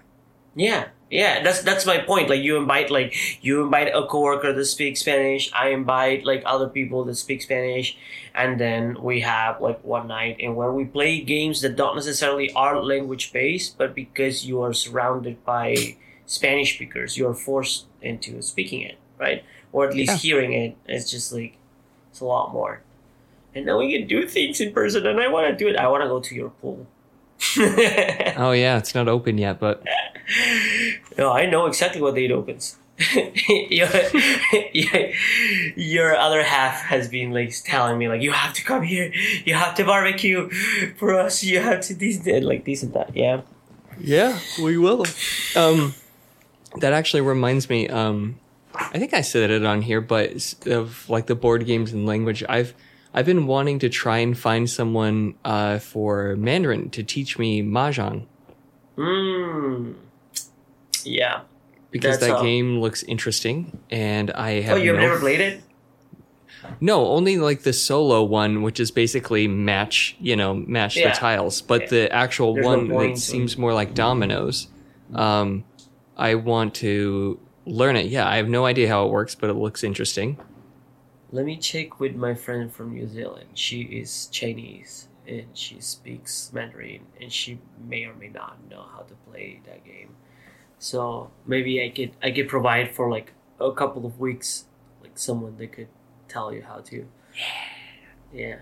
yeah, 0.55 0.89
Yeah, 1.09 1.41
that's 1.41 1.61
that's 1.63 1.85
my 1.85 1.99
point. 1.99 2.29
Like 2.29 2.41
you 2.43 2.57
invite 2.57 2.91
like 2.91 3.15
you 3.41 3.63
invite 3.63 3.87
a 3.95 4.05
coworker 4.05 4.51
that 4.51 4.65
speaks 4.65 4.99
Spanish. 4.99 5.49
I 5.53 5.69
invite 5.69 6.25
like 6.25 6.43
other 6.45 6.67
people 6.67 7.05
that 7.05 7.15
speak 7.15 7.41
Spanish, 7.41 7.97
and 8.35 8.59
then 8.59 9.01
we 9.01 9.21
have 9.21 9.61
like 9.61 9.81
one 9.85 10.07
night 10.07 10.37
and 10.43 10.55
where 10.57 10.71
we 10.71 10.83
play 10.83 11.21
games 11.21 11.61
that 11.61 11.77
don't 11.77 11.95
necessarily 11.95 12.51
are 12.53 12.83
language 12.83 13.31
based, 13.31 13.77
but 13.77 13.95
because 13.95 14.45
you 14.45 14.61
are 14.61 14.73
surrounded 14.73 15.45
by 15.45 15.95
Spanish 16.25 16.75
speakers, 16.75 17.17
you 17.17 17.25
are 17.27 17.33
forced 17.33 17.85
into 18.01 18.41
speaking 18.41 18.81
it, 18.81 18.97
right? 19.17 19.43
Or 19.71 19.87
at 19.87 19.93
least 19.93 20.11
Yeah. 20.11 20.17
hearing 20.17 20.53
it. 20.53 20.75
It's 20.87 21.09
just 21.11 21.31
like 21.33 21.57
it's 22.11 22.19
a 22.21 22.25
lot 22.25 22.53
more. 22.53 22.81
And 23.55 23.65
now 23.65 23.79
we 23.79 23.91
can 23.97 24.07
do 24.07 24.27
things 24.27 24.61
in 24.61 24.71
person, 24.71 25.05
and 25.07 25.19
I 25.19 25.27
want 25.27 25.47
to 25.47 25.55
do 25.55 25.67
it. 25.69 25.75
I 25.77 25.87
want 25.87 26.03
to 26.03 26.07
go 26.09 26.19
to 26.19 26.35
your 26.35 26.49
pool. 26.49 26.85
Oh 28.37 28.51
yeah, 28.51 28.77
it's 28.77 28.93
not 28.95 29.07
open 29.07 29.37
yet, 29.37 29.59
but 29.59 29.83
No, 31.17 31.31
I 31.31 31.45
know 31.45 31.65
exactly 31.67 32.01
what 32.01 32.15
date 32.15 32.31
opens. 32.31 32.77
your, 33.69 33.87
your, 34.73 35.09
your 35.75 36.15
other 36.15 36.41
half 36.43 36.81
has 36.81 37.07
been 37.07 37.31
like 37.31 37.53
telling 37.63 37.97
me 37.99 38.07
like 38.09 38.21
you 38.23 38.31
have 38.31 38.53
to 38.53 38.63
come 38.63 38.81
here, 38.83 39.11
you 39.45 39.53
have 39.53 39.75
to 39.75 39.85
barbecue 39.85 40.49
for 40.97 41.13
us, 41.13 41.43
you 41.43 41.59
have 41.59 41.81
to 41.81 41.93
this 41.93 42.25
and 42.25 42.45
like 42.45 42.65
this 42.65 42.81
and 42.83 42.93
that. 42.93 43.15
Yeah. 43.15 43.41
yeah, 43.99 44.39
we 44.63 44.77
will. 44.79 45.05
Um, 45.55 45.93
that 46.77 46.93
actually 46.93 47.21
reminds 47.21 47.69
me. 47.69 47.87
Um, 47.87 48.39
I 48.79 48.99
think 48.99 49.13
I 49.13 49.21
said 49.21 49.49
it 49.51 49.65
on 49.65 49.81
here, 49.81 50.01
but 50.01 50.53
of 50.65 51.09
like 51.09 51.25
the 51.27 51.35
board 51.35 51.65
games 51.65 51.91
and 51.93 52.05
language, 52.05 52.43
I've 52.47 52.73
I've 53.13 53.25
been 53.25 53.47
wanting 53.47 53.79
to 53.79 53.89
try 53.89 54.19
and 54.19 54.37
find 54.37 54.69
someone 54.69 55.35
uh, 55.43 55.79
for 55.79 56.35
Mandarin 56.37 56.89
to 56.91 57.03
teach 57.03 57.37
me 57.39 57.61
mahjong 57.63 58.25
Mm. 58.97 59.95
Yeah. 61.03 61.41
because 61.91 62.19
That's, 62.19 62.31
that 62.31 62.37
uh, 62.39 62.41
game 62.41 62.79
looks 62.79 63.03
interesting, 63.03 63.77
and 63.89 64.31
I 64.31 64.57
Oh, 64.57 64.61
have 64.61 64.79
you've 64.83 64.95
no 64.95 65.01
never 65.01 65.19
played 65.19 65.39
it? 65.39 65.61
No, 66.81 67.07
only 67.07 67.37
like 67.37 67.61
the 67.61 67.73
solo 67.73 68.23
one, 68.23 68.61
which 68.61 68.79
is 68.79 68.91
basically 68.91 69.47
match, 69.47 70.15
you 70.19 70.35
know, 70.35 70.53
match 70.55 70.97
Yeah. 70.97 71.09
the 71.11 71.15
tiles. 71.15 71.61
But 71.61 71.89
the 71.89 72.11
actual 72.11 72.53
There's 72.55 72.65
no 72.65 72.69
one 72.95 73.11
that 73.11 73.17
seems 73.19 73.57
more 73.57 73.73
like 73.73 73.93
dominoes, 73.93 74.67
um, 75.13 75.63
I 76.17 76.35
want 76.35 76.73
to 76.75 77.39
learn 77.67 77.95
it. 77.95 78.07
Yeah, 78.07 78.27
I 78.27 78.37
have 78.37 78.49
no 78.49 78.65
idea 78.65 78.87
how 78.87 79.05
it 79.05 79.11
works, 79.11 79.35
but 79.35 79.49
it 79.49 79.53
looks 79.53 79.83
interesting. 79.83 80.37
Let 81.31 81.45
me 81.45 81.57
check 81.57 81.99
with 81.99 82.15
my 82.15 82.33
friend 82.33 82.71
from 82.73 82.93
New 82.93 83.07
Zealand. 83.07 83.47
She 83.53 83.81
is 83.81 84.27
Chinese 84.27 85.09
and 85.27 85.45
she 85.53 85.81
speaks 85.81 86.49
Mandarin 86.53 87.01
and 87.19 87.31
she 87.31 87.59
may 87.85 88.05
or 88.05 88.13
may 88.15 88.29
not 88.29 88.57
know 88.69 88.85
how 88.93 89.01
to 89.01 89.13
play 89.29 89.59
that 89.65 89.83
game. 89.83 90.15
So 90.79 91.31
maybe 91.45 91.83
I 91.83 91.89
could 91.89 92.11
I 92.23 92.31
could 92.31 92.47
provide 92.47 92.95
for 92.95 93.09
like 93.09 93.33
a 93.59 93.71
couple 93.73 94.05
of 94.05 94.19
weeks 94.19 94.65
like 95.01 95.17
someone 95.17 95.57
that 95.57 95.73
could 95.73 95.89
tell 96.29 96.53
you 96.53 96.61
how 96.61 96.77
to. 96.79 96.95
Yeah. 97.35 98.33
Yeah. 98.33 98.55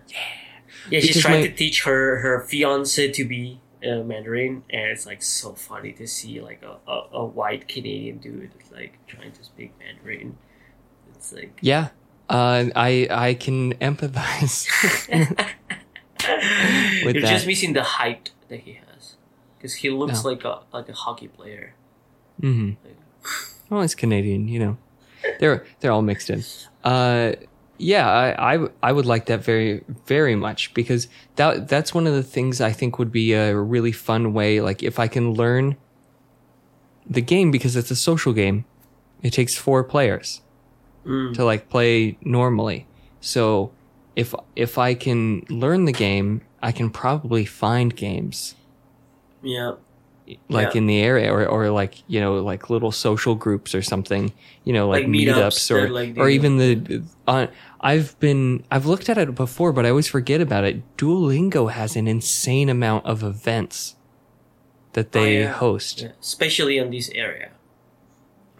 Yeah, 0.89 0.99
she's 0.99 1.09
Because 1.09 1.21
trying 1.21 1.41
my- 1.41 1.47
to 1.47 1.53
teach 1.53 1.83
her 1.83 2.19
her 2.19 2.41
fiance 2.41 3.11
to 3.11 3.25
be 3.25 3.59
uh, 3.85 4.03
Mandarin, 4.03 4.63
and 4.69 4.89
it's 4.91 5.05
like 5.05 5.21
so 5.23 5.53
funny 5.53 5.91
to 5.93 6.07
see 6.07 6.41
like 6.41 6.61
a, 6.63 6.77
a, 6.91 7.07
a 7.13 7.25
white 7.25 7.67
Canadian 7.67 8.17
dude 8.17 8.51
like 8.73 8.97
trying 9.07 9.31
to 9.31 9.43
speak 9.43 9.73
Mandarin. 9.79 10.37
It's 11.15 11.31
like 11.33 11.57
Yeah, 11.61 11.89
uh, 12.29 12.65
I 12.75 13.07
I 13.09 13.33
can 13.35 13.73
empathize. 13.75 14.67
With 17.05 17.15
You're 17.15 17.21
that. 17.23 17.29
just 17.29 17.45
missing 17.47 17.73
the 17.73 17.83
height 17.83 18.31
that 18.49 18.61
he 18.61 18.73
has, 18.73 19.15
because 19.57 19.75
he 19.75 19.89
looks 19.89 20.23
No. 20.23 20.29
like 20.31 20.43
a 20.43 20.59
like 20.73 20.89
a 20.89 20.93
hockey 20.93 21.27
player. 21.27 21.75
Mm-hmm. 22.41 22.71
Well, 23.69 23.81
it's 23.81 23.95
Canadian, 23.95 24.47
you 24.47 24.59
know. 24.59 24.77
They're 25.39 25.65
they're 25.79 25.91
all 25.91 26.01
mixed 26.01 26.29
in. 26.29 26.43
Uh, 26.83 27.33
yeah, 27.77 28.09
I, 28.09 28.55
I 28.55 28.67
I 28.83 28.91
would 28.91 29.05
like 29.05 29.25
that 29.27 29.43
very 29.43 29.83
very 30.07 30.35
much 30.35 30.73
because 30.73 31.07
that 31.35 31.67
that's 31.67 31.93
one 31.93 32.07
of 32.07 32.13
the 32.13 32.23
things 32.23 32.61
I 32.61 32.71
think 32.71 32.97
would 32.99 33.11
be 33.11 33.33
a 33.33 33.55
really 33.55 33.91
fun 33.91 34.33
way. 34.33 34.61
Like 34.61 34.83
if 34.83 34.99
I 34.99 35.07
can 35.07 35.33
learn 35.33 35.77
the 37.05 37.21
game 37.21 37.51
because 37.51 37.75
it's 37.75 37.91
a 37.91 37.95
social 37.95 38.33
game, 38.33 38.65
it 39.21 39.31
takes 39.31 39.55
four 39.55 39.83
players 39.83 40.41
Mm. 41.05 41.35
to 41.35 41.45
like 41.45 41.69
play 41.69 42.17
normally. 42.21 42.87
So 43.19 43.71
if 44.15 44.33
if 44.55 44.77
I 44.79 44.95
can 44.95 45.41
learn 45.49 45.85
the 45.85 45.93
game, 45.93 46.41
I 46.63 46.71
can 46.71 46.89
probably 46.89 47.45
find 47.45 47.95
games 47.95 48.55
Yeah, 49.43 49.73
like 50.49 50.73
Yeah. 50.73 50.79
in 50.79 50.87
the 50.87 50.99
area 50.99 51.31
or, 51.31 51.45
or 51.45 51.69
like 51.69 52.03
you 52.07 52.19
know 52.19 52.37
like 52.41 52.71
little 52.71 52.91
social 52.91 53.35
groups 53.35 53.75
or 53.75 53.83
something 53.83 54.33
you 54.63 54.73
know 54.73 54.89
like, 54.89 55.03
Like 55.03 55.11
meetups 55.11 55.35
meetups 55.35 55.75
or 55.75 55.89
like, 55.89 56.17
or 56.17 56.27
even 56.29 56.57
the 56.57 57.03
uh, 57.27 57.47
i've 57.81 58.17
been 58.19 58.63
i've 58.71 58.85
looked 58.85 59.09
at 59.09 59.17
it 59.17 59.35
before 59.35 59.71
but 59.73 59.85
i 59.85 59.89
always 59.89 60.07
forget 60.07 60.41
about 60.41 60.63
it 60.63 60.81
duolingo 60.97 61.71
has 61.71 61.95
an 61.95 62.07
insane 62.07 62.69
amount 62.69 63.05
of 63.05 63.23
events 63.23 63.95
that 64.93 65.11
they 65.11 65.37
Oh, 65.37 65.41
yeah. 65.41 65.51
host 65.53 66.01
yeah. 66.01 66.11
especially 66.21 66.77
in 66.77 66.89
this 66.91 67.09
area. 67.13 67.49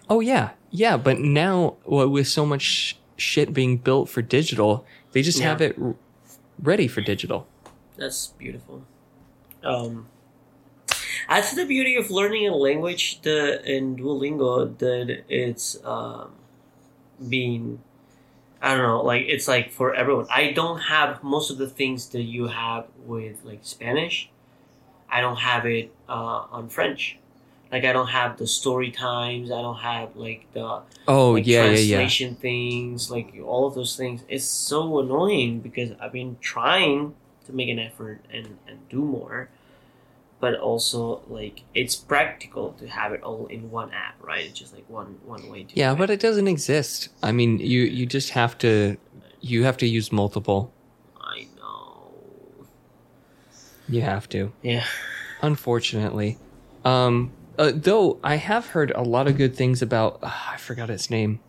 oh 0.09 0.20
yeah 0.20 0.51
yeah 0.72 0.97
but 0.97 1.20
now 1.20 1.76
well, 1.86 2.07
with 2.09 2.28
so 2.28 2.45
much 2.45 2.97
shit 3.18 3.53
being 3.53 3.78
built 3.78 4.09
for 4.09 4.22
digital 4.22 4.86
they 5.13 5.22
just 5.22 5.39
Yeah. 5.39 5.49
have 5.49 5.61
it 5.61 5.76
r- 5.82 5.95
ready 6.61 6.88
for 6.88 7.01
digital 7.01 7.47
That's 7.97 8.28
beautiful. 8.38 8.84
Um, 9.63 10.07
that's 11.30 11.55
the 11.55 11.66
beauty 11.66 11.95
of 11.95 12.11
learning 12.11 12.45
a 12.47 12.53
language. 12.53 13.22
The 13.24 13.63
in 13.63 13.95
Duolingo 13.95 14.78
that 14.78 15.24
it's 15.32 15.80
um, 15.86 16.36
being. 17.30 17.80
I 18.66 18.70
don't 18.74 18.82
know, 18.82 19.03
like 19.03 19.26
it's 19.28 19.47
like 19.47 19.72
for 19.72 19.93
everyone. 19.93 20.26
I 20.34 20.51
don't 20.51 20.80
have 20.80 21.24
most 21.24 21.51
of 21.51 21.59
the 21.59 21.70
things 21.70 22.09
that 22.09 22.24
you 22.24 22.47
have 22.47 22.88
with 23.05 23.45
like 23.45 23.59
Spanish. 23.61 24.32
I 25.07 25.22
don't 25.22 25.38
have 25.38 25.68
it 25.68 25.93
uh, 26.09 26.47
on 26.49 26.70
French. 26.70 27.20
Like 27.72 27.86
I 27.86 27.93
don't 27.93 28.07
have 28.07 28.38
the 28.38 28.47
story 28.47 28.89
times. 28.89 29.51
I 29.51 29.61
don't 29.61 29.78
have 29.78 30.16
like 30.16 30.47
the 30.53 30.82
oh 31.07 31.34
like 31.34 31.45
yeah 31.45 31.66
yeah 31.66 31.70
yeah 31.74 31.95
translation 31.97 32.34
things, 32.38 33.11
like 33.11 33.36
all 33.45 33.68
of 33.68 33.76
those 33.76 33.95
things. 33.95 34.24
It's 34.28 34.45
so 34.45 34.97
annoying 34.99 35.59
because 35.59 35.91
I've 36.01 36.11
been 36.11 36.38
trying 36.41 37.13
to 37.45 37.53
make 37.53 37.70
an 37.70 37.78
effort 37.78 38.22
and, 38.34 38.57
and 38.68 38.89
do 38.89 39.03
more, 39.03 39.49
but 40.39 40.55
also 40.55 41.21
like 41.27 41.63
it's 41.73 41.95
practical 41.95 42.73
to 42.73 42.88
have 42.88 43.13
it 43.13 43.23
all 43.23 43.47
in 43.47 43.71
one 43.71 43.91
app, 43.91 44.15
right? 44.21 44.45
It's 44.45 44.59
just 44.59 44.73
like 44.73 44.88
one 44.89 45.17
one 45.25 45.49
way 45.49 45.63
to 45.63 45.75
yeah 45.75 45.95
but 45.95 46.09
it 46.09 46.19
doesn't 46.19 46.47
exist 46.47 47.09
i 47.23 47.31
mean 47.31 47.59
you 47.59 47.81
you 47.81 48.05
just 48.05 48.31
have 48.31 48.57
to 48.57 48.97
you 49.41 49.63
have 49.63 49.77
to 49.77 49.88
use 49.88 50.11
multiple 50.11 50.71
I 51.19 51.47
know. 51.57 52.13
You 53.88 54.01
have 54.01 54.29
to. 54.29 54.51
Yeah. 54.61 54.86
Unfortunately. 55.41 56.38
Um 56.83 57.31
uh, 57.57 57.71
though 57.73 58.19
I 58.23 58.36
have 58.36 58.67
heard 58.67 58.91
a 58.91 59.01
lot 59.01 59.27
of 59.27 59.38
good 59.38 59.55
things 59.55 59.81
about 59.81 60.19
uh, 60.21 60.31
I 60.51 60.57
forgot 60.57 60.89
its 60.89 61.09
name. 61.09 61.39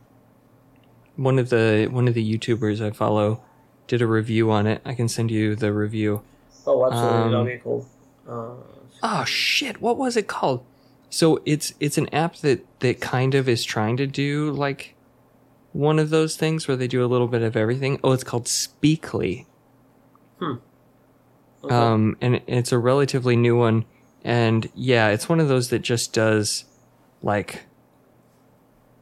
One 1.17 1.39
of 1.39 1.51
the 1.51 1.89
one 1.91 2.07
of 2.09 2.15
the 2.15 2.39
YouTubers 2.39 2.85
I 2.85 2.91
follow 2.91 3.43
did 3.87 4.03
a 4.03 4.07
review 4.07 4.51
on 4.51 4.67
it. 4.67 4.83
I 4.85 4.95
can 4.95 5.09
send 5.09 5.31
you 5.31 5.57
the 5.57 5.73
review. 5.73 6.23
Oh, 6.67 6.87
absolutely. 6.87 7.19
Um, 7.19 7.31
That'll 7.31 7.45
be 7.45 7.59
cool. 7.59 7.87
Uh, 8.29 8.76
Oh 9.09 9.25
shit, 9.25 9.81
what 9.81 9.97
was 9.97 10.17
it 10.17 10.27
called? 10.27 10.67
So 11.11 11.41
it's 11.45 11.75
it's 11.79 11.97
an 11.97 12.13
app 12.13 12.39
that 12.39 12.67
that 12.81 13.01
kind 13.01 13.37
of 13.37 13.49
is 13.49 13.65
trying 13.65 13.97
to 13.99 14.07
do 14.09 14.51
like 14.51 14.97
one 15.73 16.01
of 16.01 16.11
those 16.11 16.37
things 16.37 16.67
where 16.67 16.77
they 16.77 16.89
do 16.89 17.05
a 17.05 17.07
little 17.07 17.29
bit 17.29 17.43
of 17.43 17.57
everything. 17.57 18.01
Oh, 18.03 18.11
it's 18.11 18.25
called 18.25 18.47
Speakly. 18.47 19.47
okay. 20.43 20.61
um, 21.73 22.17
and 22.21 22.41
it's 22.49 22.73
a 22.73 22.79
relatively 22.79 23.37
new 23.37 23.57
one. 23.57 23.85
And 24.25 24.69
yeah, 24.75 25.11
it's 25.11 25.29
one 25.29 25.39
of 25.39 25.47
those 25.47 25.71
that 25.71 25.83
just 25.83 26.13
does 26.13 26.65
like, 27.23 27.63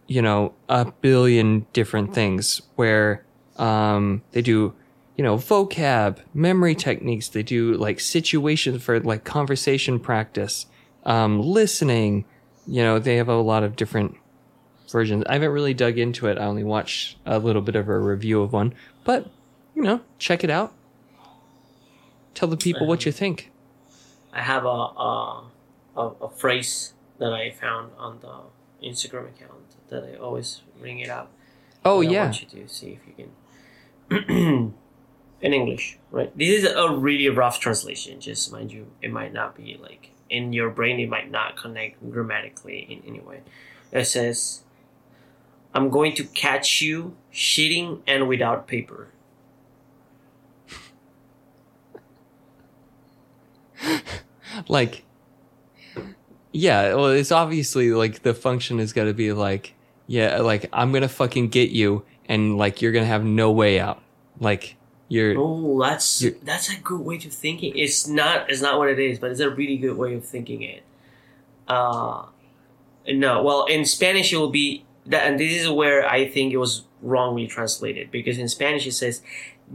you 0.07 0.21
know, 0.21 0.53
a 0.69 0.93
billion 1.01 1.67
different 1.73 2.13
things 2.13 2.61
where 2.77 3.25
um, 3.57 4.23
they 4.33 4.43
do, 4.43 4.75
you 5.17 5.23
know, 5.25 5.37
vocab, 5.37 6.19
memory 6.33 6.75
techniques. 6.75 7.29
They 7.29 7.43
do 7.43 7.75
like 7.75 8.01
situations 8.01 8.83
for 8.83 9.01
like 9.01 9.25
conversation 9.25 10.01
practice, 10.01 10.67
um, 11.05 11.41
listening. 11.41 12.25
You 12.67 12.83
know, 12.83 12.99
they 12.99 13.17
have 13.17 13.29
a 13.29 13.37
lot 13.37 13.62
of 13.62 13.77
different 13.77 14.17
versions. 14.91 15.25
I 15.29 15.35
haven't 15.35 15.51
really 15.51 15.75
dug 15.75 15.99
into 15.99 16.27
it. 16.27 16.39
I 16.39 16.45
only 16.45 16.65
watched 16.65 17.17
a 17.27 17.39
little 17.39 17.62
bit 17.62 17.77
of 17.77 17.89
a 17.89 17.99
review 17.99 18.43
of 18.43 18.53
one, 18.53 18.75
but 19.05 19.31
you 19.75 19.83
know, 19.83 20.01
check 20.19 20.45
it 20.45 20.51
out. 20.51 20.73
Tell 22.35 22.49
the 22.49 22.57
people 22.57 22.87
what 22.87 23.07
you 23.07 23.12
think. 23.12 23.51
I 24.33 24.43
have 24.43 24.65
a, 24.65 24.69
a 24.69 25.45
a 25.97 26.01
a 26.23 26.31
phrase 26.31 26.95
that 27.19 27.33
I 27.33 27.51
found 27.53 27.93
on 27.97 28.19
the 28.21 28.87
Instagram 28.87 29.29
account 29.29 29.77
that 29.91 30.03
I 30.05 30.17
always 30.17 30.62
bring 30.81 30.99
it 30.99 31.09
up. 31.09 31.31
Oh 31.85 32.01
And 32.01 32.09
I 32.11 32.12
yeah, 32.12 32.25
want 32.25 32.43
you 32.43 32.62
to 32.62 32.69
see 32.69 32.99
if 32.99 33.01
you 33.07 33.31
can. 34.11 34.75
in 35.41 35.53
English, 35.53 35.99
right? 36.11 36.37
This 36.37 36.64
is 36.64 36.64
a 36.64 36.91
really 36.91 37.28
rough 37.28 37.61
translation. 37.61 38.20
Just 38.20 38.53
mind 38.53 38.72
you, 38.72 38.91
it 39.03 39.12
might 39.12 39.32
not 39.32 39.57
be 39.57 39.78
like 39.80 40.11
in 40.30 40.53
your 40.53 40.70
brain 40.70 40.99
it 40.99 41.09
might 41.09 41.30
not 41.30 41.57
connect 41.57 42.11
grammatically 42.11 42.87
in 42.91 43.03
any 43.07 43.20
way. 43.20 43.43
It 43.93 44.07
says, 44.07 44.64
"I'm 45.74 45.91
going 45.91 46.14
to 46.16 46.24
catch 46.24 46.80
you 46.80 47.16
shitting 47.32 48.01
and 48.07 48.28
without 48.28 48.66
paper." 48.66 49.09
like 54.68 55.05
yeah 56.53 56.95
well 56.95 57.09
it's 57.09 57.32
obviously 57.32 57.91
like 57.91 58.22
the 58.22 58.32
function 58.32 58.78
is 58.78 58.93
going 58.93 59.09
to 59.09 59.12
be 59.14 59.32
like 59.32 59.74
yeah 60.07 60.39
like 60.39 60.68
i'm 60.72 60.93
gonna 60.93 61.09
fucking 61.09 61.49
get 61.49 61.70
you 61.70 62.05
and 62.26 62.57
like 62.57 62.80
you're 62.80 62.93
gonna 62.93 63.05
have 63.05 63.24
no 63.24 63.51
way 63.51 63.80
out 63.80 64.01
like 64.39 64.76
you're 65.09 65.35
Oh, 65.37 65.81
that's 65.83 66.23
You- 66.23 66.39
that's 66.43 66.69
a 66.71 66.77
good 66.77 67.01
way 67.01 67.19
to 67.19 67.29
thinking. 67.31 67.77
It's 67.77 68.07
not 68.09 68.51
it's 68.51 68.63
not 68.63 68.79
what 68.79 68.89
it 68.89 68.99
is, 68.99 69.19
but 69.19 69.31
it's 69.31 69.41
a 69.41 69.51
really 69.51 69.77
good 69.77 69.97
way 69.97 70.15
of 70.15 70.25
thinking 70.25 70.63
it. 70.63 70.83
Uh 71.69 72.27
no, 73.09 73.43
well 73.43 73.65
in 73.67 73.85
Spanish 73.85 74.33
it 74.33 74.37
will 74.39 74.51
be 74.51 74.85
that 75.07 75.27
and 75.27 75.39
this 75.39 75.53
is 75.53 75.69
where 75.69 76.09
I 76.09 76.29
think 76.29 76.53
it 76.53 76.57
was 76.59 76.85
wrongly 77.03 77.47
translated 77.47 78.11
because 78.11 78.39
in 78.39 78.49
Spanish 78.49 78.87
it 78.87 78.93
says 78.93 79.21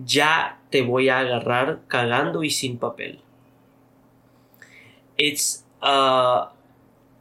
ya 0.07 0.53
te 0.71 0.81
voy 0.81 1.09
a 1.09 1.21
agarrar 1.25 1.79
cagando 1.87 2.39
y 2.41 2.49
sin 2.49 2.77
papel. 2.79 3.19
It's 5.17 5.63
uh 5.81 6.47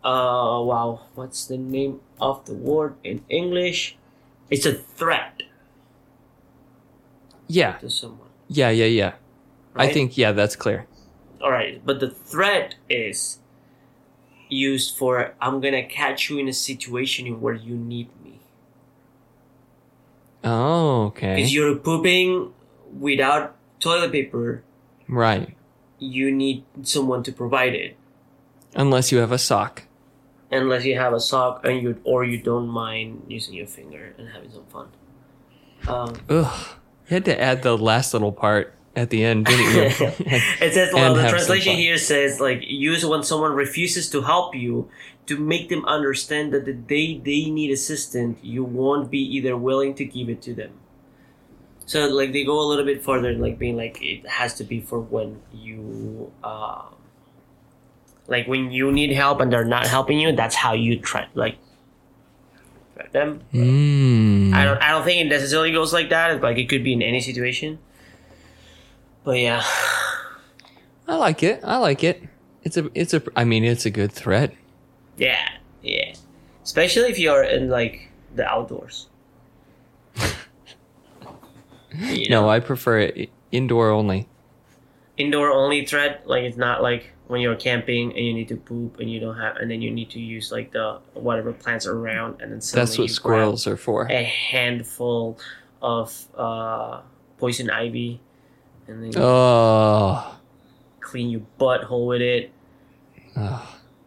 uh 0.05 0.59
wow, 0.65 1.01
what's 1.15 1.47
the 1.47 1.59
name 1.59 2.01
of 2.21 2.45
the 2.47 2.55
word 2.55 2.95
in 3.05 3.25
English? 3.29 3.97
It's 4.51 4.65
a 4.65 4.73
threat 4.73 5.43
yeah. 7.49 7.73
to 7.79 7.91
someone. 7.91 8.29
yeah 8.49 8.71
yeah 8.71 8.87
yeah. 8.87 9.13
I 9.75 9.93
think 9.93 10.19
yeah 10.19 10.33
that's 10.33 10.57
clear. 10.57 10.87
All 11.41 11.51
right 11.51 11.81
but 11.85 12.01
the 12.01 12.11
threat 12.11 12.75
is 12.89 13.39
used 14.49 14.97
for 14.97 15.35
i'm 15.41 15.61
gonna 15.61 15.85
catch 15.85 16.31
you 16.31 16.39
in 16.39 16.49
a 16.49 16.53
situation 16.53 17.41
where 17.41 17.55
you 17.55 17.77
need 17.77 18.09
me. 18.25 18.41
Oh 20.45 21.07
okay. 21.07 21.37
Because 21.37 21.55
you're 21.55 21.77
pooping 21.77 22.53
without 22.99 23.57
toilet 23.81 24.13
paper. 24.13 24.63
Right. 25.09 25.57
You 25.99 26.31
need 26.31 26.65
someone 26.83 27.23
to 27.25 27.33
provide 27.33 27.75
it. 27.75 27.97
Unless 28.75 29.13
you 29.13 29.19
have 29.19 29.33
a 29.33 29.39
sock. 29.39 29.85
Unless 30.51 30.85
you 30.85 30.97
have 30.97 31.13
a 31.13 31.21
sock 31.21 31.65
and 31.65 31.83
you 31.83 32.01
or 32.05 32.25
you 32.25 32.39
don't 32.39 32.69
mind 32.69 33.25
using 33.29 33.55
your 33.55 33.67
finger 33.67 34.15
and 34.19 34.29
having 34.29 34.51
some 34.51 34.67
fun. 34.67 34.89
Um, 35.87 36.15
ugh 36.29 36.79
you 37.09 37.15
had 37.15 37.25
to 37.25 37.41
add 37.41 37.63
the 37.63 37.77
last 37.77 38.13
little 38.13 38.33
part 38.33 38.75
at 38.97 39.11
the 39.11 39.25
end 39.25 39.47
didn't 39.47 39.75
you 39.75 39.83
it 40.61 40.75
says 40.75 40.93
well 40.93 41.15
the 41.15 41.29
translation 41.29 41.77
here 41.77 41.97
says 41.97 42.41
like 42.41 42.63
use 42.67 43.05
when 43.05 43.23
someone 43.23 43.53
refuses 43.53 44.11
to 44.11 44.23
help 44.23 44.55
you 44.55 44.89
to 45.29 45.37
make 45.37 45.69
them 45.69 45.85
understand 45.85 46.53
that 46.55 46.65
the 46.65 46.73
day 46.73 47.19
they 47.19 47.51
need 47.51 47.71
assistance 47.71 48.39
you 48.43 48.65
won't 48.65 49.11
be 49.11 49.21
either 49.21 49.57
willing 49.57 49.95
to 49.95 50.05
give 50.05 50.29
it 50.31 50.41
to 50.43 50.55
them. 50.55 50.73
So 51.85 52.09
like 52.09 52.33
they 52.33 52.45
go 52.45 52.59
a 52.61 52.67
little 52.67 52.85
bit 52.85 53.05
further 53.05 53.33
like 53.35 53.59
being 53.59 53.77
like 53.77 53.99
it 54.03 54.27
has 54.27 54.55
to 54.55 54.65
be 54.65 54.81
for 54.81 54.99
when 54.99 55.41
you 55.53 56.33
um 56.43 56.95
like 58.27 58.49
when 58.49 58.71
you 58.71 58.91
need 58.91 59.13
help 59.13 59.41
and 59.41 59.53
they're 59.53 59.65
not 59.65 59.87
helping 59.87 60.19
you 60.19 60.35
that's 60.35 60.55
how 60.55 60.73
you 60.73 60.99
try 60.99 61.27
like 61.35 61.57
them. 63.13 63.41
Mm. 63.53 64.55
I 64.55 64.65
don't 64.65 64.83
I 64.83 64.91
don't 64.91 65.05
think 65.05 65.21
it 65.21 65.29
necessarily 65.29 65.73
goes 65.73 65.93
like 65.93 66.11
that. 66.11 66.41
Like 66.43 66.59
it 66.59 66.69
could 66.69 66.85
be 66.85 66.93
in 66.93 67.03
any 67.03 67.21
situation. 67.21 67.79
But 69.25 69.39
yeah. 69.39 69.63
I 71.07 71.17
like 71.17 71.43
it. 71.43 71.61
I 71.65 71.79
like 71.79 72.05
it. 72.05 72.23
It's 72.63 72.77
a 72.77 72.91
it's 72.95 73.15
a 73.15 73.23
i 73.35 73.45
mean 73.45 73.65
it's 73.65 73.87
a 73.87 73.91
good 73.91 74.13
threat. 74.13 74.55
Yeah, 75.17 75.49
yeah. 75.83 76.15
Especially 76.63 77.11
if 77.11 77.19
you're 77.19 77.43
in 77.43 77.69
like 77.71 78.11
the 78.35 78.47
outdoors. 78.47 79.09
You 81.91 82.29
know, 82.29 82.43
no 82.43 82.51
i 82.51 82.61
prefer 82.61 82.99
it 83.01 83.31
indoor 83.51 83.91
only. 83.91 84.29
Indoor 85.17 85.51
only 85.51 85.87
threat. 85.87 86.23
Like 86.27 86.45
it's 86.45 86.59
not 86.59 86.83
like 86.83 87.13
when 87.29 87.43
you're 87.43 87.57
camping 87.57 88.11
and 88.16 88.26
you 88.26 88.33
need 88.35 88.49
to 88.49 88.57
poop 88.57 88.99
and 88.99 89.11
you 89.11 89.20
don't 89.20 89.37
have, 89.37 89.57
and 89.57 89.70
then 89.70 89.81
you 89.81 89.91
need 89.91 90.11
to 90.11 90.18
use 90.18 90.51
like 90.51 90.72
the 90.72 90.99
whatever 91.14 91.53
plants 91.53 91.87
around, 91.87 92.41
and 92.41 92.51
then 92.51 92.61
suddenly 92.61 92.87
that's 92.87 92.99
what 92.99 93.05
you 93.05 93.09
squirrels 93.09 93.66
are 93.66 93.76
for 93.76 94.07
a 94.07 94.24
handful 94.24 95.39
of 95.81 96.26
uh, 96.37 97.01
poison 97.37 97.70
ivy, 97.70 98.20
and 98.89 99.03
then 99.03 99.12
you 99.12 99.18
oh 99.18 100.39
clean 101.01 101.31
your 101.31 101.43
butthole 101.61 102.09
with 102.09 102.22
it, 102.22 102.51
Ugh. 103.37 103.66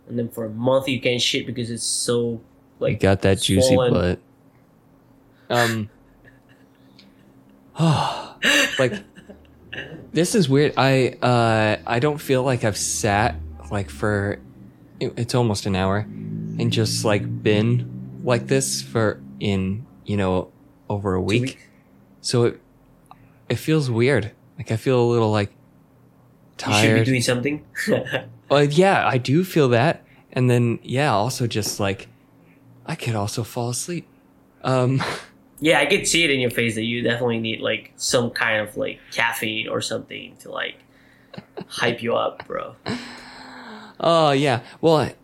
and 0.10 0.20
then 0.20 0.30
for 0.30 0.46
a 0.46 0.50
month 0.50 0.88
you 0.88 1.00
can't 1.00 1.22
shit 1.22 1.46
because 1.46 1.70
it's 1.70 1.84
so 1.84 2.42
like 2.80 2.94
You 2.94 3.00
got 3.00 3.22
that 3.22 3.42
juicy 3.42 3.76
butt. 3.76 4.20
Um. 5.50 5.90
like 8.80 8.94
this 10.14 10.36
is 10.36 10.50
weird. 10.50 10.74
I 10.78 11.18
uh 11.22 11.78
I 11.86 12.00
don't 12.00 12.20
feel 12.20 12.44
like 12.44 12.64
I've 12.64 12.78
sat 12.78 13.36
like 13.72 13.90
for 13.90 14.40
it's 15.00 15.34
almost 15.34 15.66
an 15.66 15.76
hour 15.76 16.00
and 16.00 16.72
just 16.72 17.06
like 17.06 17.44
been 17.44 18.20
like 18.24 18.48
this 18.48 18.82
for 18.82 19.22
in 19.40 19.86
you 20.06 20.18
know 20.18 20.52
over 20.90 21.16
a 21.16 21.20
Two 21.20 21.26
week. 21.26 21.60
So 22.22 22.44
it 22.46 22.62
it 23.50 23.56
feels 23.56 23.90
weird. 23.90 24.32
Like 24.58 24.72
I 24.72 24.76
feel 24.76 25.02
a 25.02 25.10
little 25.10 25.32
like 25.32 25.52
You 26.68 26.74
should 26.74 26.96
be 27.00 27.06
doing 27.06 27.22
something. 27.22 27.66
Well, 28.52 28.66
yeah, 28.66 29.08
I 29.08 29.18
do 29.18 29.46
feel 29.46 29.70
that. 29.70 30.04
And 30.34 30.50
then, 30.50 30.80
yeah, 30.84 31.14
also 31.14 31.48
just 31.48 31.80
like, 31.80 32.10
I 32.86 32.96
could 32.96 33.16
also 33.16 33.44
fall 33.46 33.70
asleep. 33.70 34.06
Um, 34.62 35.02
Yeah, 35.64 35.80
I 35.80 35.86
could 35.86 36.08
see 36.08 36.24
it 36.24 36.32
in 36.32 36.40
your 36.40 36.50
face 36.50 36.76
that 36.76 36.84
you 36.84 37.04
definitely 37.04 37.40
need 37.40 37.62
like 37.62 37.94
some 37.96 38.32
kind 38.32 38.68
of 38.68 38.76
like 38.78 39.00
caffeine 39.12 39.68
or 39.70 39.80
something 39.80 40.36
to 40.38 40.52
like 40.52 40.76
hype 41.68 42.02
you 42.02 42.16
up, 42.16 42.46
bro. 42.48 42.76
oh, 44.00 44.32
yeah. 44.32 44.62
Well, 44.82 44.98
I, 44.98 45.16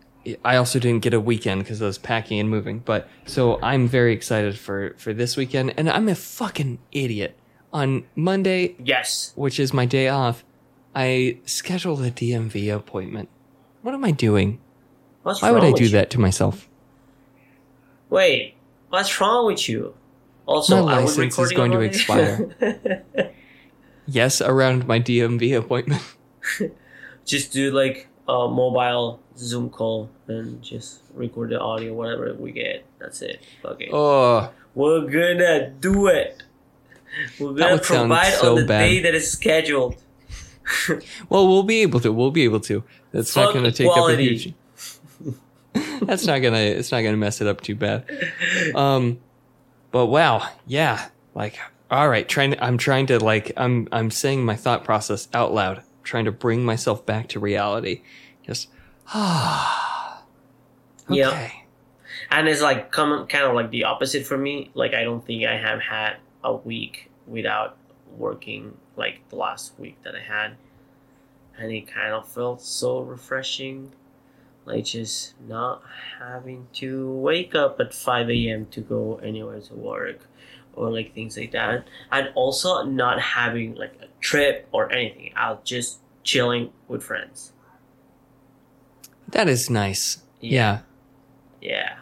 I 0.44 0.56
also 0.56 0.78
didn't 0.78 1.02
get 1.02 1.12
a 1.12 1.20
weekend 1.20 1.64
because 1.64 1.82
I 1.82 1.86
was 1.86 1.98
packing 1.98 2.38
and 2.38 2.48
moving. 2.48 2.78
But 2.78 3.08
so 3.26 3.60
I'm 3.62 3.88
very 3.88 4.12
excited 4.12 4.56
for, 4.58 4.94
for 4.96 5.12
this 5.12 5.36
weekend. 5.36 5.74
And 5.76 5.90
I'm 5.90 6.08
a 6.08 6.14
fucking 6.14 6.78
idiot. 6.92 7.36
On 7.70 8.04
Monday, 8.14 8.76
Yes. 8.82 9.32
which 9.34 9.60
is 9.60 9.74
my 9.74 9.84
day 9.84 10.08
off, 10.08 10.42
I 10.94 11.38
scheduled 11.44 12.00
a 12.02 12.10
DMV 12.10 12.74
appointment. 12.74 13.28
What 13.82 13.92
am 13.94 14.04
I 14.04 14.10
doing? 14.10 14.58
What's 15.22 15.42
Why 15.42 15.50
would 15.50 15.64
I 15.64 15.72
do 15.72 15.84
you? 15.84 15.90
that 15.90 16.08
to 16.10 16.20
myself? 16.20 16.66
Wait, 18.08 18.54
what's 18.88 19.20
wrong 19.20 19.46
with 19.46 19.68
you? 19.68 19.94
Also, 20.48 20.82
My 20.82 21.00
license 21.00 21.38
is 21.38 21.52
going 21.52 21.72
to 21.72 21.80
expire. 21.80 22.48
Yes, 24.10 24.40
around 24.40 24.86
my 24.86 24.98
DMV 24.98 25.58
appointment. 25.58 26.00
just 27.26 27.52
do 27.52 27.70
like 27.70 28.08
a 28.26 28.48
mobile 28.48 29.20
Zoom 29.36 29.68
call 29.68 30.08
and 30.26 30.62
just 30.62 31.02
record 31.12 31.50
the 31.50 31.60
audio, 31.60 31.92
whatever 31.92 32.32
we 32.32 32.52
get. 32.52 32.86
That's 32.98 33.20
it. 33.20 33.42
Okay. 33.62 33.90
Oh, 33.92 34.50
We're 34.74 35.02
gonna 35.02 35.68
do 35.68 36.06
it. 36.06 36.42
We're 37.38 37.52
gonna 37.52 37.76
provide 37.76 38.32
so 38.32 38.52
on 38.56 38.60
the 38.62 38.64
bad. 38.64 38.78
day 38.78 39.02
that 39.02 39.14
is 39.14 39.30
scheduled. 39.30 39.96
Well, 41.28 41.46
we'll 41.48 41.62
be 41.62 41.82
able 41.82 42.00
to. 42.00 42.10
We'll 42.10 42.30
be 42.30 42.44
able 42.44 42.60
to. 42.60 42.84
That's 43.12 43.36
not 43.36 43.52
going 43.52 43.64
to 43.64 43.72
take 43.72 43.86
equality. 43.88 44.14
up 44.14 44.18
a 44.18 45.32
huge. 45.82 46.00
That's 46.02 46.26
not 46.26 46.38
gonna. 46.40 46.58
It's 46.58 46.92
not 46.92 47.02
gonna 47.02 47.16
mess 47.16 47.40
it 47.42 47.46
up 47.46 47.60
too 47.60 47.74
bad. 47.74 48.04
Um, 48.74 49.18
but 49.90 50.06
wow, 50.06 50.48
yeah. 50.66 51.08
Like, 51.34 51.58
all 51.90 52.08
right. 52.08 52.28
Trying. 52.28 52.60
I'm 52.60 52.78
trying 52.78 53.06
to 53.06 53.18
like. 53.18 53.52
I'm. 53.56 53.88
I'm 53.92 54.10
saying 54.10 54.44
my 54.44 54.56
thought 54.56 54.84
process 54.84 55.28
out 55.32 55.52
loud. 55.52 55.82
Trying 56.02 56.24
to 56.26 56.32
bring 56.32 56.64
myself 56.64 57.04
back 57.06 57.28
to 57.28 57.40
reality. 57.40 58.02
Just. 58.42 58.68
Ah. 59.10 60.22
okay. 61.10 61.16
Yep. 61.16 61.52
and 62.30 62.48
it's 62.48 62.60
like 62.60 62.92
come 62.92 63.26
kind 63.26 63.44
of 63.44 63.54
like 63.54 63.70
the 63.70 63.84
opposite 63.84 64.26
for 64.26 64.36
me 64.36 64.70
like 64.74 64.92
i 64.92 65.02
don't 65.02 65.24
think 65.24 65.46
i 65.46 65.56
have 65.56 65.80
had 65.80 66.16
a 66.44 66.54
week 66.54 67.10
without 67.26 67.76
working 68.16 68.76
like 68.96 69.20
the 69.30 69.36
last 69.36 69.72
week 69.78 69.96
that 70.02 70.14
i 70.14 70.20
had 70.20 70.56
and 71.58 71.72
it 71.72 71.86
kind 71.86 72.12
of 72.12 72.28
felt 72.28 72.60
so 72.60 73.00
refreshing 73.00 73.90
like 74.68 74.84
just 74.84 75.34
not 75.48 75.82
having 76.20 76.66
to 76.74 77.10
wake 77.12 77.54
up 77.54 77.80
at 77.80 77.92
5 77.94 78.30
a.m 78.30 78.66
to 78.66 78.80
go 78.80 79.16
anywhere 79.22 79.60
to 79.60 79.74
work 79.74 80.20
or 80.74 80.90
like 80.92 81.14
things 81.14 81.36
like 81.36 81.52
that 81.52 81.86
and 82.12 82.30
also 82.34 82.82
not 82.84 83.20
having 83.20 83.74
like 83.74 83.94
a 84.00 84.06
trip 84.20 84.68
or 84.72 84.92
anything 84.92 85.32
out 85.36 85.64
just 85.64 85.98
chilling 86.22 86.70
with 86.88 87.02
friends 87.02 87.52
That 89.30 89.48
is 89.48 89.68
nice. 89.68 90.22
Yeah. 90.40 90.80
Yeah. 91.60 91.96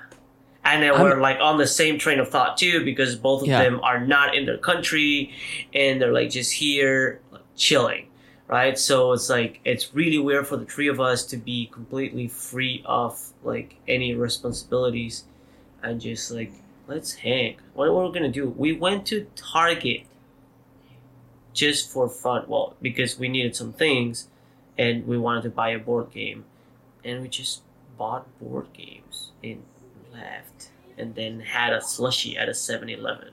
And 0.65 0.83
then 0.83 0.93
I'm- 0.93 1.03
we're 1.03 1.21
like 1.21 1.39
on 1.41 1.59
the 1.59 1.67
same 1.67 1.99
train 1.99 2.21
of 2.21 2.29
thought 2.29 2.57
too, 2.57 2.85
because 2.85 3.17
both 3.17 3.43
of 3.43 3.49
Yeah. 3.49 3.63
them 3.65 3.81
are 3.83 3.99
not 3.99 4.35
in 4.37 4.47
their 4.47 4.59
country 4.59 5.33
and 5.75 6.01
they're 6.01 6.13
like 6.13 6.31
just 6.31 6.53
here 6.53 7.21
like, 7.33 7.43
chilling. 7.57 8.06
Right? 8.49 8.79
So 8.79 9.13
it's 9.13 9.29
like 9.29 9.61
it's 9.65 9.95
really 9.95 10.19
weird 10.19 10.47
for 10.47 10.57
the 10.57 10.67
three 10.67 10.89
of 10.89 11.01
us 11.01 11.25
to 11.27 11.37
be 11.37 11.67
completely 11.73 12.29
free 12.29 12.83
of 12.85 13.33
like 13.43 13.77
any 13.87 14.15
responsibilities 14.15 15.25
and 15.83 16.01
just 16.01 16.31
like 16.31 16.53
let's 16.87 17.15
hang. 17.15 17.57
What 17.75 17.93
we're 17.93 18.11
gonna 18.13 18.31
do? 18.31 18.49
We 18.49 18.73
went 18.73 19.07
to 19.07 19.27
Target 19.37 20.03
just 21.53 21.91
for 21.91 22.09
fun. 22.09 22.45
Well, 22.47 22.77
because 22.81 23.19
we 23.19 23.29
needed 23.29 23.57
some 23.57 23.73
things 23.73 24.29
and 24.79 25.07
we 25.07 25.19
wanted 25.19 25.43
to 25.43 25.51
buy 25.51 25.71
a 25.71 25.79
board 25.79 26.11
game, 26.13 26.45
and 27.05 27.23
we 27.23 27.29
just 27.29 27.63
bought 27.97 28.27
board 28.39 28.67
games 28.73 29.33
and 29.43 29.63
left, 30.13 30.71
and 30.99 31.15
then 31.15 31.41
had 31.41 31.73
a 31.73 31.81
slushy 31.81 32.37
at 32.37 32.49
a 32.49 32.53
7-Eleven. 32.53 33.31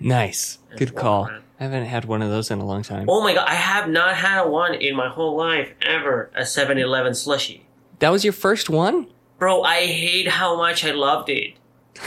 Nice. 0.00 0.58
Good 0.76 0.94
call. 0.94 1.30
I 1.60 1.64
haven't 1.64 1.86
had 1.86 2.04
one 2.04 2.22
of 2.22 2.30
those 2.30 2.50
in 2.50 2.60
a 2.60 2.64
long 2.64 2.82
time. 2.82 3.06
Oh 3.08 3.22
my 3.22 3.34
god, 3.34 3.48
I 3.48 3.54
have 3.54 3.88
not 3.88 4.14
had 4.14 4.42
one 4.44 4.74
in 4.74 4.94
my 4.94 5.08
whole 5.08 5.36
life 5.36 5.72
ever. 5.82 6.30
A 6.34 6.42
7-Eleven 6.42 7.14
slushy. 7.14 7.66
That 7.98 8.10
was 8.10 8.22
your 8.22 8.32
first 8.32 8.70
one? 8.70 9.08
Bro, 9.38 9.62
I 9.62 9.86
hate 9.86 10.28
how 10.28 10.56
much 10.56 10.84
I 10.84 10.92
loved 10.92 11.28
it. 11.30 11.54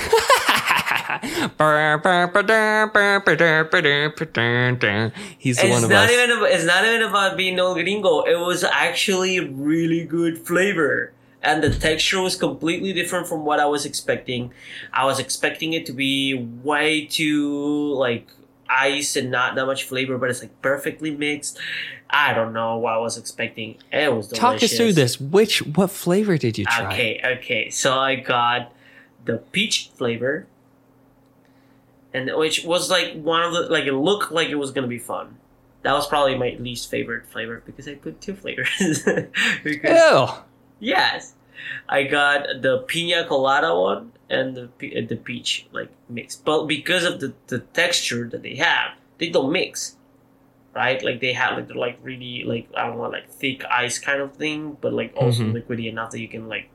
He's 5.37 5.61
one 5.61 5.83
of 5.83 5.89
not 5.89 6.05
us. 6.05 6.11
even 6.11 6.29
it's 6.45 6.65
not 6.65 6.85
even 6.85 7.01
about 7.03 7.35
being 7.37 7.55
no 7.55 7.73
gringo. 7.73 8.21
It 8.21 8.39
was 8.39 8.63
actually 8.63 9.39
really 9.39 10.05
good 10.05 10.37
flavor. 10.45 11.13
And 11.43 11.63
the 11.63 11.73
texture 11.73 12.21
was 12.21 12.35
completely 12.35 12.93
different 12.93 13.27
from 13.27 13.45
what 13.45 13.59
I 13.59 13.65
was 13.65 13.85
expecting. 13.85 14.53
I 14.93 15.05
was 15.05 15.19
expecting 15.19 15.73
it 15.73 15.85
to 15.87 15.91
be 15.91 16.35
way 16.63 17.05
too 17.05 17.93
like 17.95 18.27
ice 18.69 19.15
and 19.15 19.31
not 19.31 19.55
that 19.55 19.65
much 19.65 19.83
flavor, 19.83 20.17
but 20.17 20.29
it's 20.29 20.41
like 20.41 20.61
perfectly 20.61 21.11
mixed. 21.11 21.59
I 22.09 22.33
don't 22.33 22.53
know 22.53 22.77
what 22.77 22.93
I 22.93 22.97
was 22.97 23.17
expecting. 23.17 23.77
It 23.91 24.13
was 24.13 24.27
delicious. 24.27 24.39
Talk 24.39 24.63
us 24.63 24.77
through 24.77 24.93
this. 24.93 25.19
Which 25.19 25.65
what 25.65 25.91
flavor 25.91 26.37
did 26.37 26.57
you 26.57 26.65
try? 26.65 26.93
Okay, 26.93 27.21
okay. 27.37 27.69
So 27.69 27.97
I 27.97 28.15
got 28.15 28.73
the 29.25 29.37
peach 29.37 29.91
flavor, 29.95 30.47
and 32.13 32.29
which 32.35 32.65
was 32.65 32.89
like 32.89 33.13
one 33.13 33.43
of 33.43 33.53
the 33.53 33.61
like 33.61 33.85
it 33.85 33.93
looked 33.93 34.31
like 34.31 34.49
it 34.49 34.55
was 34.55 34.71
gonna 34.71 34.87
be 34.87 34.99
fun. 34.99 35.37
That 35.83 35.93
was 35.93 36.05
probably 36.05 36.37
my 36.37 36.55
least 36.59 36.91
favorite 36.91 37.25
flavor 37.27 37.63
because 37.65 37.87
I 37.87 37.95
put 37.95 38.21
two 38.21 38.35
flavors. 38.35 39.03
because 39.63 40.29
Ew. 40.29 40.43
Yes, 40.81 41.33
I 41.87 42.03
got 42.03 42.47
the 42.61 42.79
pina 42.87 43.23
colada 43.25 43.71
one 43.73 44.11
and 44.29 44.55
the 44.57 44.67
the 45.07 45.15
peach 45.15 45.67
like 45.71 45.89
mix, 46.09 46.35
but 46.35 46.65
because 46.67 47.05
of 47.05 47.19
the 47.21 47.31
the 47.47 47.59
texture 47.59 48.27
that 48.27 48.41
they 48.43 48.55
have, 48.55 48.97
they 49.19 49.29
don't 49.29 49.51
mix. 49.53 49.95
Right, 50.73 51.03
like 51.03 51.19
they 51.19 51.33
have 51.33 51.57
like 51.57 51.67
they're 51.67 51.75
like 51.75 51.99
really 52.01 52.43
like 52.45 52.67
I 52.77 52.87
don't 52.87 52.95
know 52.97 53.09
like 53.09 53.29
thick 53.29 53.63
ice 53.65 53.99
kind 53.99 54.21
of 54.21 54.35
thing, 54.37 54.77
but 54.79 54.93
like 54.93 55.11
also 55.17 55.43
Mhm. 55.43 55.51
liquidy 55.55 55.87
enough 55.89 56.11
that 56.11 56.21
you 56.21 56.29
can 56.29 56.47
like 56.47 56.69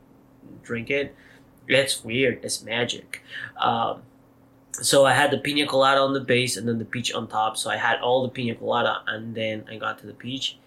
drink 0.63 0.91
it. 0.91 1.15
It's 1.67 2.05
weird. 2.05 2.45
It's 2.45 2.63
magic. 2.63 3.23
Um, 3.57 4.03
so 4.73 5.07
I 5.07 5.15
had 5.15 5.31
the 5.31 5.39
pina 5.39 5.67
colada 5.67 6.01
on 6.03 6.13
the 6.13 6.21
base 6.21 6.59
and 6.59 6.69
then 6.69 6.79
the 6.79 6.85
peach 6.85 7.11
on 7.15 7.27
top. 7.27 7.57
So 7.57 7.71
I 7.71 7.79
had 7.79 7.99
all 8.01 8.23
the 8.23 8.29
pina 8.29 8.55
colada 8.55 9.01
and 9.07 9.35
then 9.35 9.65
I 9.71 9.77
got 9.79 9.99
to 10.01 10.07
the 10.07 10.13
peach. 10.13 10.59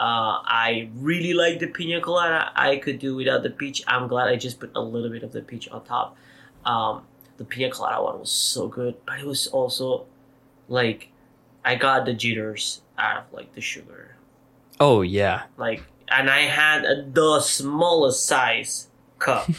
Uh, 0.00 0.40
I 0.66 0.88
really 0.96 1.34
like 1.34 1.58
the 1.60 1.66
pina 1.66 2.00
colada. 2.00 2.50
I 2.56 2.76
could 2.76 2.98
do 2.98 3.14
without 3.16 3.42
the 3.42 3.50
peach. 3.50 3.82
I'm 3.86 4.08
glad 4.08 4.28
I 4.28 4.36
just 4.36 4.58
put 4.58 4.70
a 4.74 4.80
little 4.80 5.10
bit 5.10 5.22
of 5.22 5.32
the 5.32 5.42
peach 5.42 5.68
on 5.68 5.84
top. 5.84 6.16
Um, 6.64 7.02
the 7.36 7.44
pina 7.44 7.70
colada 7.70 8.02
one 8.02 8.18
was 8.20 8.30
so 8.30 8.66
good, 8.68 8.94
but 9.06 9.18
it 9.20 9.26
was 9.26 9.46
also 9.48 10.06
like 10.68 11.08
I 11.64 11.74
got 11.74 12.06
the 12.06 12.14
jitters 12.14 12.80
out 12.96 13.18
of 13.18 13.24
like 13.32 13.54
the 13.54 13.60
sugar 13.60 14.16
Oh 14.78 15.02
yeah. 15.02 15.42
like 15.58 15.82
and 16.08 16.28
i 16.30 16.40
had 16.40 16.84
a, 16.84 17.04
the 17.20 17.40
smallest 17.40 18.24
size 18.26 18.88
cup 19.18 19.46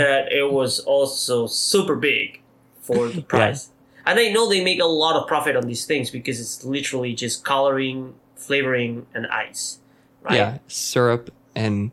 that 0.00 0.28
it 0.32 0.50
was 0.52 0.80
also 0.80 1.46
super 1.46 1.94
big 1.96 2.40
for 2.80 3.08
the 3.08 3.22
price 3.22 3.68
Yeah. 3.70 4.10
and 4.10 4.18
i 4.20 4.28
know 4.32 4.48
they 4.48 4.62
make 4.64 4.80
a 4.80 4.84
lot 5.04 5.16
of 5.16 5.26
profit 5.28 5.54
on 5.56 5.66
these 5.66 5.84
things 5.86 6.10
because 6.10 6.40
it's 6.40 6.64
literally 6.64 7.14
just 7.14 7.44
coloring 7.44 8.14
flavoring 8.38 9.06
and 9.14 9.26
ice 9.26 9.78
right 10.22 10.34
Yeah. 10.36 10.58
Syrup 10.68 11.30
and 11.54 11.90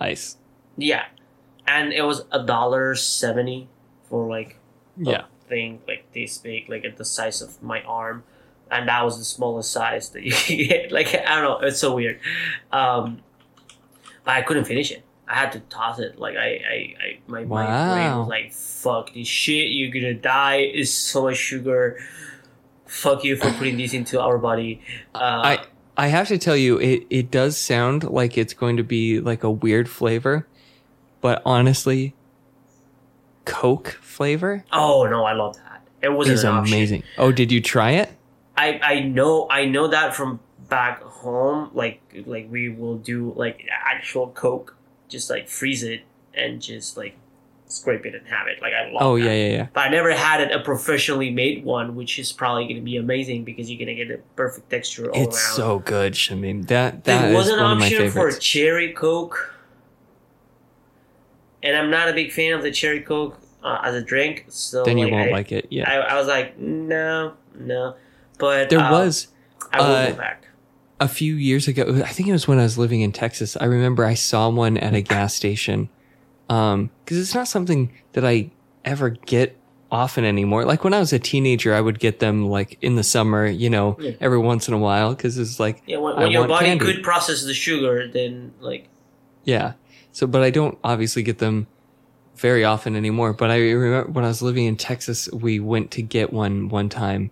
ice. 0.00 0.36
yeah 0.76 1.04
and 1.68 1.92
it 1.92 2.02
was 2.02 2.24
a 2.32 2.42
dollar 2.44 2.94
70 2.94 3.68
for 4.08 4.28
like 4.28 4.58
a 5.06 5.10
Yeah. 5.10 5.24
thing 5.48 5.80
like 5.86 6.10
this 6.12 6.38
big 6.38 6.68
like 6.68 6.84
at 6.84 6.96
the 6.96 7.04
size 7.04 7.40
of 7.42 7.62
my 7.62 7.82
arm 7.82 8.24
and 8.70 8.88
that 8.88 9.04
was 9.04 9.18
the 9.18 9.24
smallest 9.24 9.70
size 9.72 10.10
that 10.10 10.22
you 10.24 10.32
could 10.46 10.56
get 10.68 10.92
like 10.92 11.08
i 11.14 11.34
don't 11.40 11.44
know 11.44 11.58
it's 11.68 11.78
so 11.78 11.94
weird 11.94 12.18
um 12.72 13.20
but 14.24 14.32
i 14.34 14.42
couldn't 14.42 14.64
finish 14.64 14.90
it 14.90 15.02
i 15.28 15.34
had 15.34 15.52
to 15.52 15.60
toss 15.60 15.98
it 15.98 16.18
like 16.18 16.36
i 16.36 16.48
i, 16.48 16.94
I 17.04 17.18
my, 17.26 17.44
my 17.44 17.64
brain 17.66 18.10
Wow. 18.10 18.18
was 18.20 18.28
like 18.28 18.52
fuck 18.52 19.12
this 19.14 19.28
shit 19.28 19.70
you're 19.70 19.90
gonna 19.92 20.14
die 20.14 20.56
it's 20.56 20.90
so 20.90 21.22
much 21.24 21.36
sugar 21.36 21.98
fuck 22.86 23.24
you 23.24 23.36
for 23.36 23.50
putting 23.52 23.76
this 23.76 23.92
into 23.92 24.20
our 24.20 24.38
body 24.38 24.80
uh, 25.14 25.18
I 25.18 25.64
I 25.98 26.08
have 26.08 26.28
to 26.28 26.36
tell 26.36 26.58
you, 26.58 26.76
it, 26.76 27.06
it 27.08 27.30
does 27.30 27.56
sound 27.56 28.04
like 28.04 28.36
it's 28.36 28.52
going 28.52 28.76
to 28.76 28.82
be 28.82 29.18
like 29.18 29.42
a 29.42 29.50
weird 29.50 29.88
flavor, 29.88 30.46
but 31.22 31.40
honestly, 31.46 32.14
Coke 33.46 33.98
flavor 34.02 34.64
oh 34.72 35.06
no 35.08 35.24
i 35.24 35.32
love 35.32 35.54
that 35.56 35.76
it 36.06 36.12
wasn't 36.12 36.34
is 36.34 36.44
amazing. 36.44 37.02
Oh, 37.18 37.32
did 37.32 37.50
you 37.50 37.60
try 37.60 37.92
it? 37.92 38.10
I 38.56 38.78
I 38.82 39.00
know 39.00 39.46
I 39.50 39.64
know 39.64 39.88
that 39.88 40.14
from 40.14 40.40
back 40.68 41.02
home. 41.02 41.70
Like 41.74 42.00
like 42.26 42.48
we 42.50 42.68
will 42.68 42.96
do 42.96 43.32
like 43.36 43.66
actual 43.70 44.28
Coke, 44.28 44.76
just 45.08 45.30
like 45.30 45.48
freeze 45.48 45.82
it 45.82 46.02
and 46.34 46.60
just 46.60 46.96
like 46.96 47.16
scrape 47.68 48.06
it 48.06 48.14
and 48.14 48.26
have 48.28 48.46
it. 48.46 48.60
Like 48.62 48.72
I 48.72 48.90
love. 48.90 49.02
Oh 49.02 49.18
that. 49.18 49.24
yeah, 49.24 49.32
yeah, 49.32 49.52
yeah. 49.52 49.66
But 49.72 49.80
I 49.86 49.88
never 49.88 50.12
had 50.12 50.40
it 50.40 50.52
a 50.52 50.60
professionally 50.60 51.30
made 51.30 51.64
one, 51.64 51.94
which 51.96 52.18
is 52.18 52.32
probably 52.32 52.64
going 52.64 52.76
to 52.76 52.82
be 52.82 52.96
amazing 52.96 53.44
because 53.44 53.70
you're 53.70 53.78
going 53.84 53.96
to 53.96 54.04
get 54.04 54.14
a 54.14 54.20
perfect 54.36 54.70
texture 54.70 55.10
all 55.10 55.22
It's 55.22 55.36
around. 55.36 55.56
so 55.56 55.78
good, 55.80 56.12
Shamim. 56.14 56.66
That 56.68 57.04
that 57.04 57.30
is 57.30 57.34
was 57.36 57.48
an 57.48 57.60
one 57.60 57.72
of 57.72 57.78
my 57.78 57.86
option 57.86 58.10
for 58.10 58.30
cherry 58.32 58.92
Coke, 58.92 59.54
and 61.62 61.76
I'm 61.76 61.90
not 61.90 62.08
a 62.08 62.12
big 62.12 62.32
fan 62.32 62.52
of 62.52 62.62
the 62.62 62.70
cherry 62.70 63.00
Coke 63.00 63.38
uh, 63.62 63.80
as 63.82 63.94
a 63.94 64.02
drink. 64.02 64.46
So 64.48 64.84
then 64.84 64.98
you 64.98 65.06
like, 65.06 65.12
won't 65.12 65.28
I, 65.30 65.32
like 65.32 65.52
it. 65.52 65.66
Yeah. 65.70 65.90
I, 65.90 66.14
I 66.14 66.18
was 66.18 66.26
like, 66.26 66.58
no, 66.58 67.34
no. 67.58 67.96
But 68.38 68.70
there 68.70 68.80
uh, 68.80 68.90
was 68.92 69.28
I 69.72 69.80
will 69.80 69.94
uh, 69.94 70.10
go 70.10 70.16
back. 70.16 70.46
a 71.00 71.08
few 71.08 71.34
years 71.34 71.66
ago 71.68 72.02
i 72.04 72.08
think 72.08 72.28
it 72.28 72.32
was 72.32 72.46
when 72.46 72.58
i 72.58 72.62
was 72.62 72.78
living 72.78 73.00
in 73.00 73.12
texas 73.12 73.56
i 73.60 73.64
remember 73.64 74.04
i 74.04 74.14
saw 74.14 74.48
one 74.48 74.76
at 74.78 74.94
a 74.94 75.00
gas 75.00 75.34
station 75.34 75.88
um 76.48 76.90
because 77.04 77.18
it's 77.18 77.34
not 77.34 77.48
something 77.48 77.92
that 78.12 78.24
i 78.24 78.50
ever 78.84 79.10
get 79.10 79.58
often 79.90 80.24
anymore 80.24 80.64
like 80.64 80.82
when 80.84 80.92
i 80.94 80.98
was 80.98 81.12
a 81.12 81.18
teenager 81.18 81.74
i 81.74 81.80
would 81.80 81.98
get 81.98 82.18
them 82.18 82.46
like 82.48 82.76
in 82.82 82.96
the 82.96 83.02
summer 83.04 83.46
you 83.46 83.70
know 83.70 83.96
Yeah. 84.00 84.12
every 84.20 84.38
once 84.38 84.68
in 84.68 84.74
a 84.74 84.78
while 84.78 85.14
because 85.14 85.38
it's 85.38 85.58
like 85.60 85.82
Yeah, 85.86 85.98
when, 85.98 86.16
when 86.16 86.30
your 86.30 86.46
body 86.48 86.66
candy. 86.66 86.84
could 86.84 87.02
process 87.04 87.44
the 87.44 87.54
sugar, 87.54 88.08
then 88.08 88.52
like 88.60 88.88
yeah 89.44 89.74
so 90.12 90.26
but 90.26 90.42
i 90.42 90.50
don't 90.50 90.76
obviously 90.84 91.22
get 91.22 91.38
them 91.38 91.66
very 92.36 92.64
often 92.64 92.96
anymore 92.96 93.32
but 93.32 93.50
i 93.50 93.58
remember 93.58 94.10
when 94.10 94.24
i 94.24 94.28
was 94.28 94.42
living 94.42 94.66
in 94.66 94.76
texas 94.76 95.28
we 95.32 95.58
went 95.60 95.90
to 95.92 96.02
get 96.02 96.32
one 96.32 96.68
one 96.68 96.88
time 96.88 97.30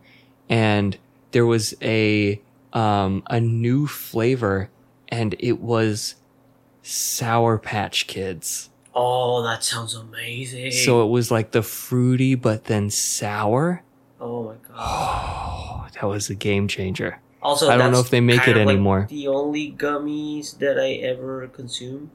and 0.49 0.97
there 1.33 1.45
was 1.47 1.75
a 1.83 2.41
um 2.73 3.23
a 3.29 3.41
new 3.41 3.87
flavor 3.87 4.71
and 5.09 5.35
it 5.41 5.61
was 5.61 6.15
sour 6.83 7.59
patch 7.59 8.07
kids 8.07 8.71
oh, 8.95 9.43
that 9.43 9.65
sounds 9.65 9.95
amazing. 9.95 10.71
so 10.71 11.05
it 11.05 11.11
was 11.11 11.31
like 11.31 11.51
the 11.51 11.63
fruity 11.63 12.35
but 12.35 12.65
then 12.65 12.89
sour 12.91 13.83
oh 14.21 14.45
my 14.45 14.55
god. 14.69 14.75
oh 14.77 15.87
that 15.95 16.07
was 16.07 16.31
a 16.31 16.35
game 16.35 16.69
changer 16.69 17.21
Also, 17.43 17.69
I 17.69 17.77
don't 17.77 17.93
know 17.93 18.01
if 18.01 18.09
they 18.09 18.23
make 18.23 18.49
it 18.49 18.57
of, 18.57 18.65
like, 18.65 18.73
anymore. 18.75 19.07
the 19.11 19.29
only 19.29 19.71
gummies 19.71 20.59
that 20.61 20.81
I 20.81 20.93
ever 21.05 21.47
consume, 21.49 22.11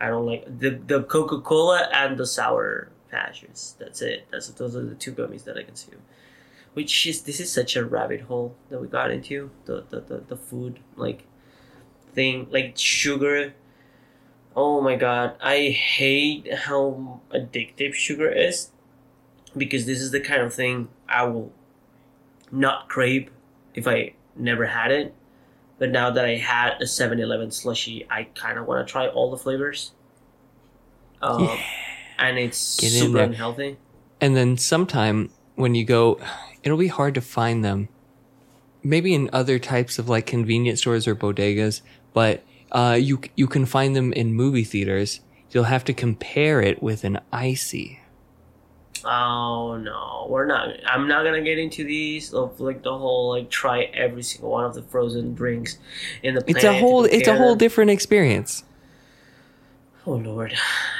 I 0.00 0.08
don't 0.08 0.26
like 0.26 0.42
the 0.58 0.70
the 0.70 1.04
Coca 1.04 1.40
Cola 1.40 1.88
and 1.94 2.18
the 2.18 2.26
Sour 2.26 2.90
Patches. 3.08 3.76
That's 3.78 4.02
it. 4.02 4.26
That's 4.32 4.48
those 4.48 4.74
are 4.74 4.82
the 4.84 4.96
two 4.96 5.12
gummies 5.12 5.44
that 5.44 5.56
I 5.56 5.62
consume. 5.62 6.02
Which 6.74 7.06
is 7.06 7.22
this 7.22 7.38
is 7.38 7.52
such 7.52 7.76
a 7.76 7.84
rabbit 7.86 8.22
hole 8.22 8.56
that 8.70 8.80
we 8.80 8.88
got 8.88 9.12
into 9.12 9.50
the 9.66 9.84
the, 9.88 10.00
the, 10.00 10.16
the 10.26 10.36
food 10.36 10.80
like 10.96 11.26
thing 12.12 12.48
like 12.50 12.74
sugar. 12.76 13.54
Oh 14.54 14.80
my 14.80 14.96
god, 14.96 15.34
I 15.40 15.68
hate 15.68 16.52
how 16.52 17.20
addictive 17.32 17.94
sugar 17.94 18.30
is 18.30 18.70
because 19.56 19.86
this 19.86 20.00
is 20.00 20.10
the 20.10 20.20
kind 20.20 20.42
of 20.42 20.52
thing 20.52 20.88
I 21.08 21.24
will 21.24 21.52
not 22.50 22.88
crave 22.88 23.30
if 23.74 23.86
I 23.88 24.12
never 24.36 24.66
had 24.66 24.90
it. 24.92 25.14
But 25.78 25.90
now 25.90 26.10
that 26.10 26.24
I 26.24 26.36
had 26.36 26.80
a 26.80 26.86
7 26.86 27.18
Eleven 27.18 27.50
slushy, 27.50 28.06
I 28.10 28.24
kind 28.34 28.58
of 28.58 28.66
want 28.66 28.86
to 28.86 28.90
try 28.92 29.08
all 29.08 29.30
the 29.30 29.36
flavors. 29.38 29.92
Um, 31.20 31.44
Yeah. 31.44 31.58
And 32.18 32.38
it's 32.38 32.78
Get 32.78 32.90
super 32.90 33.18
unhealthy. 33.18 33.78
and 34.20 34.36
then 34.36 34.56
sometime 34.56 35.30
when 35.56 35.74
you 35.74 35.84
go 35.84 36.20
it'll 36.62 36.78
be 36.78 36.86
hard 36.88 37.14
to 37.14 37.20
find 37.20 37.64
them 37.64 37.88
maybe 38.84 39.12
in 39.12 39.28
other 39.32 39.58
types 39.58 39.98
of 39.98 40.08
like 40.08 40.26
convenience 40.26 40.80
stores 40.80 41.08
or 41.08 41.16
bodegas, 41.16 41.80
but 42.12 42.44
uh, 42.72 42.98
you 43.00 43.20
you 43.36 43.46
can 43.46 43.66
find 43.66 43.94
them 43.94 44.12
in 44.12 44.34
movie 44.34 44.64
theaters. 44.64 45.20
You'll 45.50 45.64
have 45.64 45.84
to 45.84 45.92
compare 45.92 46.62
it 46.62 46.82
with 46.82 47.04
an 47.04 47.20
ICEE. 47.32 48.00
Oh 49.04 49.76
no, 49.76 50.26
we're 50.28 50.46
not. 50.46 50.70
I'm 50.86 51.08
not 51.08 51.24
gonna 51.24 51.42
get 51.42 51.58
into 51.58 51.84
these 51.84 52.32
of 52.32 52.58
like 52.60 52.82
the 52.82 52.96
whole 52.96 53.30
like 53.30 53.50
try 53.50 53.82
every 53.94 54.22
single 54.22 54.50
one 54.50 54.64
of 54.64 54.74
the 54.74 54.82
frozen 54.82 55.34
drinks 55.34 55.78
in 56.22 56.34
the. 56.34 56.44
It's 56.46 56.64
a 56.64 56.78
whole 56.78 57.04
it's 57.04 57.28
a 57.28 57.36
whole 57.36 57.54
different 57.54 57.90
experience. 57.90 58.64
Oh 60.06 60.14
lord. 60.14 60.54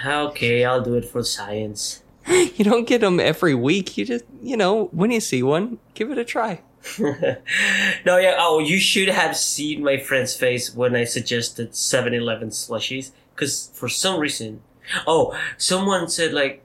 Okay, 0.04 0.64
I'll 0.64 0.82
do 0.82 0.94
it 0.94 1.04
for 1.04 1.22
science. 1.24 2.02
You 2.28 2.64
don't 2.64 2.86
get 2.86 3.00
them 3.00 3.18
every 3.18 3.54
week. 3.54 3.96
You 3.96 4.04
just 4.04 4.24
you 4.42 4.56
know 4.56 4.86
when 4.86 5.10
you 5.10 5.20
see 5.20 5.42
one, 5.42 5.78
give 5.94 6.10
it 6.10 6.18
a 6.18 6.24
try. 6.24 6.60
no, 6.99 8.16
yeah. 8.18 8.37
Oh, 8.39 8.59
you 8.59 8.78
should 8.78 9.09
have 9.09 9.37
seen 9.37 9.85
my 9.85 9.99
friend's 9.99 10.35
face 10.35 10.74
when 10.74 10.97
I 10.97 11.05
suggested 11.05 11.72
7-Eleven 11.72 12.51
slushies. 12.51 13.12
Because 13.35 13.70
for 13.74 13.89
some 13.89 14.20
reason, 14.20 14.62
oh, 15.07 15.39
someone 15.57 16.09
said 16.09 16.33
like, 16.33 16.62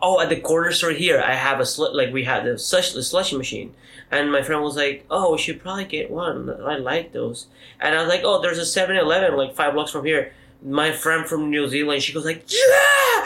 oh, 0.00 0.20
at 0.20 0.28
the 0.28 0.40
corner 0.40 0.72
store 0.72 0.90
here, 0.90 1.22
I 1.24 1.34
have 1.34 1.60
a 1.60 1.66
sl- 1.66 1.94
like 1.94 2.12
we 2.12 2.24
had 2.24 2.46
a 2.46 2.58
slush 2.58 2.92
the 2.92 3.02
slushy 3.02 3.36
machine, 3.36 3.74
and 4.10 4.32
my 4.32 4.42
friend 4.42 4.62
was 4.62 4.76
like, 4.76 5.06
oh, 5.10 5.32
we 5.32 5.38
should 5.38 5.60
probably 5.60 5.84
get 5.84 6.10
one. 6.10 6.50
I 6.50 6.76
like 6.76 7.12
those, 7.12 7.46
and 7.80 7.94
I 7.94 8.00
was 8.00 8.08
like, 8.08 8.22
oh, 8.24 8.40
there's 8.42 8.58
a 8.58 8.62
7-Eleven 8.62 9.36
like 9.36 9.54
five 9.54 9.74
blocks 9.74 9.92
from 9.92 10.04
here. 10.04 10.32
My 10.64 10.92
friend 10.92 11.26
from 11.26 11.50
New 11.50 11.68
Zealand, 11.68 12.02
she 12.02 12.12
goes 12.12 12.24
like, 12.24 12.44
yeah, 12.50 13.24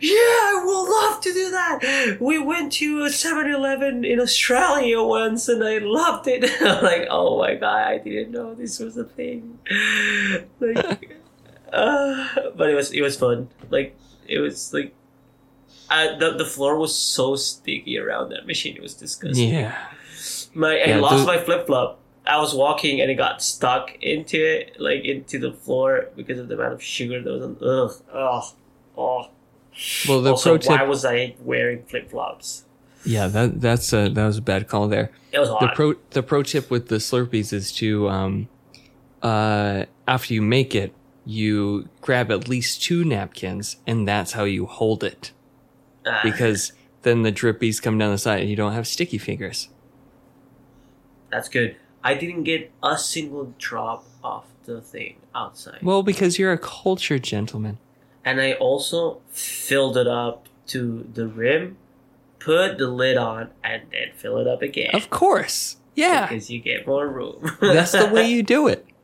yeah, 0.00 0.16
I 0.50 0.62
would 0.64 0.90
love 0.90 1.20
to 1.22 1.32
do 1.32 1.50
that. 1.50 2.18
We 2.20 2.38
went 2.38 2.72
to 2.74 3.02
a 3.02 3.08
7-Eleven 3.08 4.04
in 4.04 4.20
Australia 4.20 5.02
once, 5.02 5.48
and 5.48 5.64
I 5.64 5.78
loved 5.78 6.28
it. 6.28 6.44
I'm 6.62 6.82
like, 6.84 7.08
oh 7.10 7.38
my 7.38 7.54
god, 7.56 7.88
I 7.88 7.98
didn't 7.98 8.30
know 8.30 8.54
this 8.54 8.78
was 8.78 8.96
a 8.96 9.04
thing. 9.04 9.58
Like, 10.60 11.18
uh, 11.72 12.28
but 12.56 12.68
it 12.70 12.74
was 12.74 12.92
it 12.92 13.00
was 13.00 13.16
fun. 13.16 13.48
Like 13.70 13.96
it 14.28 14.38
was 14.38 14.72
like, 14.72 14.94
uh, 15.90 16.16
the 16.18 16.32
the 16.36 16.44
floor 16.44 16.78
was 16.78 16.94
so 16.96 17.34
sticky 17.34 17.98
around 17.98 18.28
that 18.30 18.46
machine. 18.46 18.76
It 18.76 18.82
was 18.82 18.94
disgusting. 18.94 19.48
Yeah. 19.50 19.74
My 20.54 20.72
I 20.78 20.84
Yeah, 20.86 20.98
lost 21.00 21.16
those- 21.16 21.26
my 21.26 21.38
flip 21.38 21.66
flop. 21.66 21.98
I 22.26 22.38
was 22.38 22.54
walking 22.54 23.00
and 23.00 23.10
it 23.10 23.16
got 23.16 23.42
stuck 23.42 23.96
into 24.00 24.36
it, 24.36 24.76
like 24.80 25.04
into 25.04 25.38
the 25.38 25.52
floor 25.52 26.08
because 26.16 26.38
of 26.38 26.48
the 26.48 26.54
amount 26.54 26.72
of 26.74 26.82
sugar 26.82 27.20
that 27.20 27.30
was 27.30 27.42
on. 27.42 27.56
Ugh, 27.60 28.02
ugh, 28.12 28.44
oh. 28.96 29.30
Well, 30.08 30.20
the 30.22 30.30
also, 30.30 30.50
pro 30.50 30.58
tip. 30.58 30.70
why 30.70 30.82
was 30.84 31.04
I 31.04 31.34
wearing 31.40 31.82
flip 31.84 32.10
flops? 32.10 32.64
yeah, 33.04 33.26
that 33.26 33.60
that's 33.60 33.92
a 33.92 34.08
that 34.10 34.24
was 34.26 34.36
a 34.38 34.42
bad 34.42 34.68
call 34.68 34.86
there. 34.86 35.10
It 35.32 35.38
was 35.40 35.48
hot. 35.48 35.60
the 35.60 35.68
pro 35.74 35.94
the 36.10 36.22
pro 36.22 36.42
tip 36.44 36.70
with 36.70 36.88
the 36.88 36.96
Slurpees 36.96 37.52
is 37.52 37.72
to 37.72 38.08
um 38.08 38.48
uh 39.22 39.86
after 40.06 40.34
you 40.34 40.42
make 40.42 40.74
it, 40.74 40.92
you 41.24 41.88
grab 42.02 42.30
at 42.30 42.48
least 42.48 42.82
two 42.82 43.02
napkins 43.04 43.76
and 43.86 44.06
that's 44.06 44.32
how 44.32 44.44
you 44.44 44.66
hold 44.66 45.02
it. 45.02 45.32
Ah, 46.06 46.20
Because 46.22 46.72
then 47.02 47.22
the 47.22 47.32
drippies 47.32 47.80
come 47.82 47.98
down 47.98 48.12
the 48.12 48.18
side 48.18 48.40
and 48.42 48.50
you 48.50 48.56
don't 48.56 48.72
have 48.74 48.86
sticky 48.86 49.18
fingers. 49.18 49.68
that's 51.30 51.48
good. 51.48 51.76
I 52.04 52.14
didn't 52.14 52.44
get 52.44 52.70
a 52.82 52.96
single 52.98 53.54
drop 53.58 54.04
off 54.24 54.46
the 54.64 54.80
thing 54.80 55.16
outside, 55.34 55.78
Well, 55.82 56.02
because 56.02 56.38
you're 56.38 56.52
a 56.52 56.58
cultured 56.58 57.22
gentleman. 57.24 57.78
and 58.24 58.40
I 58.40 58.52
also 58.54 59.20
filled 59.30 59.96
it 59.96 60.06
up 60.06 60.46
to 60.68 61.08
the 61.14 61.26
rim, 61.26 61.76
put 62.38 62.78
the 62.78 62.88
lid 62.88 63.16
on, 63.16 63.50
and 63.64 63.82
then 63.90 64.08
fill 64.14 64.38
it 64.38 64.46
up 64.46 64.62
again. 64.62 64.90
Of 64.94 65.10
course. 65.10 65.76
Yeah. 65.94 66.26
because 66.28 66.50
you 66.50 66.60
get 66.60 66.86
more 66.86 67.06
room. 67.08 67.50
That's 67.60 67.92
the 67.92 68.06
way 68.08 68.26
you 68.28 68.42
do 68.42 68.68
it. 68.68 68.86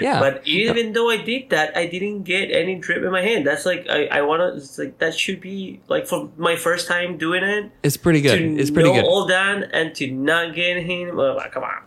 Yeah. 0.00 0.20
But 0.20 0.46
even 0.46 0.94
though 0.94 1.10
I 1.10 1.18
did 1.18 1.50
that, 1.50 1.76
I 1.76 1.84
didn't 1.86 2.22
get 2.22 2.50
any 2.50 2.76
drip 2.76 3.02
in 3.04 3.12
my 3.12 3.20
hand. 3.20 3.46
That's 3.46 3.66
like 3.66 3.86
I, 3.90 4.06
I 4.06 4.22
wanna 4.22 4.54
it's 4.56 4.78
like 4.78 4.96
that 5.00 5.12
should 5.14 5.38
be 5.42 5.80
like 5.86 6.06
for 6.06 6.30
my 6.38 6.56
first 6.56 6.88
time 6.88 7.18
doing 7.18 7.44
it. 7.44 7.70
It's 7.82 7.98
pretty 7.98 8.22
good. 8.22 8.40
It's 8.58 8.70
pretty 8.70 8.90
good. 8.90 9.04
all 9.04 9.26
done 9.26 9.64
and 9.64 9.94
to 9.96 10.10
not 10.10 10.54
get 10.54 10.78
him. 10.82 11.20
Oh, 11.20 11.38
come 11.52 11.64
on. 11.64 11.82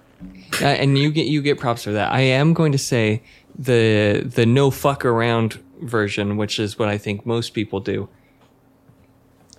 Uh, 0.61 0.65
and 0.65 0.97
you 0.97 1.11
get 1.11 1.28
you 1.28 1.41
get 1.41 1.59
props 1.59 1.84
for 1.84 1.91
that. 1.91 2.11
I 2.11 2.21
am 2.21 2.53
going 2.53 2.71
to 2.71 2.78
say 2.78 3.24
the 3.57 4.24
the 4.26 4.45
no 4.45 4.71
fuck 4.71 5.03
around 5.05 5.63
version, 5.82 6.38
which 6.38 6.59
is 6.59 6.78
what 6.78 6.89
I 6.89 6.97
think 6.97 7.26
most 7.26 7.53
people 7.53 7.80
do, 7.80 8.09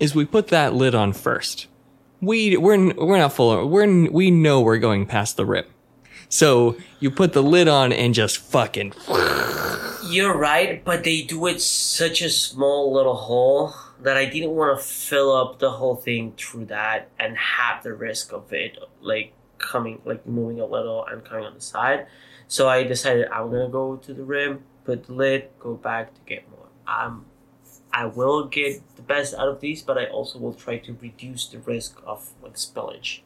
is 0.00 0.14
we 0.14 0.24
put 0.24 0.48
that 0.48 0.74
lid 0.74 0.94
on 0.94 1.12
first. 1.12 1.66
We 2.20 2.56
we're 2.56 2.94
we're 2.94 3.18
not 3.18 3.32
full. 3.32 3.66
We're 3.68 4.10
we 4.10 4.30
know 4.30 4.60
we're 4.60 4.78
going 4.78 5.06
past 5.06 5.36
the 5.36 5.44
rip, 5.44 5.70
so 6.28 6.76
you 7.00 7.10
put 7.10 7.32
the 7.32 7.42
lid 7.42 7.68
on 7.68 7.92
and 7.92 8.14
just 8.14 8.38
fucking 8.38 8.94
You're 10.06 10.36
right, 10.36 10.84
but 10.84 11.04
they 11.04 11.22
do 11.22 11.46
it 11.46 11.60
such 11.60 12.22
a 12.22 12.30
small 12.30 12.92
little 12.92 13.16
hole 13.16 13.74
that 14.02 14.16
I 14.16 14.26
didn't 14.26 14.50
want 14.50 14.78
to 14.78 14.84
fill 14.84 15.34
up 15.34 15.58
the 15.58 15.70
whole 15.70 15.96
thing 15.96 16.34
through 16.36 16.66
that 16.66 17.10
and 17.18 17.36
have 17.36 17.82
the 17.82 17.94
risk 17.94 18.32
of 18.32 18.52
it 18.52 18.78
like 19.00 19.32
coming 19.64 20.00
like 20.04 20.26
moving 20.26 20.60
a 20.60 20.66
little 20.66 21.04
and 21.06 21.24
coming 21.24 21.44
on 21.44 21.54
the 21.54 21.60
side. 21.60 22.06
So 22.46 22.68
I 22.68 22.84
decided 22.84 23.28
I'm 23.28 23.50
gonna 23.50 23.68
go 23.68 23.96
to 23.96 24.14
the 24.14 24.22
rim, 24.22 24.64
put 24.84 25.04
the 25.04 25.12
lid, 25.12 25.48
go 25.58 25.74
back 25.74 26.14
to 26.14 26.20
get 26.26 26.48
more. 26.50 26.68
Um, 26.86 27.26
I 27.92 28.06
will 28.06 28.46
get 28.46 28.82
the 28.96 29.02
best 29.02 29.34
out 29.34 29.48
of 29.48 29.60
these, 29.60 29.82
but 29.82 29.96
I 29.96 30.06
also 30.06 30.38
will 30.38 30.54
try 30.54 30.78
to 30.78 30.96
reduce 31.00 31.46
the 31.46 31.60
risk 31.60 32.00
of 32.06 32.32
like 32.42 32.54
spillage. 32.54 33.20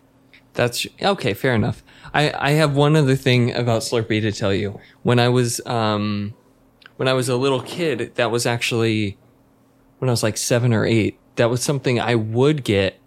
That's 0.55 0.87
okay. 1.01 1.35
Fair 1.35 1.55
enough. 1.55 1.83
I, 2.13 2.33
I 2.37 2.51
have 2.53 2.77
one 2.77 2.97
other 2.97 3.17
thing 3.17 3.55
about 3.55 3.83
Slurpee 3.83 4.21
to 4.23 4.33
tell 4.33 4.53
you. 4.53 4.81
When 5.03 5.19
I 5.19 5.29
was 5.29 5.61
um, 5.67 6.35
when 6.97 7.09
I 7.09 7.13
was 7.13 7.29
a 7.29 7.37
little 7.37 7.63
kid, 7.63 8.13
that 8.17 8.31
was 8.31 8.45
actually 8.45 9.17
when 9.99 10.09
I 10.09 10.13
was 10.13 10.23
like 10.23 10.37
seven 10.37 10.73
or 10.73 10.85
eight. 10.85 11.19
That 11.37 11.49
was 11.49 11.63
something 11.63 12.01
I 12.01 12.17
would 12.17 12.65
get 12.65 12.99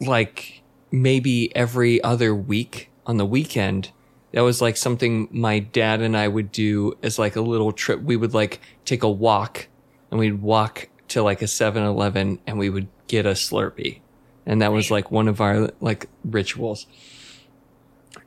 like 0.00 0.57
maybe 0.90 1.54
every 1.56 2.02
other 2.02 2.34
week 2.34 2.90
on 3.06 3.16
the 3.16 3.26
weekend. 3.26 3.92
That 4.32 4.42
was 4.42 4.60
like 4.60 4.76
something 4.76 5.28
my 5.30 5.58
dad 5.58 6.00
and 6.00 6.16
I 6.16 6.28
would 6.28 6.52
do 6.52 6.96
as 7.02 7.18
like 7.18 7.36
a 7.36 7.40
little 7.40 7.72
trip. 7.72 8.02
We 8.02 8.16
would 8.16 8.34
like 8.34 8.60
take 8.84 9.02
a 9.02 9.10
walk 9.10 9.68
and 10.10 10.20
we'd 10.20 10.42
walk 10.42 10.88
to 11.08 11.22
like 11.22 11.40
a 11.40 11.46
7-Eleven 11.46 12.38
and 12.46 12.58
we 12.58 12.68
would 12.68 12.88
get 13.06 13.24
a 13.24 13.30
Slurpee. 13.30 14.00
And 14.44 14.62
that 14.62 14.72
was 14.72 14.90
like 14.90 15.10
one 15.10 15.28
of 15.28 15.40
our 15.40 15.70
like 15.80 16.08
rituals. 16.24 16.86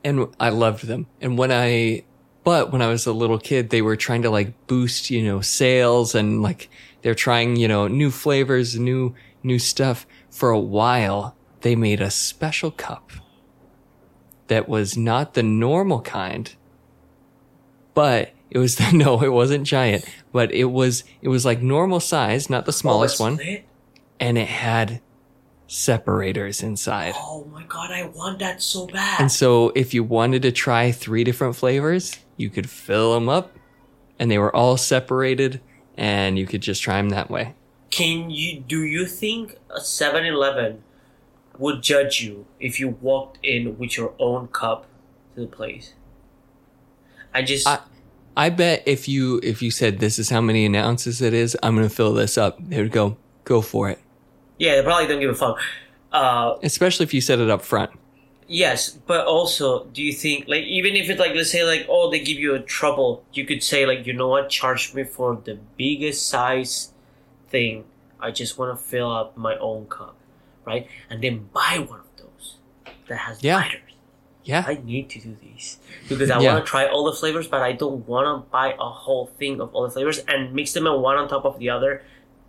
And 0.04 0.28
I 0.40 0.48
loved 0.48 0.86
them. 0.86 1.06
And 1.20 1.38
when 1.38 1.52
I, 1.52 2.04
but 2.44 2.72
when 2.72 2.82
I 2.82 2.88
was 2.88 3.06
a 3.06 3.12
little 3.12 3.38
kid, 3.38 3.70
they 3.70 3.82
were 3.82 3.96
trying 3.96 4.22
to 4.22 4.30
like 4.30 4.66
boost, 4.66 5.10
you 5.10 5.22
know, 5.22 5.40
sales 5.40 6.14
and 6.14 6.42
like 6.42 6.68
they're 7.02 7.14
trying, 7.14 7.56
you 7.56 7.68
know, 7.68 7.86
new 7.86 8.10
flavors, 8.10 8.78
new, 8.78 9.14
new 9.42 9.58
stuff. 9.58 10.06
For 10.30 10.50
a 10.50 10.58
while, 10.58 11.36
they 11.62 11.74
made 11.76 12.00
a 12.00 12.10
special 12.10 12.70
cup 12.70 13.10
that 14.48 14.68
was 14.68 14.96
not 14.96 15.34
the 15.34 15.42
normal 15.42 16.00
kind, 16.02 16.54
but 17.94 18.32
it 18.50 18.58
was 18.58 18.76
the, 18.76 18.90
no, 18.94 19.22
it 19.22 19.32
wasn't 19.32 19.66
giant, 19.66 20.04
but 20.32 20.52
it 20.52 20.64
was, 20.66 21.04
it 21.22 21.28
was 21.28 21.44
like 21.44 21.62
normal 21.62 22.00
size, 22.00 22.50
not 22.50 22.66
the 22.66 22.72
smallest 22.72 23.20
Oh, 23.20 23.24
one. 23.24 23.36
lit? 23.36 23.64
And 24.20 24.38
it 24.38 24.48
had 24.48 25.00
separators 25.66 26.62
inside. 26.62 27.14
Oh 27.16 27.44
my 27.50 27.64
god, 27.64 27.90
I 27.90 28.04
want 28.04 28.38
that 28.40 28.62
so 28.62 28.86
bad. 28.86 29.20
And 29.20 29.32
so 29.32 29.70
if 29.74 29.94
you 29.94 30.04
wanted 30.04 30.42
to 30.42 30.52
try 30.52 30.92
three 30.92 31.24
different 31.24 31.56
flavors, 31.56 32.18
you 32.36 32.50
could 32.50 32.68
fill 32.68 33.14
them 33.14 33.28
up 33.28 33.56
and 34.18 34.30
they 34.30 34.38
were 34.38 34.54
all 34.54 34.76
separated 34.76 35.60
and 35.96 36.38
you 36.38 36.46
could 36.46 36.60
just 36.60 36.82
try 36.82 36.98
them 36.98 37.08
that 37.10 37.30
way. 37.30 37.54
Can 37.90 38.30
you 38.30 38.60
do 38.60 38.82
you 38.84 39.06
think 39.06 39.56
a 39.70 39.80
7-Eleven 39.80 40.82
would 41.58 41.82
judge 41.82 42.20
you 42.22 42.46
if 42.60 42.78
you 42.80 42.88
walked 43.00 43.38
in 43.42 43.78
with 43.78 43.96
your 43.96 44.14
own 44.18 44.48
cup 44.48 44.86
to 45.34 45.42
the 45.42 45.46
place? 45.46 45.92
I 47.34 47.42
just 47.42 47.66
I- 47.66 47.80
I 48.36 48.48
bet 48.48 48.82
if 48.86 49.08
you 49.08 49.40
if 49.42 49.60
you 49.60 49.70
said 49.70 49.98
this 49.98 50.18
is 50.18 50.30
how 50.30 50.40
many 50.40 50.64
ounces 50.76 51.20
it 51.20 51.34
is, 51.34 51.56
I'm 51.62 51.74
gonna 51.74 51.90
fill 51.90 52.14
this 52.14 52.38
up, 52.38 52.56
they 52.66 52.80
would 52.80 52.90
go, 52.92 53.16
go 53.44 53.60
for 53.60 53.90
it. 53.90 53.98
yeah, 54.58 54.76
they 54.76 54.82
probably 54.82 55.06
don't 55.06 55.20
give 55.20 55.30
a 55.30 55.34
fuck. 55.34 55.58
Uh, 56.12 56.56
Especially 56.62 57.04
if 57.04 57.12
you 57.14 57.20
said 57.20 57.40
it 57.40 57.50
up 57.50 57.62
front. 57.62 57.90
yes, 58.48 58.90
but 59.06 59.26
also, 59.26 59.84
do 59.92 60.02
you 60.02 60.12
think 60.14 60.46
like 60.48 60.64
even 60.64 60.94
if 60.96 61.10
it's 61.10 61.20
like 61.20 61.34
let's 61.34 61.50
say 61.50 61.62
like 61.64 61.84
oh 61.90 62.10
they 62.10 62.20
give 62.20 62.38
you 62.38 62.54
a 62.54 62.60
trouble, 62.60 63.22
you 63.34 63.44
could 63.44 63.62
say 63.62 63.84
like 63.84 64.06
you 64.06 64.14
know 64.14 64.28
what, 64.28 64.48
charge 64.48 64.94
me 64.94 65.04
for 65.04 65.36
the 65.44 65.58
biggest 65.76 66.26
size 66.28 66.92
thing. 67.48 67.84
I 68.20 68.30
just 68.30 68.56
want 68.58 68.78
to 68.78 68.82
fill 68.82 69.10
up 69.12 69.36
my 69.36 69.56
own 69.58 69.86
cup, 69.86 70.16
right? 70.64 70.86
And 71.10 71.22
then 71.22 71.48
buy 71.52 71.84
one 71.88 72.00
of 72.00 72.06
those 72.16 72.56
that 73.08 73.18
has 73.18 73.42
Yeah. 73.42 73.56
lighters. 73.56 73.80
Yeah. 74.44 74.64
I 74.66 74.80
need 74.82 75.08
to 75.10 75.20
do 75.20 75.36
these 75.40 75.78
because 76.08 76.28
I 76.30 76.40
Yeah. 76.40 76.52
want 76.54 76.64
to 76.64 76.68
try 76.70 76.86
all 76.86 77.04
the 77.04 77.12
flavors, 77.12 77.46
but 77.46 77.62
I 77.62 77.72
don't 77.72 78.06
want 78.08 78.26
to 78.26 78.50
buy 78.50 78.74
a 78.78 78.90
whole 78.90 79.26
thing 79.38 79.60
of 79.60 79.72
all 79.74 79.82
the 79.84 79.90
flavors 79.90 80.18
and 80.26 80.52
mix 80.52 80.72
them 80.72 80.86
in 80.86 81.00
one 81.00 81.16
on 81.16 81.28
top 81.28 81.44
of 81.44 81.58
the 81.60 81.70
other. 81.70 82.02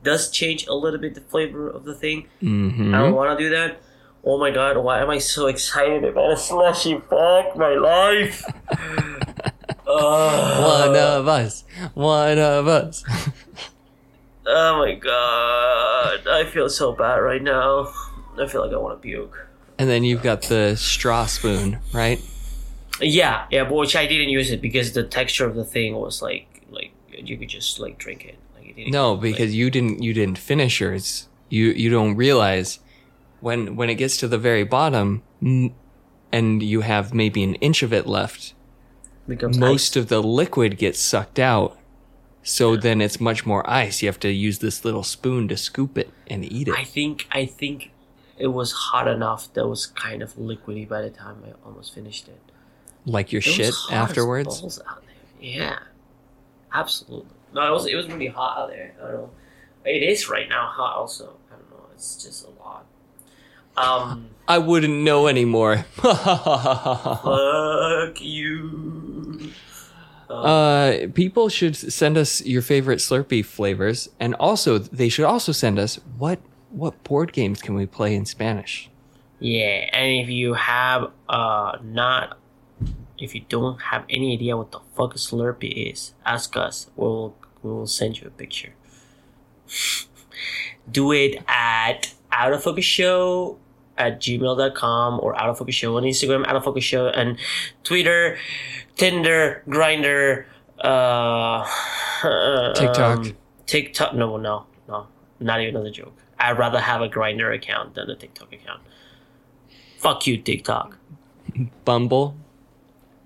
Does 0.03 0.29
change 0.31 0.65
a 0.67 0.73
little 0.73 0.99
bit 0.99 1.13
the 1.15 1.21
flavor 1.21 1.69
of 1.69 1.85
the 1.85 1.93
thing. 1.93 2.27
hmm 2.39 2.93
I 2.95 2.99
don't 3.03 3.13
want 3.15 3.37
to 3.37 3.43
do 3.43 3.49
that. 3.51 3.77
Oh 4.25 4.37
my 4.39 4.51
god, 4.51 4.77
why 4.77 5.01
am 5.01 5.09
I 5.09 5.17
so 5.19 5.47
excited 5.47 6.03
about 6.03 6.31
a 6.31 6.37
slushy? 6.37 6.95
Fuck 7.09 7.55
my 7.57 7.75
life. 7.75 8.43
Ugh. 9.87 10.63
One 10.87 10.95
of 10.95 11.27
us. 11.27 11.63
One 11.93 12.39
of 12.39 12.67
us. 12.67 13.03
Oh 14.45 14.79
my 14.79 14.95
god, 14.95 16.27
I 16.27 16.45
feel 16.51 16.69
so 16.69 16.91
bad 16.91 17.15
right 17.17 17.41
now. 17.41 17.91
I 18.37 18.47
feel 18.47 18.61
like 18.61 18.73
I 18.73 18.77
want 18.77 19.01
to 19.01 19.01
puke. 19.01 19.47
And 19.77 19.89
then 19.89 20.03
you've 20.03 20.21
got 20.23 20.43
the 20.43 20.75
straw 20.75 21.25
spoon, 21.25 21.79
right? 21.93 22.19
Yeah, 23.01 23.45
yeah, 23.51 23.63
but 23.63 23.75
which 23.75 23.95
I 23.95 24.05
didn't 24.05 24.29
use 24.29 24.51
it 24.51 24.61
because 24.61 24.93
the 24.93 25.03
texture 25.03 25.45
of 25.45 25.55
the 25.55 25.63
thing 25.65 25.95
was 25.95 26.21
like, 26.21 26.63
like 26.69 26.91
you 27.11 27.37
could 27.37 27.49
just 27.49 27.79
like 27.79 27.97
drink 27.97 28.25
it. 28.25 28.35
Like 28.55 28.67
it 28.69 28.75
didn't 28.75 28.91
No, 28.91 29.13
like- 29.13 29.21
because 29.21 29.55
you 29.55 29.69
didn't 29.69 30.01
you 30.03 30.13
didn't 30.13 30.37
finish 30.37 30.79
yours. 30.79 31.27
You 31.49 31.67
you 31.71 31.89
don't 31.89 32.15
realize 32.15 32.79
when 33.39 33.75
when 33.75 33.89
it 33.89 33.95
gets 33.95 34.17
to 34.17 34.27
the 34.27 34.37
very 34.37 34.63
bottom 34.63 35.23
and 36.31 36.63
you 36.63 36.81
have 36.81 37.13
maybe 37.13 37.43
an 37.43 37.55
inch 37.55 37.83
of 37.83 37.93
it 37.93 38.07
left, 38.07 38.53
most 39.27 39.91
ice. 39.91 39.95
of 39.95 40.07
the 40.09 40.21
liquid 40.21 40.77
gets 40.77 40.99
sucked 40.99 41.39
out. 41.39 41.77
So 42.43 42.75
then 42.75 42.99
it's 43.01 43.19
much 43.21 43.45
more 43.45 43.67
ice. 43.69 44.01
You 44.01 44.09
have 44.09 44.19
to 44.19 44.29
use 44.31 44.59
this 44.59 44.83
little 44.83 45.03
spoon 45.03 45.47
to 45.47 45.55
scoop 45.57 45.97
it 45.97 46.09
and 46.27 46.43
eat 46.51 46.67
it. 46.67 46.73
I 46.77 46.83
think 46.83 47.25
I 47.31 47.45
think 47.45 47.91
it 48.37 48.47
was 48.47 48.71
hot 48.73 49.07
enough 49.07 49.51
that 49.53 49.65
was 49.67 49.85
kind 49.87 50.21
of 50.21 50.33
liquidy 50.35 50.85
by 50.87 51.01
the 51.01 51.09
time 51.09 51.41
I 51.47 51.53
almost 51.65 51.93
finished 51.93 52.27
it. 52.27 52.39
like 53.05 53.31
your 53.31 53.39
It 53.39 53.43
shit 53.43 53.73
afterwards. 53.91 54.59
balls 54.61 54.79
out 54.87 55.03
there. 55.05 55.15
Yeah, 55.39 55.79
absolutely. 56.73 57.29
No, 57.53 57.67
it 57.67 57.71
was 57.71 57.85
it 57.85 57.95
was 57.95 58.07
really 58.07 58.27
hot 58.27 58.57
out 58.57 58.69
there. 58.69 58.93
I 58.99 59.03
don't 59.03 59.13
know. 59.13 59.29
It 59.85 60.03
is 60.03 60.27
right 60.29 60.49
now 60.49 60.67
hot. 60.67 60.95
Also, 60.97 61.35
I 61.51 61.55
don't 61.55 61.69
know. 61.71 61.85
It's 61.93 62.21
just 62.23 62.45
a 62.47 62.51
lot. 62.61 62.85
Um, 63.77 64.29
I 64.47 64.57
wouldn't 64.57 65.03
know 65.03 65.27
anymore. 65.27 65.77
fuck 65.95 67.23
you. 68.21 68.92
Uh, 70.43 71.07
people 71.13 71.47
should 71.47 71.75
send 71.75 72.17
us 72.17 72.45
your 72.45 72.61
favorite 72.61 72.99
Slurpee 72.99 73.45
flavors, 73.45 74.09
and 74.19 74.35
also 74.35 74.77
they 74.77 75.09
should 75.09 75.25
also 75.25 75.51
send 75.51 75.79
us 75.79 75.99
what 76.17 76.39
what 76.69 77.01
board 77.03 77.31
games 77.31 77.61
can 77.61 77.75
we 77.75 77.85
play 77.85 78.13
in 78.15 78.25
Spanish. 78.25 78.89
Yeah, 79.39 79.89
and 79.93 80.11
if 80.21 80.29
you 80.29 80.53
have 80.53 81.11
uh 81.29 81.77
not 81.81 82.37
if 83.17 83.33
you 83.33 83.45
don't 83.47 83.81
have 83.81 84.03
any 84.09 84.33
idea 84.33 84.57
what 84.57 84.71
the 84.71 84.81
fuck 84.95 85.15
a 85.15 85.17
Slurpee 85.17 85.91
is, 85.91 86.13
ask 86.25 86.57
us. 86.57 86.89
We'll 86.95 87.35
we'll 87.61 87.87
send 87.87 88.19
you 88.19 88.27
a 88.27 88.31
picture. 88.31 88.73
Do 90.91 91.13
it 91.13 91.41
at 91.47 92.13
out 92.31 92.51
of 92.51 92.63
focus 92.63 92.83
show 92.83 93.59
at 93.97 94.19
gmail.com 94.19 95.19
or 95.21 95.35
out 95.39 95.49
of 95.49 95.57
focus 95.57 95.75
show 95.75 95.95
on 95.97 96.03
Instagram, 96.03 96.45
out 96.47 96.55
of 96.55 96.63
focus 96.63 96.83
show 96.83 97.07
and 97.07 97.37
Twitter, 97.83 98.37
Tinder, 98.95 99.63
Grindr, 99.67 100.45
uh 100.79 101.65
TikTok. 102.73 103.19
um, 103.19 103.37
TikTok 103.65 104.15
no 104.15 104.37
no 104.37 104.65
no 104.87 105.07
not 105.39 105.61
even 105.61 105.75
another 105.75 105.91
joke. 105.91 106.13
I'd 106.39 106.57
rather 106.57 106.79
have 106.79 107.01
a 107.01 107.07
Grindr 107.07 107.53
account 107.55 107.95
than 107.95 108.09
a 108.09 108.15
TikTok 108.15 108.51
account. 108.51 108.81
Fuck 109.99 110.27
you, 110.27 110.37
TikTok. 110.37 110.97
Bumble. 111.85 112.35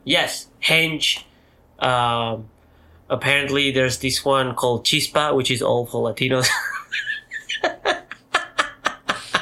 Yes, 0.04 0.48
Hinge. 0.60 1.26
Um, 1.80 2.50
apparently, 3.10 3.72
there's 3.72 3.98
this 4.00 4.24
one 4.24 4.54
called 4.54 4.86
Chispa, 4.86 5.36
which 5.36 5.50
is 5.50 5.62
all 5.62 5.86
for 5.86 6.12
Latinos. 6.14 6.48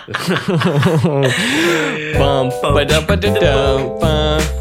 Bum, 2.18 2.50
ba-da-ba-da-dum, 2.62 4.00
bum. 4.00 4.55